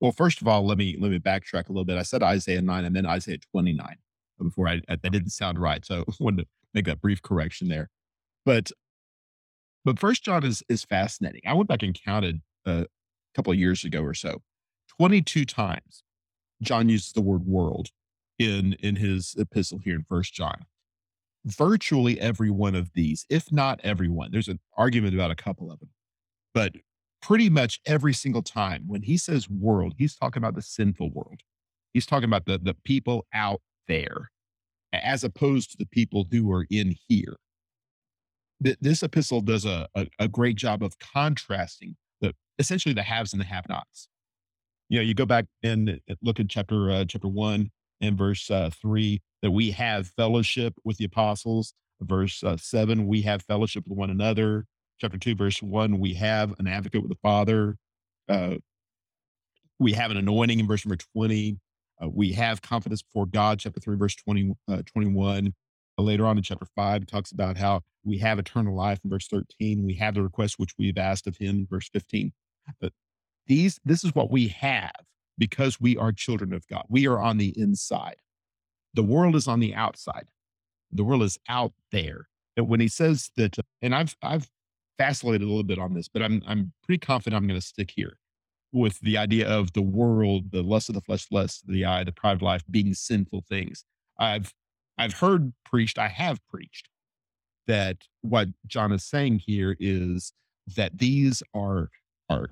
Well, 0.00 0.12
first 0.12 0.40
of 0.40 0.48
all, 0.48 0.66
let 0.66 0.78
me 0.78 0.96
let 0.98 1.10
me 1.10 1.18
backtrack 1.18 1.68
a 1.68 1.72
little 1.72 1.84
bit. 1.84 1.96
I 1.96 2.02
said 2.02 2.22
Isaiah 2.22 2.60
9 2.60 2.84
and 2.84 2.94
then 2.94 3.06
Isaiah 3.06 3.38
29 3.52 3.96
before 4.42 4.68
I, 4.68 4.80
I 4.88 4.96
that 4.96 5.12
didn't 5.12 5.30
sound 5.30 5.58
right. 5.58 5.84
So 5.84 6.04
I 6.08 6.12
wanted 6.20 6.42
to 6.42 6.48
make 6.74 6.86
that 6.86 7.00
brief 7.00 7.22
correction 7.22 7.68
there. 7.68 7.88
But 8.44 8.72
but 9.84 9.98
first 9.98 10.24
John 10.24 10.44
is 10.44 10.62
is 10.68 10.84
fascinating. 10.84 11.42
I 11.46 11.54
went 11.54 11.68
back 11.68 11.82
and 11.82 11.98
counted 11.98 12.40
uh, 12.66 12.84
a 12.84 12.86
couple 13.34 13.52
of 13.52 13.58
years 13.58 13.84
ago 13.84 14.02
or 14.02 14.14
so. 14.14 14.42
22 14.98 15.44
times 15.44 16.02
John 16.62 16.88
uses 16.88 17.12
the 17.12 17.20
word 17.20 17.46
world 17.46 17.90
in 18.38 18.74
in 18.80 18.96
his 18.96 19.34
epistle 19.38 19.78
here 19.78 19.96
in 19.96 20.04
First 20.08 20.34
John. 20.34 20.64
Virtually 21.44 22.20
every 22.20 22.50
one 22.50 22.74
of 22.74 22.92
these, 22.94 23.24
if 23.30 23.52
not 23.52 23.80
everyone, 23.82 24.30
there's 24.32 24.48
an 24.48 24.60
argument 24.76 25.14
about 25.14 25.30
a 25.30 25.36
couple 25.36 25.70
of 25.70 25.78
them, 25.80 25.90
but 26.52 26.72
pretty 27.22 27.48
much 27.48 27.80
every 27.86 28.12
single 28.12 28.42
time 28.42 28.84
when 28.86 29.02
he 29.02 29.16
says 29.16 29.48
world, 29.48 29.94
he's 29.98 30.16
talking 30.16 30.40
about 30.40 30.54
the 30.54 30.62
sinful 30.62 31.10
world. 31.10 31.40
He's 31.92 32.06
talking 32.06 32.28
about 32.28 32.46
the 32.46 32.58
the 32.58 32.74
people 32.84 33.26
out 33.32 33.60
there, 33.86 34.30
as 34.92 35.24
opposed 35.24 35.72
to 35.72 35.76
the 35.78 35.86
people 35.86 36.26
who 36.30 36.50
are 36.52 36.66
in 36.70 36.96
here. 37.08 37.36
This 38.60 39.04
epistle 39.04 39.40
does 39.40 39.64
a, 39.64 39.88
a, 39.94 40.08
a 40.18 40.26
great 40.26 40.56
job 40.56 40.82
of 40.82 40.98
contrasting 40.98 41.96
the 42.20 42.34
essentially 42.58 42.92
the 42.92 43.04
haves 43.04 43.32
and 43.32 43.40
the 43.40 43.46
have-nots 43.46 44.08
you 44.88 44.98
know, 44.98 45.02
you 45.02 45.14
go 45.14 45.26
back 45.26 45.46
and 45.62 46.00
uh, 46.10 46.14
look 46.22 46.40
at 46.40 46.48
chapter 46.48 46.90
uh, 46.90 47.04
chapter 47.06 47.28
one 47.28 47.70
and 48.00 48.16
verse 48.16 48.50
uh, 48.50 48.70
three 48.70 49.20
that 49.42 49.50
we 49.50 49.70
have 49.72 50.08
fellowship 50.08 50.74
with 50.84 50.96
the 50.98 51.04
apostles. 51.04 51.74
Verse 52.00 52.42
uh, 52.44 52.56
seven, 52.56 53.06
we 53.06 53.22
have 53.22 53.42
fellowship 53.42 53.84
with 53.86 53.98
one 53.98 54.10
another. 54.10 54.66
Chapter 55.00 55.18
two, 55.18 55.34
verse 55.34 55.62
one, 55.62 55.98
we 55.98 56.14
have 56.14 56.54
an 56.58 56.66
advocate 56.66 57.02
with 57.02 57.10
the 57.10 57.18
Father. 57.22 57.76
Uh, 58.28 58.56
we 59.78 59.92
have 59.92 60.10
an 60.10 60.16
anointing 60.16 60.60
in 60.60 60.66
verse 60.66 60.84
number 60.84 60.98
twenty. 61.14 61.58
Uh, 62.02 62.08
we 62.08 62.32
have 62.32 62.62
confidence 62.62 63.02
before 63.02 63.26
God. 63.26 63.58
Chapter 63.58 63.80
three, 63.80 63.96
verse 63.96 64.14
20, 64.14 64.54
uh, 64.68 64.82
21. 64.86 65.52
Uh, 65.98 66.02
later 66.02 66.26
on 66.26 66.36
in 66.36 66.42
chapter 66.42 66.66
five, 66.76 67.02
it 67.02 67.08
talks 67.08 67.32
about 67.32 67.56
how 67.56 67.80
we 68.04 68.18
have 68.18 68.38
eternal 68.38 68.74
life 68.74 69.00
in 69.02 69.10
verse 69.10 69.26
13. 69.26 69.84
We 69.84 69.94
have 69.94 70.14
the 70.14 70.22
request 70.22 70.58
which 70.58 70.72
we've 70.78 70.98
asked 70.98 71.26
of 71.26 71.36
him, 71.36 71.56
in 71.56 71.66
verse 71.68 71.88
15 71.92 72.32
But 72.80 72.92
these 73.46 73.80
this 73.84 74.04
is 74.04 74.14
what 74.14 74.30
we 74.30 74.48
have 74.48 74.92
because 75.38 75.80
we 75.80 75.96
are 75.96 76.12
children 76.12 76.52
of 76.52 76.66
God. 76.68 76.84
We 76.88 77.06
are 77.06 77.18
on 77.18 77.38
the 77.38 77.54
inside. 77.58 78.16
The 78.94 79.02
world 79.02 79.36
is 79.36 79.46
on 79.46 79.60
the 79.60 79.74
outside. 79.74 80.26
The 80.90 81.04
world 81.04 81.22
is 81.22 81.38
out 81.48 81.72
there. 81.92 82.28
And 82.56 82.68
when 82.68 82.80
he 82.80 82.88
says 82.88 83.30
that, 83.36 83.56
and 83.80 83.94
I've 83.94 84.16
I've 84.22 84.50
vacillated 84.98 85.42
a 85.42 85.46
little 85.46 85.62
bit 85.62 85.78
on 85.78 85.94
this, 85.94 86.08
but 86.08 86.22
I'm 86.22 86.42
I'm 86.46 86.72
pretty 86.82 86.98
confident 86.98 87.40
I'm 87.40 87.46
going 87.46 87.60
to 87.60 87.66
stick 87.66 87.92
here 87.94 88.18
with 88.72 88.98
the 89.00 89.16
idea 89.16 89.48
of 89.48 89.72
the 89.72 89.82
world, 89.82 90.50
the 90.50 90.62
lust 90.62 90.88
of 90.88 90.94
the 90.94 91.00
flesh, 91.00 91.26
lust 91.30 91.62
of 91.62 91.72
the 91.72 91.84
eye, 91.84 92.04
the 92.04 92.12
pride 92.12 92.36
of 92.36 92.42
life 92.42 92.64
being 92.70 92.94
sinful 92.94 93.44
things. 93.48 93.84
I've 94.18 94.52
I've 94.98 95.14
heard 95.14 95.52
preached, 95.64 95.98
I 95.98 96.08
have 96.08 96.44
preached 96.48 96.88
that 97.68 97.98
what 98.22 98.48
John 98.66 98.92
is 98.92 99.04
saying 99.04 99.42
here 99.46 99.76
is 99.78 100.32
that 100.76 100.98
these 100.98 101.42
are 101.54 101.90
are 102.28 102.50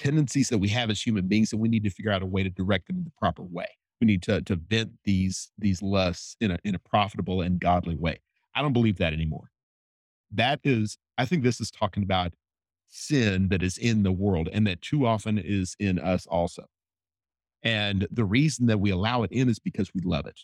tendencies 0.00 0.48
that 0.48 0.58
we 0.58 0.68
have 0.68 0.90
as 0.90 1.00
human 1.00 1.28
beings, 1.28 1.52
and 1.52 1.60
we 1.60 1.68
need 1.68 1.84
to 1.84 1.90
figure 1.90 2.10
out 2.10 2.22
a 2.22 2.26
way 2.26 2.42
to 2.42 2.50
direct 2.50 2.88
them 2.88 2.98
in 2.98 3.04
the 3.04 3.12
proper 3.18 3.42
way. 3.42 3.68
We 4.00 4.06
need 4.06 4.22
to 4.22 4.40
to 4.42 4.56
vent 4.56 4.92
these 5.04 5.52
these 5.58 5.82
lusts 5.82 6.36
in 6.40 6.50
a 6.50 6.58
in 6.64 6.74
a 6.74 6.78
profitable 6.78 7.42
and 7.42 7.60
godly 7.60 7.96
way. 7.96 8.20
I 8.54 8.62
don't 8.62 8.72
believe 8.72 8.98
that 8.98 9.12
anymore. 9.12 9.50
That 10.32 10.60
is, 10.64 10.96
I 11.18 11.24
think 11.24 11.42
this 11.42 11.60
is 11.60 11.70
talking 11.70 12.02
about 12.02 12.34
sin 12.88 13.48
that 13.48 13.62
is 13.62 13.78
in 13.78 14.02
the 14.02 14.12
world 14.12 14.48
and 14.52 14.66
that 14.66 14.80
too 14.80 15.06
often 15.06 15.38
is 15.38 15.76
in 15.78 15.98
us 15.98 16.26
also. 16.26 16.66
And 17.62 18.06
the 18.10 18.24
reason 18.24 18.66
that 18.66 18.80
we 18.80 18.90
allow 18.90 19.22
it 19.22 19.32
in 19.32 19.48
is 19.48 19.58
because 19.58 19.92
we 19.94 20.00
love 20.04 20.26
it. 20.26 20.40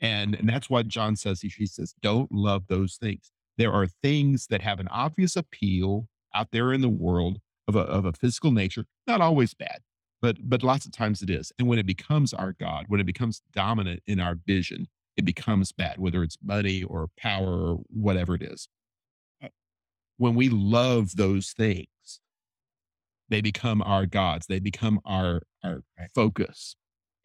And, 0.00 0.34
and 0.34 0.48
that's 0.48 0.70
what 0.70 0.88
John 0.88 1.16
says. 1.16 1.40
He, 1.40 1.48
he 1.48 1.66
says, 1.66 1.94
don't 2.02 2.30
love 2.32 2.64
those 2.68 2.96
things. 2.96 3.30
There 3.56 3.72
are 3.72 3.86
things 4.02 4.46
that 4.48 4.62
have 4.62 4.80
an 4.80 4.88
obvious 4.88 5.36
appeal 5.36 6.08
out 6.34 6.48
there 6.50 6.72
in 6.72 6.80
the 6.80 6.88
world 6.88 7.38
of 7.68 7.76
a, 7.76 7.80
of 7.80 8.04
a 8.06 8.12
physical 8.12 8.50
nature, 8.50 8.86
not 9.06 9.20
always 9.20 9.54
bad, 9.54 9.80
but, 10.22 10.36
but 10.42 10.62
lots 10.64 10.86
of 10.86 10.92
times 10.92 11.22
it 11.22 11.30
is. 11.30 11.52
And 11.58 11.68
when 11.68 11.78
it 11.78 11.86
becomes 11.86 12.34
our 12.34 12.52
God, 12.52 12.86
when 12.88 13.00
it 13.00 13.06
becomes 13.06 13.42
dominant 13.52 14.02
in 14.06 14.20
our 14.20 14.36
vision, 14.46 14.88
it 15.16 15.24
becomes 15.24 15.72
bad, 15.72 15.98
whether 15.98 16.22
it's 16.22 16.38
money 16.42 16.82
or 16.82 17.08
power 17.18 17.74
or 17.74 17.78
whatever 17.90 18.34
it 18.34 18.42
is. 18.42 18.68
Uh, 19.42 19.48
When 20.16 20.34
we 20.34 20.48
love 20.48 21.16
those 21.16 21.52
things, 21.52 22.20
they 23.28 23.40
become 23.40 23.82
our 23.82 24.06
gods. 24.06 24.46
They 24.46 24.60
become 24.60 25.00
our, 25.04 25.42
our 25.62 25.82
Right. 25.98 26.10
focus. 26.14 26.76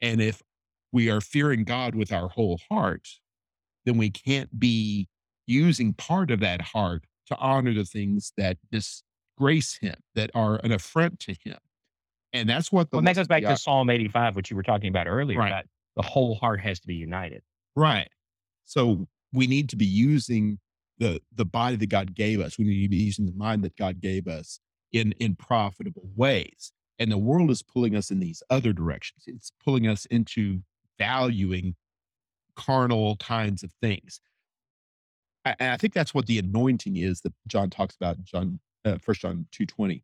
And 0.02 0.22
if 0.22 0.42
we 0.92 1.10
are 1.10 1.22
fearing 1.22 1.64
God 1.64 1.96
with 1.96 2.12
our 2.12 2.30
whole 2.30 2.60
heart, 2.70 3.08
then 3.86 3.98
we 3.98 4.10
can't 4.10 4.60
be 4.60 5.08
using 5.48 5.94
part 5.94 6.32
of 6.32 6.40
that 6.42 6.62
heart 6.62 7.06
to 7.28 7.38
honor 7.38 7.74
the 7.74 7.86
things 7.86 8.34
that 8.38 8.58
disgrace 9.38 9.78
him, 9.78 9.96
that 10.16 10.32
are 10.36 10.58
an 10.64 10.72
affront 10.72 11.20
to 11.22 11.34
him. 11.44 11.58
And 12.32 12.50
that's 12.50 12.72
what 12.72 12.90
the 12.90 12.98
Well, 12.98 13.00
and 13.00 13.08
that 13.08 13.16
goes 13.16 13.28
back 13.28 13.44
to 13.44 13.58
Psalm 13.58 13.90
85, 13.90 14.36
which 14.36 14.50
you 14.50 14.56
were 14.58 14.64
talking 14.64 14.90
about 14.90 15.08
earlier, 15.08 15.38
Right. 15.40 15.50
that 15.50 15.68
the 15.96 16.02
whole 16.02 16.36
heart 16.36 16.60
has 16.62 16.80
to 16.80 16.88
be 16.88 16.96
united. 16.96 17.44
Right. 17.76 18.10
So 18.66 19.08
we 19.32 19.46
need 19.48 19.70
to 19.70 19.76
be 19.76 19.86
using 19.86 20.60
the 20.98 21.22
the 21.34 21.46
body 21.46 21.76
that 21.76 21.90
God 21.90 22.14
gave 22.16 22.40
us. 22.40 22.58
We 22.58 22.66
need 22.66 22.84
to 22.84 22.90
be 22.90 22.98
using 23.04 23.26
the 23.26 23.34
mind 23.34 23.64
that 23.64 23.76
God 23.76 24.00
gave 24.00 24.28
us 24.28 24.60
in 24.92 25.14
in 25.20 25.36
profitable 25.36 26.10
ways. 26.16 26.72
And 27.00 27.12
the 27.12 27.18
world 27.18 27.50
is 27.52 27.62
pulling 27.64 27.96
us 27.96 28.12
in 28.12 28.20
these 28.20 28.42
other 28.50 28.74
directions. 28.74 29.24
It's 29.28 29.52
pulling 29.64 29.88
us 29.88 30.06
into 30.06 30.62
valuing 31.00 31.76
carnal 32.56 33.16
kinds 33.18 33.64
of 33.64 33.72
things. 33.82 34.22
And 35.46 35.72
I 35.72 35.78
think 35.78 35.94
that's 35.94 36.14
what 36.14 36.28
the 36.28 36.40
anointing 36.40 36.96
is 36.96 37.22
that 37.22 37.34
John 37.48 37.70
talks 37.70 37.96
about 37.96 38.18
in 38.18 38.24
John 38.24 38.60
uh, 38.86 38.98
First 38.98 39.22
John 39.22 39.48
two 39.52 39.66
twenty. 39.66 40.04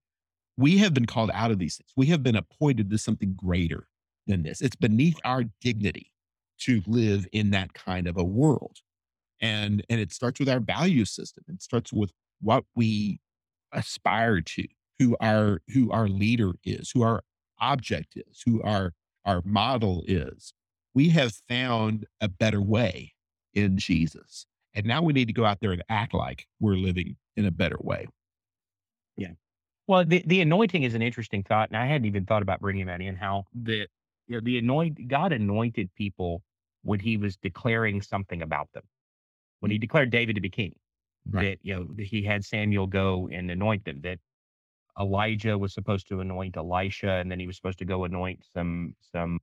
We 0.57 0.77
have 0.79 0.93
been 0.93 1.05
called 1.05 1.31
out 1.33 1.51
of 1.51 1.59
these 1.59 1.77
things. 1.77 1.91
We 1.95 2.07
have 2.07 2.21
been 2.21 2.35
appointed 2.35 2.89
to 2.89 2.97
something 2.97 3.33
greater 3.33 3.87
than 4.27 4.43
this. 4.43 4.61
It's 4.61 4.75
beneath 4.75 5.17
our 5.23 5.45
dignity 5.61 6.11
to 6.59 6.81
live 6.85 7.25
in 7.31 7.51
that 7.51 7.73
kind 7.73 8.07
of 8.07 8.17
a 8.17 8.23
world. 8.23 8.77
And 9.41 9.85
and 9.89 10.01
it 10.01 10.11
starts 10.11 10.39
with 10.39 10.49
our 10.49 10.59
value 10.59 11.05
system. 11.05 11.45
It 11.47 11.61
starts 11.61 11.93
with 11.93 12.11
what 12.41 12.65
we 12.75 13.19
aspire 13.71 14.41
to, 14.41 14.67
who 14.97 15.15
our 15.21 15.61
who 15.73 15.91
our 15.91 16.07
leader 16.09 16.51
is, 16.65 16.91
who 16.91 17.03
our 17.03 17.23
object 17.59 18.17
is, 18.17 18.43
who 18.45 18.61
our 18.61 18.93
our 19.25 19.41
model 19.45 20.03
is. 20.07 20.53
We 20.93 21.09
have 21.09 21.33
found 21.47 22.05
a 22.19 22.27
better 22.27 22.61
way 22.61 23.13
in 23.53 23.77
Jesus. 23.77 24.45
And 24.73 24.85
now 24.85 25.01
we 25.01 25.13
need 25.13 25.27
to 25.27 25.33
go 25.33 25.45
out 25.45 25.59
there 25.61 25.71
and 25.71 25.83
act 25.89 26.13
like 26.13 26.47
we're 26.59 26.75
living 26.75 27.15
in 27.37 27.45
a 27.45 27.51
better 27.51 27.77
way. 27.79 28.07
Well, 29.89 30.05
the, 30.05 30.23
the 30.27 30.41
anointing 30.41 30.83
is 30.83 30.93
an 30.93 31.01
interesting 31.01 31.41
thought, 31.41 31.69
and 31.71 31.77
I 31.77 31.87
hadn't 31.87 32.05
even 32.05 32.23
thought 32.27 32.43
about 32.43 32.61
bringing 32.61 32.85
that 32.85 33.01
in. 33.01 33.15
How 33.15 33.45
the 33.55 33.87
you 34.27 34.35
know 34.35 34.41
the 34.41 34.59
anoint 34.59 35.07
God 35.07 35.33
anointed 35.33 35.89
people 35.95 36.43
when 36.83 36.99
He 36.99 37.17
was 37.17 37.37
declaring 37.37 38.03
something 38.03 38.43
about 38.43 38.71
them. 38.73 38.83
When 39.61 39.71
He 39.71 39.79
declared 39.79 40.11
David 40.11 40.35
to 40.35 40.41
be 40.41 40.49
king, 40.51 40.75
Right. 41.31 41.57
that 41.59 41.65
you 41.67 41.75
know 41.75 42.03
He 42.05 42.21
had 42.21 42.45
Samuel 42.45 42.85
go 42.85 43.29
and 43.31 43.49
anoint 43.49 43.83
them. 43.83 44.01
That 44.01 44.19
Elijah 44.99 45.57
was 45.57 45.73
supposed 45.73 46.07
to 46.09 46.21
anoint 46.21 46.55
Elisha, 46.55 47.13
and 47.13 47.31
then 47.31 47.39
he 47.39 47.47
was 47.47 47.55
supposed 47.55 47.79
to 47.79 47.85
go 47.85 48.03
anoint 48.03 48.45
some 48.53 48.95
some 49.11 49.39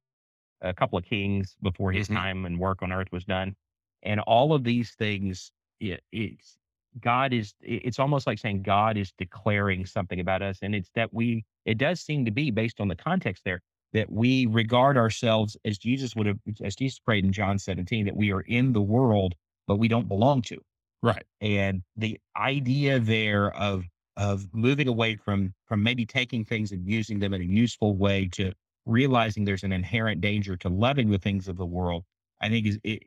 a 0.60 0.74
couple 0.74 0.98
of 0.98 1.04
kings 1.04 1.56
before 1.62 1.92
his 1.92 2.08
Mhm. 2.08 2.14
time 2.14 2.46
and 2.46 2.58
work 2.60 2.82
on 2.82 2.92
earth 2.92 3.10
was 3.12 3.24
done. 3.24 3.56
And 4.04 4.20
all 4.20 4.54
of 4.54 4.64
these 4.64 4.94
things, 4.94 5.52
it, 5.80 6.04
it's 6.12 6.58
God 7.00 7.32
is. 7.32 7.54
It's 7.60 7.98
almost 7.98 8.26
like 8.26 8.38
saying 8.38 8.62
God 8.62 8.96
is 8.96 9.12
declaring 9.18 9.86
something 9.86 10.20
about 10.20 10.42
us, 10.42 10.58
and 10.62 10.74
it's 10.74 10.90
that 10.94 11.12
we. 11.12 11.44
It 11.64 11.78
does 11.78 12.00
seem 12.00 12.24
to 12.24 12.30
be 12.30 12.50
based 12.50 12.80
on 12.80 12.88
the 12.88 12.96
context 12.96 13.44
there 13.44 13.60
that 13.92 14.10
we 14.10 14.46
regard 14.46 14.96
ourselves 14.96 15.56
as 15.64 15.78
Jesus 15.78 16.14
would 16.16 16.26
have, 16.26 16.38
as 16.62 16.76
Jesus 16.76 16.98
prayed 16.98 17.24
in 17.24 17.32
John 17.32 17.58
17, 17.58 18.04
that 18.06 18.16
we 18.16 18.32
are 18.32 18.42
in 18.42 18.72
the 18.72 18.82
world, 18.82 19.34
but 19.66 19.76
we 19.76 19.88
don't 19.88 20.08
belong 20.08 20.42
to. 20.42 20.58
Right. 21.02 21.24
And 21.40 21.82
the 21.96 22.18
idea 22.36 22.98
there 22.98 23.54
of 23.54 23.84
of 24.16 24.46
moving 24.52 24.88
away 24.88 25.16
from 25.16 25.52
from 25.66 25.82
maybe 25.82 26.06
taking 26.06 26.44
things 26.44 26.72
and 26.72 26.86
using 26.86 27.18
them 27.18 27.34
in 27.34 27.42
a 27.42 27.44
useful 27.44 27.96
way 27.96 28.28
to 28.32 28.52
realizing 28.86 29.44
there's 29.44 29.64
an 29.64 29.72
inherent 29.72 30.20
danger 30.20 30.56
to 30.56 30.68
loving 30.68 31.10
the 31.10 31.18
things 31.18 31.48
of 31.48 31.56
the 31.56 31.66
world, 31.66 32.04
I 32.40 32.48
think 32.48 32.66
is 32.66 32.78
it 32.82 33.02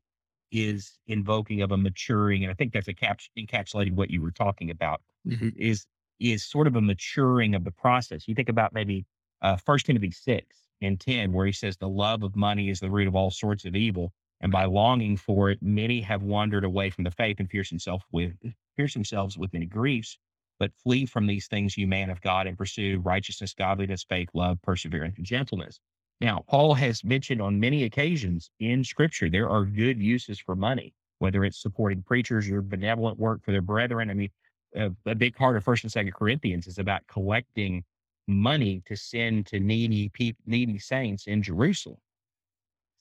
is 0.51 0.99
invoking 1.07 1.61
of 1.61 1.71
a 1.71 1.77
maturing, 1.77 2.43
and 2.43 2.51
I 2.51 2.55
think 2.55 2.73
that's 2.73 2.87
a 2.87 2.93
cap- 2.93 3.21
encapsulating 3.37 3.93
what 3.93 4.09
you 4.09 4.21
were 4.21 4.31
talking 4.31 4.69
about 4.71 5.01
Mhm. 5.27 5.55
is 5.55 5.85
is 6.19 6.43
sort 6.45 6.67
of 6.67 6.75
a 6.75 6.81
maturing 6.81 7.55
of 7.55 7.63
the 7.63 7.71
process. 7.71 8.27
You 8.27 8.35
think 8.35 8.49
about 8.49 8.73
maybe 8.73 9.05
uh, 9.41 9.55
First 9.55 9.85
Timothy 9.85 10.11
six 10.11 10.57
and 10.81 10.99
ten, 10.99 11.31
where 11.31 11.45
he 11.45 11.51
says 11.53 11.77
the 11.77 11.87
love 11.89 12.23
of 12.23 12.35
money 12.35 12.69
is 12.69 12.79
the 12.81 12.89
root 12.91 13.07
of 13.07 13.15
all 13.15 13.31
sorts 13.31 13.63
of 13.65 13.75
evil, 13.75 14.13
and 14.41 14.51
by 14.51 14.65
longing 14.65 15.15
for 15.17 15.49
it, 15.49 15.61
many 15.61 16.01
have 16.01 16.23
wandered 16.23 16.63
away 16.65 16.89
from 16.89 17.05
the 17.05 17.11
faith 17.11 17.39
and 17.39 17.49
pierced 17.49 17.71
themselves 17.71 18.03
with 18.11 18.33
pierced 18.75 18.95
themselves 18.95 19.37
with 19.37 19.53
many 19.53 19.65
griefs. 19.65 20.17
But 20.59 20.73
flee 20.75 21.05
from 21.05 21.27
these 21.27 21.47
things, 21.47 21.77
you 21.77 21.87
man 21.87 22.09
of 22.09 22.19
God, 22.21 22.45
and 22.47 22.57
pursue 22.57 22.99
righteousness, 22.99 23.53
godliness, 23.53 24.03
faith, 24.03 24.29
love, 24.33 24.61
perseverance, 24.61 25.17
and 25.17 25.25
gentleness. 25.25 25.79
Now, 26.21 26.43
Paul 26.49 26.73
has 26.73 27.03
mentioned 27.03 27.41
on 27.41 27.59
many 27.59 27.83
occasions 27.83 28.51
in 28.59 28.83
Scripture 28.83 29.29
there 29.29 29.49
are 29.49 29.65
good 29.65 29.99
uses 29.99 30.39
for 30.39 30.55
money, 30.55 30.93
whether 31.19 31.45
it's 31.45 31.61
supporting 31.61 32.03
preachers 32.03 32.49
or 32.49 32.61
benevolent 32.61 33.17
work 33.17 33.43
for 33.43 33.51
their 33.51 33.61
brethren. 33.61 34.09
I 34.09 34.13
mean, 34.13 34.29
a, 34.75 34.91
a 35.05 35.15
big 35.15 35.35
part 35.35 35.55
of 35.55 35.63
First 35.63 35.83
and 35.83 35.91
Second 35.91 36.13
Corinthians 36.13 36.67
is 36.67 36.77
about 36.77 37.07
collecting 37.07 37.83
money 38.27 38.83
to 38.85 38.95
send 38.95 39.47
to 39.47 39.59
needy 39.59 40.09
people, 40.09 40.41
needy 40.45 40.77
saints 40.77 41.25
in 41.27 41.41
Jerusalem. 41.41 41.99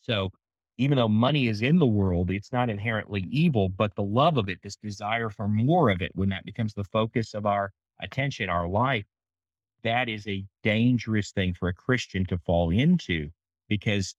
So, 0.00 0.30
even 0.78 0.96
though 0.96 1.08
money 1.08 1.48
is 1.48 1.60
in 1.60 1.80
the 1.80 1.86
world, 1.86 2.30
it's 2.30 2.52
not 2.52 2.70
inherently 2.70 3.26
evil, 3.30 3.68
but 3.68 3.96
the 3.96 4.02
love 4.02 4.36
of 4.36 4.48
it, 4.48 4.60
this 4.62 4.76
desire 4.76 5.28
for 5.28 5.48
more 5.48 5.90
of 5.90 6.00
it, 6.00 6.12
when 6.14 6.28
that 6.28 6.44
becomes 6.44 6.72
the 6.72 6.84
focus 6.84 7.34
of 7.34 7.46
our 7.46 7.72
attention, 8.00 8.48
our 8.48 8.68
life, 8.68 9.04
that 9.82 10.08
is 10.08 10.26
a 10.26 10.44
dangerous 10.62 11.30
thing 11.30 11.54
for 11.54 11.68
a 11.68 11.74
Christian 11.74 12.24
to 12.26 12.38
fall 12.38 12.70
into 12.70 13.30
because 13.68 14.14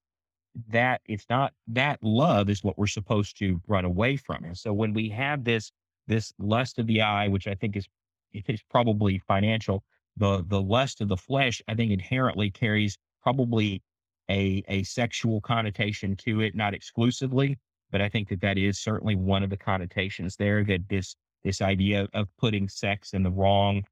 that 0.70 1.02
it's 1.06 1.26
not 1.30 1.54
that 1.68 2.00
love 2.04 2.50
is 2.50 2.64
what 2.64 2.78
we're 2.78 2.88
supposed 2.88 3.38
to 3.40 3.62
run 3.68 3.86
away 3.86 4.18
from. 4.18 4.44
And 4.44 4.58
so 4.58 4.74
when 4.74 4.94
we 4.94 5.10
have 5.10 5.44
this 5.44 5.72
this 6.08 6.34
lust 6.40 6.80
of 6.80 6.88
the 6.88 7.02
eye, 7.02 7.28
which 7.28 7.48
I 7.48 7.56
think 7.56 7.76
is 7.76 7.88
it 8.34 8.46
is 8.48 8.62
probably 8.70 9.20
financial, 9.20 9.84
the 10.18 10.44
the 10.48 10.62
lust 10.62 11.02
of 11.02 11.08
the 11.08 11.18
flesh, 11.18 11.62
I 11.68 11.76
think 11.76 11.92
inherently 11.92 12.50
carries 12.52 12.98
probably 13.22 13.82
a 14.30 14.64
a 14.68 14.84
sexual 14.84 15.42
connotation 15.42 16.16
to 16.18 16.42
it, 16.42 16.56
not 16.56 16.74
exclusively, 16.74 17.58
but 17.92 18.02
I 18.02 18.10
think 18.10 18.30
that 18.30 18.42
that 18.42 18.58
is 18.58 18.80
certainly 18.80 19.16
one 19.16 19.44
of 19.44 19.50
the 19.50 19.58
connotations 19.58 20.36
there. 20.36 20.64
That 20.64 20.90
this 20.90 21.16
this 21.44 21.62
idea 21.62 22.08
of 22.14 22.28
putting 22.38 22.68
sex 22.68 23.14
in 23.14 23.24
the 23.24 23.32
wrong 23.32 23.84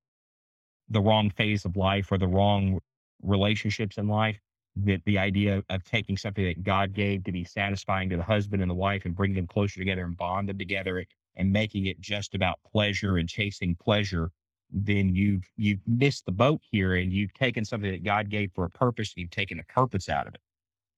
the 0.89 1.01
wrong 1.01 1.29
phase 1.29 1.65
of 1.65 1.75
life 1.75 2.11
or 2.11 2.17
the 2.17 2.27
wrong 2.27 2.79
relationships 3.21 3.97
in 3.97 4.07
life. 4.07 4.39
That 4.83 5.01
the 5.05 5.17
idea 5.17 5.63
of 5.69 5.83
taking 5.85 6.17
something 6.17 6.45
that 6.45 6.63
God 6.63 6.93
gave 6.93 7.23
to 7.23 7.31
be 7.31 7.43
satisfying 7.43 8.11
to 8.11 8.17
the 8.17 8.23
husband 8.23 8.61
and 8.61 8.69
the 8.69 8.75
wife 8.75 9.05
and 9.05 9.15
bring 9.15 9.33
them 9.33 9.47
closer 9.47 9.79
together 9.79 10.05
and 10.05 10.15
bond 10.15 10.49
them 10.49 10.59
together 10.59 11.03
and 11.35 11.51
making 11.51 11.87
it 11.87 11.99
just 11.99 12.35
about 12.35 12.59
pleasure 12.71 13.17
and 13.17 13.27
chasing 13.27 13.75
pleasure, 13.75 14.29
then 14.71 15.15
you've 15.15 15.49
you've 15.55 15.79
missed 15.87 16.25
the 16.25 16.31
boat 16.31 16.61
here 16.69 16.95
and 16.95 17.11
you've 17.11 17.33
taken 17.33 17.65
something 17.65 17.91
that 17.91 18.03
God 18.03 18.29
gave 18.29 18.51
for 18.53 18.65
a 18.65 18.69
purpose 18.69 19.13
and 19.15 19.21
you've 19.21 19.31
taken 19.31 19.59
a 19.59 19.63
purpose 19.63 20.09
out 20.09 20.27
of 20.27 20.35
it. 20.35 20.41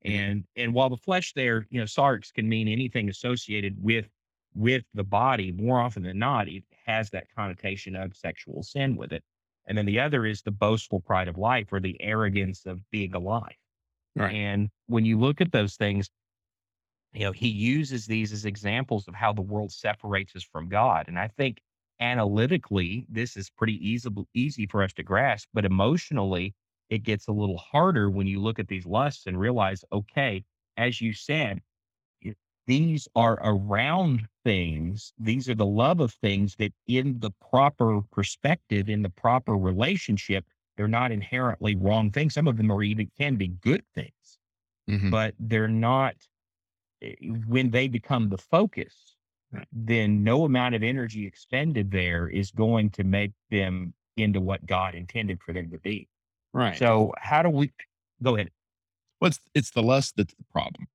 Mm-hmm. 0.06 0.20
And 0.20 0.44
and 0.56 0.74
while 0.74 0.90
the 0.90 0.98
flesh 0.98 1.34
there, 1.34 1.66
you 1.70 1.80
know, 1.80 1.86
sarx 1.86 2.34
can 2.34 2.50
mean 2.50 2.68
anything 2.68 3.10
associated 3.10 3.82
with 3.82 4.10
with 4.56 4.84
the 4.94 5.04
body, 5.04 5.52
more 5.52 5.80
often 5.80 6.04
than 6.04 6.18
not, 6.18 6.48
it 6.48 6.64
has 6.86 7.10
that 7.12 7.28
connotation 7.36 7.96
of 7.96 8.16
sexual 8.16 8.64
sin 8.64 8.96
with 8.96 9.14
it. 9.14 9.24
And 9.70 9.78
then 9.78 9.86
the 9.86 9.99
other 9.99 10.26
is 10.26 10.41
the 10.41 10.51
boastful 10.51 10.99
pride 10.99 11.30
of 11.30 11.38
life 11.38 11.72
or 11.72 11.80
the 11.80 12.01
arrogance 12.01 12.65
of 12.65 12.82
being 12.89 13.13
alive. 13.13 13.55
Right. 14.15 14.34
And 14.34 14.70
when 14.88 15.05
you 15.05 15.17
look 15.17 15.39
at 15.39 15.51
those 15.51 15.76
things, 15.76 16.09
you 17.13 17.22
know, 17.22 17.32
he 17.32 17.47
uses 17.47 18.07
these 18.07 18.34
as 18.34 18.45
examples 18.45 19.07
of 19.07 19.15
how 19.15 19.32
the 19.32 19.41
world 19.43 19.72
separates 19.72 20.36
us 20.36 20.43
from 20.43 20.70
God. 20.70 21.05
And 21.07 21.20
I 21.20 21.28
think 21.28 21.61
analytically, 21.99 23.05
this 23.09 23.38
is 23.38 23.49
pretty 23.49 23.76
easy, 23.88 24.09
easy 24.34 24.65
for 24.65 24.84
us 24.84 24.93
to 24.93 25.03
grasp, 25.03 25.47
but 25.53 25.65
emotionally, 25.65 26.55
it 26.89 27.03
gets 27.03 27.28
a 27.28 27.32
little 27.32 27.57
harder 27.57 28.09
when 28.09 28.26
you 28.26 28.41
look 28.41 28.57
at 28.57 28.67
these 28.67 28.86
lusts 28.88 29.28
and 29.28 29.39
realize, 29.39 29.86
okay, 29.91 30.43
as 30.78 30.99
you 30.99 31.13
said, 31.13 31.61
these 32.70 33.07
are 33.15 33.39
around 33.43 34.28
things. 34.45 35.13
These 35.20 35.49
are 35.49 35.55
the 35.55 35.65
love 35.84 35.99
of 36.01 36.13
things 36.13 36.55
that, 36.57 36.74
in 36.88 37.20
the 37.22 37.32
proper 37.51 38.01
perspective, 38.11 38.89
in 38.89 39.03
the 39.03 39.09
proper 39.11 39.57
relationship, 39.57 40.45
they're 40.78 40.88
not 41.01 41.11
inherently 41.11 41.76
wrong 41.76 42.11
things. 42.11 42.36
Some 42.36 42.47
of 42.47 42.57
them 42.57 42.72
are 42.72 42.84
even 42.84 43.11
can 43.17 43.36
be 43.38 43.49
good 43.49 43.86
things 43.95 44.39
Mhm. 44.88 45.11
but 45.11 45.36
they're 45.39 45.67
not 45.67 46.15
eh, 47.03 47.15
when 47.47 47.72
they 47.72 47.88
become 47.88 48.30
the 48.30 48.38
focus 48.38 49.15
Right. 49.51 49.67
then 49.72 50.24
no 50.24 50.45
amount 50.45 50.76
of 50.76 50.84
energy 50.84 51.26
expended 51.28 51.91
there 51.91 52.28
is 52.30 52.51
going 52.51 52.91
to 52.91 53.03
make 53.03 53.34
them 53.51 53.93
into 54.17 54.41
what 54.41 54.65
god 54.65 54.95
intended 54.95 55.41
for 55.43 55.53
them 55.53 55.72
to 55.72 55.80
be 55.80 56.09
Right. 56.53 56.78
so 56.78 57.13
how 57.17 57.43
do 57.43 57.49
we 57.49 57.74
go 58.24 58.36
ahead 58.36 58.51
What's 59.20 59.39
it's 59.53 59.72
the 59.72 59.84
lust 59.84 60.15
that's 60.17 60.34
the 60.36 60.43
problem. 60.45 60.88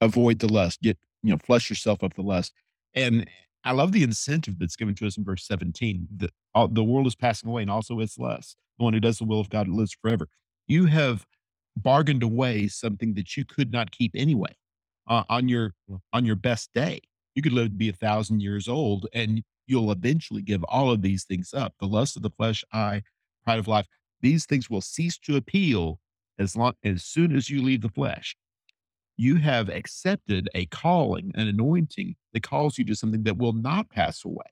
Avoid 0.00 0.38
the 0.38 0.52
lust. 0.52 0.82
Get 0.82 0.98
you 1.22 1.32
know, 1.32 1.38
flush 1.38 1.70
yourself 1.70 2.02
of 2.02 2.14
the 2.14 2.22
lust. 2.22 2.52
And 2.94 3.28
I 3.64 3.72
love 3.72 3.92
the 3.92 4.04
incentive 4.04 4.58
that's 4.58 4.76
given 4.76 4.94
to 4.96 5.06
us 5.06 5.16
in 5.16 5.24
verse 5.24 5.44
17. 5.46 6.06
The 6.16 6.30
all, 6.54 6.68
the 6.68 6.84
world 6.84 7.06
is 7.06 7.16
passing 7.16 7.48
away, 7.48 7.62
and 7.62 7.70
also 7.70 7.98
its 8.00 8.18
lust. 8.18 8.56
The 8.78 8.84
one 8.84 8.94
who 8.94 9.00
does 9.00 9.18
the 9.18 9.24
will 9.24 9.40
of 9.40 9.50
God 9.50 9.68
lives 9.68 9.96
forever. 10.00 10.28
You 10.68 10.86
have 10.86 11.26
bargained 11.76 12.22
away 12.22 12.68
something 12.68 13.14
that 13.14 13.36
you 13.36 13.44
could 13.44 13.72
not 13.72 13.90
keep 13.90 14.12
anyway. 14.14 14.56
Uh, 15.08 15.24
on 15.28 15.48
your 15.48 15.72
on 16.12 16.24
your 16.24 16.36
best 16.36 16.70
day, 16.74 17.00
you 17.34 17.42
could 17.42 17.52
live 17.52 17.68
to 17.68 17.74
be 17.74 17.88
a 17.88 17.92
thousand 17.92 18.40
years 18.40 18.68
old, 18.68 19.06
and 19.12 19.42
you'll 19.66 19.90
eventually 19.90 20.42
give 20.42 20.64
all 20.64 20.90
of 20.90 21.02
these 21.02 21.24
things 21.24 21.52
up. 21.52 21.74
The 21.80 21.86
lust 21.86 22.16
of 22.16 22.22
the 22.22 22.30
flesh, 22.30 22.64
eye, 22.72 23.02
pride 23.44 23.58
of 23.58 23.68
life. 23.68 23.86
These 24.20 24.46
things 24.46 24.70
will 24.70 24.80
cease 24.80 25.18
to 25.18 25.36
appeal 25.36 26.00
as 26.38 26.56
long 26.56 26.74
as 26.84 27.04
soon 27.04 27.34
as 27.34 27.50
you 27.50 27.62
leave 27.62 27.82
the 27.82 27.88
flesh 27.88 28.36
you 29.16 29.36
have 29.36 29.68
accepted 29.68 30.48
a 30.54 30.66
calling 30.66 31.32
an 31.34 31.48
anointing 31.48 32.16
that 32.32 32.42
calls 32.42 32.78
you 32.78 32.84
to 32.84 32.94
something 32.94 33.24
that 33.24 33.38
will 33.38 33.52
not 33.54 33.90
pass 33.90 34.24
away. 34.24 34.46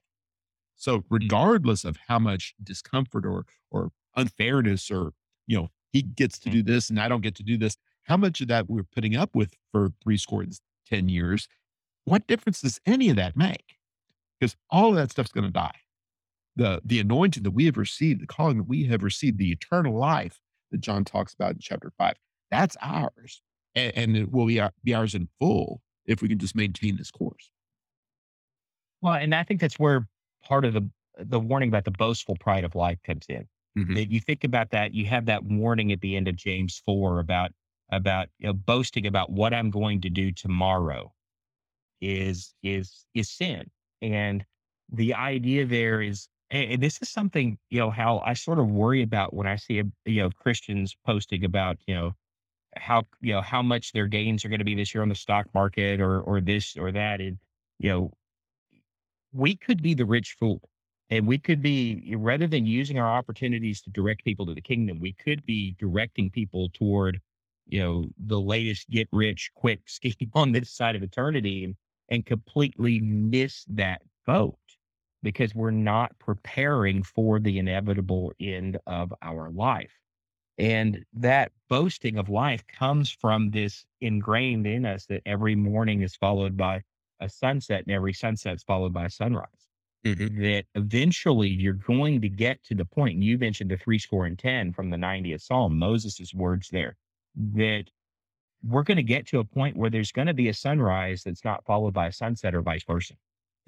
So 0.75 1.03
regardless 1.09 1.85
of 1.85 1.97
how 2.07 2.19
much 2.19 2.53
discomfort 2.63 3.25
or 3.25 3.45
or 3.71 3.91
unfairness 4.15 4.91
or 4.91 5.13
you 5.47 5.57
know 5.57 5.69
he 5.91 6.01
gets 6.01 6.39
to 6.39 6.49
Mhm. 6.49 6.53
do 6.53 6.63
this 6.63 6.89
and 6.89 6.99
i 6.99 7.07
don't 7.09 7.21
get 7.21 7.35
to 7.35 7.43
do 7.43 7.57
this 7.57 7.77
how 8.03 8.17
much 8.17 8.41
of 8.41 8.47
that 8.47 8.69
we're 8.69 8.83
putting 8.83 9.15
up 9.15 9.35
with 9.35 9.55
for 9.71 9.89
three 10.03 10.17
score 10.17 10.41
and 10.41 10.59
10 10.85 11.09
years 11.09 11.47
what 12.05 12.27
difference 12.27 12.61
does 12.61 12.79
any 12.85 13.09
of 13.09 13.17
that 13.17 13.35
make? 13.37 13.77
Because 14.39 14.55
all 14.69 14.89
of 14.89 14.95
that 14.95 15.11
stuff's 15.11 15.31
going 15.31 15.45
to 15.45 15.51
die. 15.51 15.79
The 16.55 16.81
the 16.85 16.99
anointing 16.99 17.43
that 17.43 17.51
we 17.51 17.65
have 17.65 17.77
received, 17.77 18.21
the 18.21 18.27
calling 18.27 18.57
that 18.57 18.67
we 18.67 18.85
have 18.85 19.03
received, 19.03 19.37
the 19.37 19.51
eternal 19.51 19.97
life 19.97 20.41
that 20.71 20.79
John 20.81 21.05
talks 21.05 21.33
about 21.33 21.53
in 21.53 21.59
chapter 21.59 21.91
five, 21.97 22.15
that's 22.51 22.77
ours, 22.81 23.41
and, 23.75 23.95
and 23.97 24.17
it 24.17 24.31
will 24.31 24.45
be, 24.45 24.59
our, 24.59 24.71
be 24.83 24.93
ours 24.93 25.15
in 25.15 25.27
full 25.39 25.81
if 26.05 26.21
we 26.21 26.27
can 26.29 26.39
just 26.39 26.55
maintain 26.55 26.97
this 26.97 27.11
course. 27.11 27.51
well 29.01 29.13
and 29.13 29.33
i 29.35 29.43
think 29.43 29.59
that's 29.61 29.79
where 29.79 30.07
part 30.43 30.65
of 30.65 30.73
the 30.73 30.89
the 31.17 31.39
warning 31.39 31.69
about 31.69 31.85
the 31.85 31.91
boastful 31.91 32.35
pride 32.39 32.63
of 32.63 32.75
life 32.75 32.99
comes 33.03 33.25
in 33.29 33.47
Mhm. 33.77 33.93
that 33.95 34.09
you 34.11 34.21
think 34.21 34.43
about 34.45 34.69
that 34.71 34.93
you 34.93 35.05
have 35.05 35.25
that 35.25 35.43
warning 35.43 35.91
at 35.91 36.01
the 36.01 36.15
end 36.15 36.27
of 36.27 36.35
james 36.35 36.81
4 36.85 37.19
about 37.19 37.51
about 37.91 38.29
you 38.39 38.47
know, 38.47 38.53
boasting 38.53 39.05
about 39.05 39.31
what 39.31 39.53
i'm 39.53 39.69
going 39.69 40.01
to 40.01 40.09
do 40.09 40.31
tomorrow 40.31 41.13
is 42.01 42.53
is 42.63 43.05
is 43.13 43.29
sin 43.29 43.69
and 44.01 44.45
the 44.91 45.13
idea 45.13 45.65
there 45.65 46.01
is 46.01 46.27
and 46.51 46.73
and 46.73 46.83
this 46.83 47.01
is 47.01 47.09
something 47.09 47.57
you 47.69 47.79
know 47.79 47.91
how 47.91 48.19
i 48.19 48.33
sort 48.33 48.59
of 48.59 48.69
worry 48.69 49.01
about 49.01 49.33
when 49.33 49.47
i 49.47 49.55
see 49.55 49.75
you 50.05 50.21
know 50.23 50.29
christians 50.31 50.95
posting 51.05 51.43
about 51.45 51.77
you 51.87 51.95
know 51.95 52.13
how 52.77 53.03
you 53.21 53.33
know 53.33 53.41
how 53.41 53.61
much 53.61 53.91
their 53.91 54.07
gains 54.07 54.43
are 54.43 54.49
going 54.49 54.59
to 54.59 54.65
be 54.65 54.75
this 54.75 54.93
year 54.93 55.01
on 55.01 55.09
the 55.09 55.15
stock 55.15 55.47
market 55.53 55.99
or 56.01 56.21
or 56.21 56.41
this 56.41 56.75
or 56.77 56.91
that 56.91 57.21
and 57.21 57.37
you 57.79 57.89
know 57.89 58.11
we 59.33 59.55
could 59.55 59.81
be 59.81 59.93
the 59.93 60.05
rich 60.05 60.35
fool 60.39 60.61
and 61.09 61.27
we 61.27 61.37
could 61.37 61.61
be 61.61 62.15
rather 62.17 62.47
than 62.47 62.65
using 62.65 62.97
our 62.97 63.09
opportunities 63.09 63.81
to 63.81 63.89
direct 63.91 64.23
people 64.23 64.45
to 64.45 64.53
the 64.53 64.61
kingdom 64.61 64.99
we 64.99 65.13
could 65.13 65.45
be 65.45 65.75
directing 65.79 66.29
people 66.29 66.69
toward 66.73 67.19
you 67.67 67.79
know 67.79 68.05
the 68.27 68.39
latest 68.39 68.89
get 68.89 69.07
rich 69.11 69.51
quick 69.55 69.79
scheme 69.85 70.31
on 70.33 70.51
this 70.51 70.71
side 70.71 70.95
of 70.95 71.03
eternity 71.03 71.63
and, 71.63 71.75
and 72.09 72.25
completely 72.25 72.99
miss 72.99 73.65
that 73.69 74.01
boat 74.25 74.57
because 75.23 75.55
we're 75.55 75.71
not 75.71 76.17
preparing 76.19 77.01
for 77.01 77.39
the 77.39 77.57
inevitable 77.57 78.31
end 78.39 78.77
of 78.85 79.13
our 79.21 79.49
life 79.49 79.91
And 80.57 81.05
that 81.13 81.51
boasting 81.69 82.17
of 82.17 82.29
life 82.29 82.65
comes 82.67 83.11
from 83.11 83.51
this 83.51 83.85
ingrained 84.01 84.65
in 84.67 84.85
us 84.85 85.05
that 85.07 85.21
every 85.25 85.55
morning 85.55 86.01
is 86.01 86.15
followed 86.15 86.55
by 86.55 86.83
a 87.19 87.29
sunset 87.29 87.83
and 87.85 87.91
every 87.91 88.13
sunset 88.13 88.55
is 88.55 88.63
followed 88.63 88.93
by 88.93 89.05
a 89.05 89.09
sunrise. 89.09 89.67
Mhm. 90.03 90.29
That 90.29 90.65
eventually 90.75 91.49
you're 91.49 91.73
going 91.73 92.21
to 92.21 92.29
get 92.29 92.63
to 92.65 92.75
the 92.75 92.85
point, 92.85 93.15
and 93.15 93.23
you 93.23 93.37
mentioned 93.37 93.71
the 93.71 93.77
three 93.77 93.99
score 93.99 94.25
and 94.25 94.39
10 94.39 94.73
from 94.73 94.89
the 94.91 94.97
90th 94.97 95.41
Psalm, 95.41 95.77
Moses' 95.79 96.33
words 96.33 96.69
there, 96.69 96.97
that 97.35 97.85
we're 98.63 98.83
going 98.83 98.97
to 98.97 99.03
get 99.03 99.27
to 99.27 99.39
a 99.39 99.45
point 99.45 99.77
where 99.77 99.89
there's 99.89 100.11
going 100.11 100.27
to 100.27 100.33
be 100.35 100.49
a 100.49 100.53
sunrise 100.53 101.23
that's 101.23 101.45
not 101.45 101.65
followed 101.65 101.93
by 101.93 102.07
a 102.07 102.11
sunset 102.13 102.55
or 102.55 102.61
vice 102.61 102.83
versa. 102.83 103.15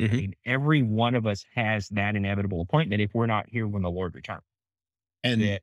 I 0.09 0.13
Mhm. 0.13 0.21
mean, 0.21 0.35
every 0.45 0.83
one 0.83 1.15
of 1.15 1.27
us 1.27 1.45
has 1.55 1.89
that 1.89 2.15
inevitable 2.15 2.61
appointment 2.61 3.01
if 3.01 3.13
we're 3.15 3.27
not 3.27 3.49
here 3.49 3.67
when 3.67 3.83
the 3.83 3.91
Lord 3.91 4.15
returns. 4.15 4.43
And 5.23 5.41
Yeah. 5.41 5.59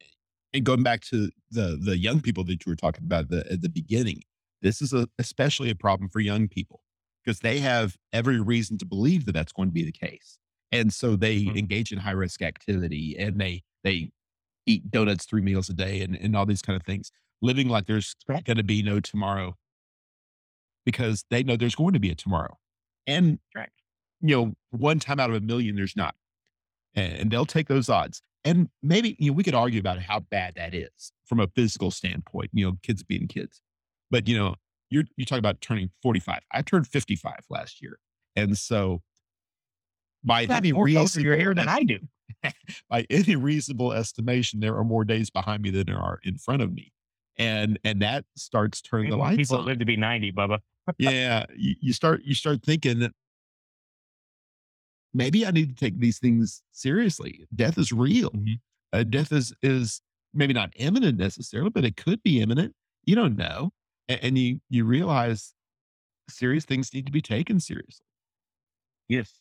And 0.54 0.64
going 0.66 0.84
back 0.84 1.02
to 1.02 1.30
the 1.50 1.78
the 1.82 1.98
young 1.98 2.22
people 2.22 2.44
that 2.46 2.66
you 2.66 2.72
were 2.72 2.76
talking 2.76 3.04
about 3.04 3.30
the, 3.30 3.50
at 3.52 3.62
the 3.62 3.70
beginning, 3.70 4.22
this 4.62 4.82
is 4.82 4.94
a, 4.94 5.08
especially 5.18 5.70
a 5.70 5.76
problem 5.76 6.10
for 6.10 6.20
young 6.20 6.48
people 6.48 6.82
because 7.24 7.40
they 7.40 7.60
have 7.60 7.96
every 8.14 8.40
reason 8.40 8.78
to 8.78 8.86
believe 8.86 9.26
that 9.26 9.32
that's 9.32 9.52
going 9.52 9.70
to 9.70 9.74
be 9.74 9.84
the 9.84 9.92
case, 9.92 10.38
and 10.72 10.94
so 10.94 11.16
they 11.16 11.38
Mhm. 11.46 11.56
engage 11.56 11.92
in 11.92 11.98
high 12.00 12.12
risk 12.12 12.42
activity 12.42 13.16
and 13.18 13.40
they 13.40 13.62
they 13.84 14.12
eat 14.66 14.90
donuts 14.90 15.26
three 15.26 15.42
meals 15.42 15.68
a 15.70 15.74
day 15.74 16.02
and, 16.02 16.16
and 16.16 16.36
all 16.36 16.46
these 16.46 16.62
kind 16.62 16.76
of 16.76 16.84
things, 16.84 17.12
living 17.42 17.68
like 17.68 17.86
there's 17.86 18.16
going 18.46 18.58
to 18.58 18.64
be 18.64 18.82
no 18.82 19.00
tomorrow 19.00 19.56
because 20.84 21.24
they 21.30 21.42
know 21.42 21.56
there's 21.56 21.74
going 21.74 21.92
to 21.94 22.00
be 22.00 22.10
a 22.10 22.14
tomorrow, 22.14 22.58
and 23.06 23.38
Right. 23.54 23.70
you 24.20 24.36
know 24.36 24.54
one 24.70 24.98
time 25.00 25.20
out 25.20 25.30
of 25.30 25.36
a 25.36 25.40
million 25.40 25.76
there's 25.76 25.96
not 25.96 26.16
and 26.94 27.30
they'll 27.30 27.46
take 27.46 27.68
those 27.68 27.88
odds. 27.88 28.22
And 28.44 28.68
maybe 28.82 29.16
you 29.18 29.30
know 29.30 29.34
we 29.34 29.42
could 29.42 29.54
argue 29.54 29.80
about 29.80 30.00
how 30.00 30.20
bad 30.20 30.54
that 30.56 30.74
is 30.74 31.12
from 31.26 31.40
a 31.40 31.46
physical 31.48 31.90
standpoint. 31.90 32.50
You 32.52 32.66
know, 32.66 32.78
kids 32.82 33.02
being 33.02 33.26
kids, 33.26 33.62
but 34.10 34.28
you 34.28 34.36
know, 34.36 34.56
you're 34.90 35.04
you 35.16 35.24
talk 35.24 35.38
about 35.38 35.60
turning 35.60 35.90
45. 36.02 36.40
I 36.52 36.62
turned 36.62 36.86
55 36.86 37.34
last 37.48 37.82
year, 37.82 37.98
and 38.36 38.56
so 38.58 39.02
by 40.22 40.44
any 40.44 40.72
more 40.72 40.88
color 40.88 41.08
to 41.08 41.22
your 41.22 41.36
hair 41.36 41.50
reasonable 41.50 41.54
than 41.54 41.68
I 41.68 41.82
do. 41.82 41.98
by 42.90 43.06
any 43.10 43.36
reasonable 43.36 43.92
estimation, 43.92 44.60
there 44.60 44.76
are 44.76 44.84
more 44.84 45.04
days 45.04 45.30
behind 45.30 45.62
me 45.62 45.70
than 45.70 45.86
there 45.86 45.98
are 45.98 46.20
in 46.22 46.36
front 46.36 46.62
of 46.62 46.72
me, 46.72 46.92
and 47.38 47.78
and 47.84 48.02
that 48.02 48.24
starts 48.36 48.82
turning 48.82 49.10
the 49.10 49.16
lights 49.16 49.36
people 49.36 49.58
on. 49.58 49.64
live 49.66 49.78
to 49.78 49.84
be 49.84 49.96
90, 49.96 50.32
Bubba. 50.32 50.58
yeah, 50.98 51.46
you, 51.56 51.74
you 51.80 51.92
start 51.92 52.22
you 52.24 52.34
start 52.34 52.62
thinking 52.62 52.98
that 53.00 53.12
maybe 55.14 55.46
I 55.46 55.50
need 55.52 55.70
to 55.70 55.74
take 55.74 55.98
these 55.98 56.18
things 56.18 56.62
seriously. 56.72 57.46
Death 57.54 57.78
is 57.78 57.92
real. 57.92 58.30
Mhm. 58.30 58.60
Uh, 58.92 59.04
death 59.04 59.32
is 59.32 59.54
is 59.62 60.02
maybe 60.34 60.52
not 60.52 60.72
imminent 60.76 61.18
necessarily, 61.18 61.70
but 61.70 61.84
it 61.84 61.96
could 61.96 62.22
be 62.22 62.40
imminent. 62.40 62.74
You 63.06 63.14
don't 63.16 63.36
know, 63.36 63.72
A- 64.08 64.22
and, 64.24 64.36
you 64.38 64.60
you 64.70 64.84
realize 64.84 65.54
serious 66.28 66.64
things 66.64 66.92
need 66.94 67.06
to 67.06 67.12
be 67.12 67.22
taken 67.22 67.60
seriously. 67.60 68.06
Yes. 69.08 69.40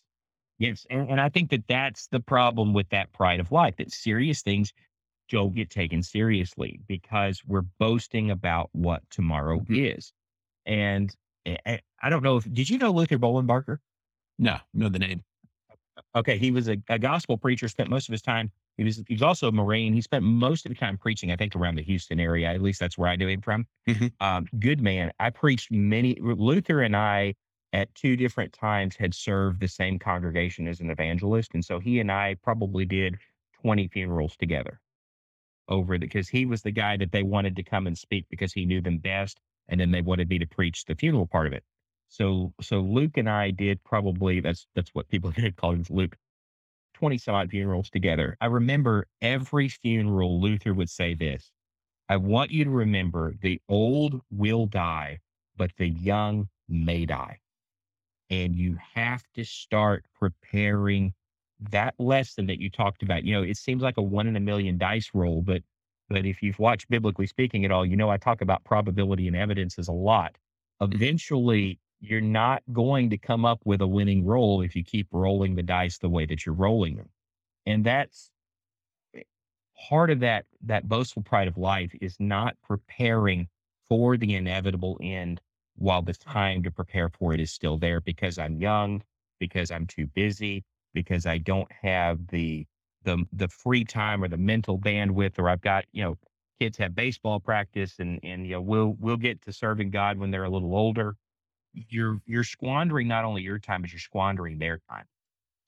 Yes. 0.59 0.85
And, 0.89 1.09
and 1.09 1.21
I 1.21 1.29
think 1.29 1.49
that 1.51 1.67
that's 1.67 2.07
the 2.07 2.19
problem 2.19 2.73
with 2.73 2.89
that 2.89 3.11
pride 3.13 3.39
of 3.39 3.51
life 3.51 3.75
that 3.77 3.91
serious 3.91 4.41
things 4.41 4.71
don't 5.29 5.55
get 5.55 5.69
taken 5.69 6.03
seriously 6.03 6.79
because 6.87 7.41
we're 7.45 7.61
boasting 7.79 8.29
about 8.31 8.69
what 8.73 9.01
tomorrow 9.09 9.59
Mhm. 9.61 9.97
is. 9.97 10.13
And 10.65 11.15
I, 11.45 11.57
I- 11.65 11.81
I 12.01 12.09
don't 12.09 12.23
know 12.23 12.37
if, 12.37 12.53
did 12.53 12.69
you 12.69 12.77
know 12.77 12.91
Luther 12.91 13.17
Bolenbarker? 13.17 13.77
No, 14.37 14.59
know 14.73 14.89
the 14.89 14.99
name. 14.99 15.23
Okay. 16.15 16.37
He 16.37 16.51
was 16.51 16.67
a, 16.67 16.77
a 16.89 16.97
gospel 16.99 17.37
preacher, 17.37 17.67
spent 17.67 17.89
most 17.89 18.07
of 18.09 18.13
his 18.13 18.21
time. 18.21 18.51
He 18.77 18.83
was, 18.83 19.03
he 19.07 19.13
was 19.13 19.21
also 19.21 19.47
a 19.47 19.51
Marine. 19.51 19.93
He 19.93 20.01
spent 20.01 20.23
most 20.23 20.65
of 20.65 20.69
the 20.69 20.75
time 20.75 20.97
preaching, 20.97 21.31
I 21.31 21.35
think, 21.35 21.55
around 21.55 21.75
the 21.75 21.83
Houston 21.83 22.19
area. 22.19 22.47
At 22.51 22.61
least 22.61 22.79
that's 22.79 22.97
where 22.97 23.09
I 23.09 23.15
knew 23.15 23.27
him 23.27 23.41
from. 23.41 23.67
Mhm. 23.87 24.11
Um, 24.19 24.47
good 24.59 24.81
man. 24.81 25.11
I 25.19 25.29
preached 25.29 25.71
many, 25.71 26.15
Luther 26.19 26.81
and 26.81 26.95
I 26.95 27.35
at 27.71 27.93
two 27.95 28.15
different 28.15 28.53
times 28.53 28.95
had 28.95 29.13
served 29.13 29.59
the 29.59 29.67
same 29.67 29.99
congregation 29.99 30.67
as 30.67 30.79
an 30.79 30.89
evangelist. 30.89 31.53
And 31.53 31.63
so 31.63 31.79
he 31.79 31.99
and 31.99 32.11
I 32.11 32.35
probably 32.41 32.85
did 32.85 33.17
20 33.61 33.87
funerals 33.87 34.35
together 34.37 34.79
over 35.69 35.97
because 35.97 36.29
he 36.29 36.45
was 36.45 36.61
the 36.63 36.71
guy 36.71 36.97
that 36.97 37.11
they 37.11 37.23
wanted 37.23 37.55
to 37.55 37.63
come 37.63 37.87
and 37.87 37.97
speak 37.97 38.25
because 38.29 38.53
he 38.53 38.65
knew 38.65 38.81
them 38.81 38.99
best. 38.99 39.39
And 39.69 39.79
then 39.79 39.91
they 39.91 40.01
wanted 40.01 40.29
me 40.29 40.39
to 40.39 40.47
preach 40.47 40.85
the 40.85 40.95
funeral 40.95 41.27
part 41.27 41.47
of 41.47 41.53
it. 41.53 41.63
So, 42.13 42.53
so 42.61 42.79
Luke 42.79 43.17
and 43.17 43.27
I 43.27 43.49
did 43.49 43.83
probably, 43.83 44.39
that's, 44.39 44.67
that's 44.75 44.91
what 44.93 45.09
people 45.09 45.33
call 45.57 45.71
him, 45.71 45.83
Luke, 45.89 46.15
20 46.93 47.17
some 47.17 47.33
odd 47.33 47.49
funerals 47.49 47.89
together. 47.89 48.37
I 48.39 48.45
remember 48.45 49.07
every 49.19 49.67
funeral, 49.67 50.39
Luther 50.39 50.75
would 50.75 50.91
say 50.91 51.15
this 51.15 51.51
I 52.07 52.17
want 52.17 52.51
you 52.51 52.65
to 52.65 52.69
remember 52.69 53.33
the 53.41 53.59
old 53.67 54.21
will 54.29 54.67
die, 54.67 55.21
but 55.57 55.71
the 55.79 55.87
young 55.87 56.49
may 56.69 57.07
die. 57.07 57.39
And 58.29 58.55
you 58.55 58.77
have 58.93 59.23
to 59.33 59.43
start 59.43 60.05
preparing 60.13 61.13
that 61.71 61.95
lesson 61.97 62.45
that 62.45 62.61
you 62.61 62.69
talked 62.69 63.01
about. 63.01 63.23
You 63.23 63.33
know, 63.33 63.41
it 63.41 63.57
seems 63.57 63.81
like 63.81 63.97
a 63.97 64.03
one 64.03 64.27
in 64.27 64.35
a 64.35 64.39
million 64.39 64.77
dice 64.77 65.09
roll, 65.15 65.41
but 65.41 65.63
but 66.09 66.27
if 66.27 66.43
you've 66.43 66.59
watched 66.59 66.91
biblically 66.91 67.25
speaking 67.25 67.65
at 67.65 67.71
all, 67.71 67.83
you 67.83 67.95
know 67.95 68.11
I 68.11 68.17
talk 68.17 68.41
about 68.41 68.63
probability 68.65 69.27
and 69.27 69.35
evidences 69.35 69.87
a 69.87 69.93
lot. 69.93 70.35
Mm-hmm. 70.79 70.93
Eventually, 70.93 71.79
you're 72.03 72.21
not 72.21 72.63
going 72.73 73.09
to 73.11 73.17
come 73.17 73.45
up 73.45 73.61
with 73.65 73.81
a 73.81 73.87
winning 73.87 74.25
roll 74.25 74.61
if 74.61 74.75
you 74.75 74.83
keep 74.83 75.07
rolling 75.11 75.55
the 75.55 75.63
dice 75.63 75.97
the 75.99 76.09
way 76.09 76.25
that 76.25 76.45
you're 76.45 76.55
rolling 76.55 76.97
them. 76.97 77.09
And 77.65 77.85
that's 77.85 78.31
eh, 79.15 79.21
part 79.89 80.09
of 80.11 80.19
that 80.21 80.45
that 80.63 80.87
boastful 80.89 81.23
pride 81.23 81.47
of 81.47 81.57
life 81.57 81.93
is 82.01 82.17
not 82.19 82.57
preparing 82.63 83.47
for 83.87 84.17
the 84.17 84.35
inevitable 84.35 84.99
end 85.01 85.41
while 85.75 86.01
the 86.01 86.13
time 86.13 86.63
to 86.63 86.71
prepare 86.71 87.09
for 87.09 87.33
it 87.33 87.39
is 87.39 87.51
still 87.51 87.77
there 87.77 88.01
because 88.01 88.37
I'm 88.37 88.57
young, 88.61 89.03
because 89.39 89.71
I'm 89.71 89.87
too 89.87 90.07
busy, 90.07 90.63
because 90.93 91.25
I 91.25 91.37
don't 91.39 91.71
have 91.71 92.27
the 92.27 92.65
the 93.03 93.25
the 93.33 93.47
free 93.49 93.85
time 93.85 94.23
or 94.23 94.27
the 94.29 94.37
mental 94.37 94.79
bandwidth 94.79 95.39
or 95.39 95.49
I've 95.49 95.61
got, 95.61 95.85
you 95.93 96.03
know, 96.03 96.17
kids 96.59 96.77
have 96.77 96.95
baseball 96.95 97.39
practice 97.39 97.99
and 97.99 98.19
and 98.23 98.45
you 98.47 98.53
know 98.53 98.61
we'll 98.61 98.95
we'll 98.99 99.17
get 99.17 99.41
to 99.43 99.53
serving 99.53 99.91
God 99.91 100.17
when 100.17 100.31
they're 100.31 100.43
a 100.45 100.49
little 100.49 100.75
older. 100.75 101.15
You're 101.73 102.21
you're 102.25 102.43
squandering 102.43 103.07
not 103.07 103.25
only 103.25 103.41
your 103.41 103.59
time, 103.59 103.81
but 103.81 103.91
you're 103.91 103.99
squandering 103.99 104.57
their 104.59 104.79
time 104.89 105.05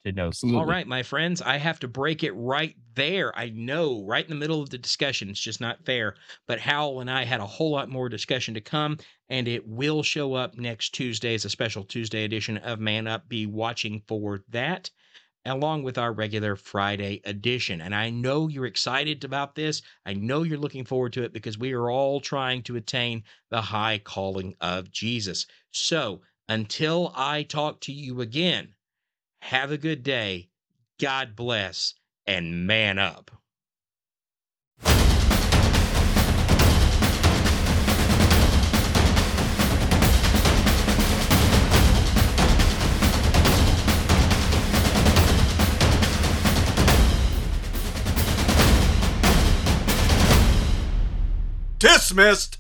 to 0.06 0.12
know 0.12 0.28
Absolutely. 0.30 0.60
All 0.60 0.66
right, 0.66 0.88
my 0.88 1.04
friends, 1.04 1.42
I 1.42 1.58
have 1.58 1.80
to 1.80 1.88
break 1.90 2.24
it 2.24 2.32
right 2.32 2.76
there. 2.94 3.38
I 3.38 3.50
know, 3.50 4.06
right 4.06 4.24
in 4.24 4.30
the 4.30 4.36
middle 4.36 4.62
of 4.62 4.70
the 4.70 4.78
discussion, 4.78 5.30
it's 5.30 5.40
just 5.40 5.60
not 5.60 5.84
fair. 5.86 6.16
But 6.48 6.60
Hal 6.62 7.00
and 7.02 7.12
I 7.12 7.26
had 7.26 7.42
a 7.42 7.46
whole 7.46 7.72
lot 7.72 7.90
more 7.90 8.08
discussion 8.08 8.54
to 8.54 8.62
come, 8.62 8.98
and 9.30 9.48
it 9.48 9.68
will 9.68 10.04
show 10.04 10.34
up 10.34 10.58
next 10.58 10.92
Tuesday 10.92 11.34
as 11.34 11.44
a 11.44 11.50
special 11.50 11.84
Tuesday 11.84 12.24
edition 12.24 12.58
of 12.58 12.80
Man 12.80 13.08
Up. 13.08 13.28
Be 13.28 13.46
watching 13.46 14.04
for 14.08 14.40
that, 14.50 14.90
along 15.46 15.84
with 15.84 15.98
our 15.98 16.12
regular 16.12 16.56
Friday 16.56 17.22
edition. 17.26 17.82
And 17.82 17.94
I 17.94 18.10
know 18.10 18.48
you're 18.48 18.66
excited 18.66 19.24
about 19.24 19.56
this. 19.56 19.82
I 20.06 20.14
know 20.14 20.44
you're 20.44 20.58
looking 20.58 20.86
forward 20.86 21.14
to 21.14 21.24
it 21.24 21.34
because 21.34 21.58
we 21.58 21.74
are 21.74 21.90
all 21.90 22.20
trying 22.20 22.64
to 22.64 22.76
attain 22.76 23.24
the 23.50 23.62
high 23.62 24.00
calling 24.00 24.56
of 24.62 24.92
Jesus. 24.92 25.46
So 25.72 26.22
until 26.48 27.14
I 27.16 27.44
talk 27.44 27.82
to 27.82 27.92
you 27.92 28.22
again, 28.22 28.74
have 29.42 29.72
a 29.72 29.78
good 29.78 30.04
day. 30.04 30.50
God 31.00 31.36
bless 31.36 31.94
and 32.26 32.66
man 32.66 32.98
up. 32.98 33.32
Dismissed! 51.86 52.58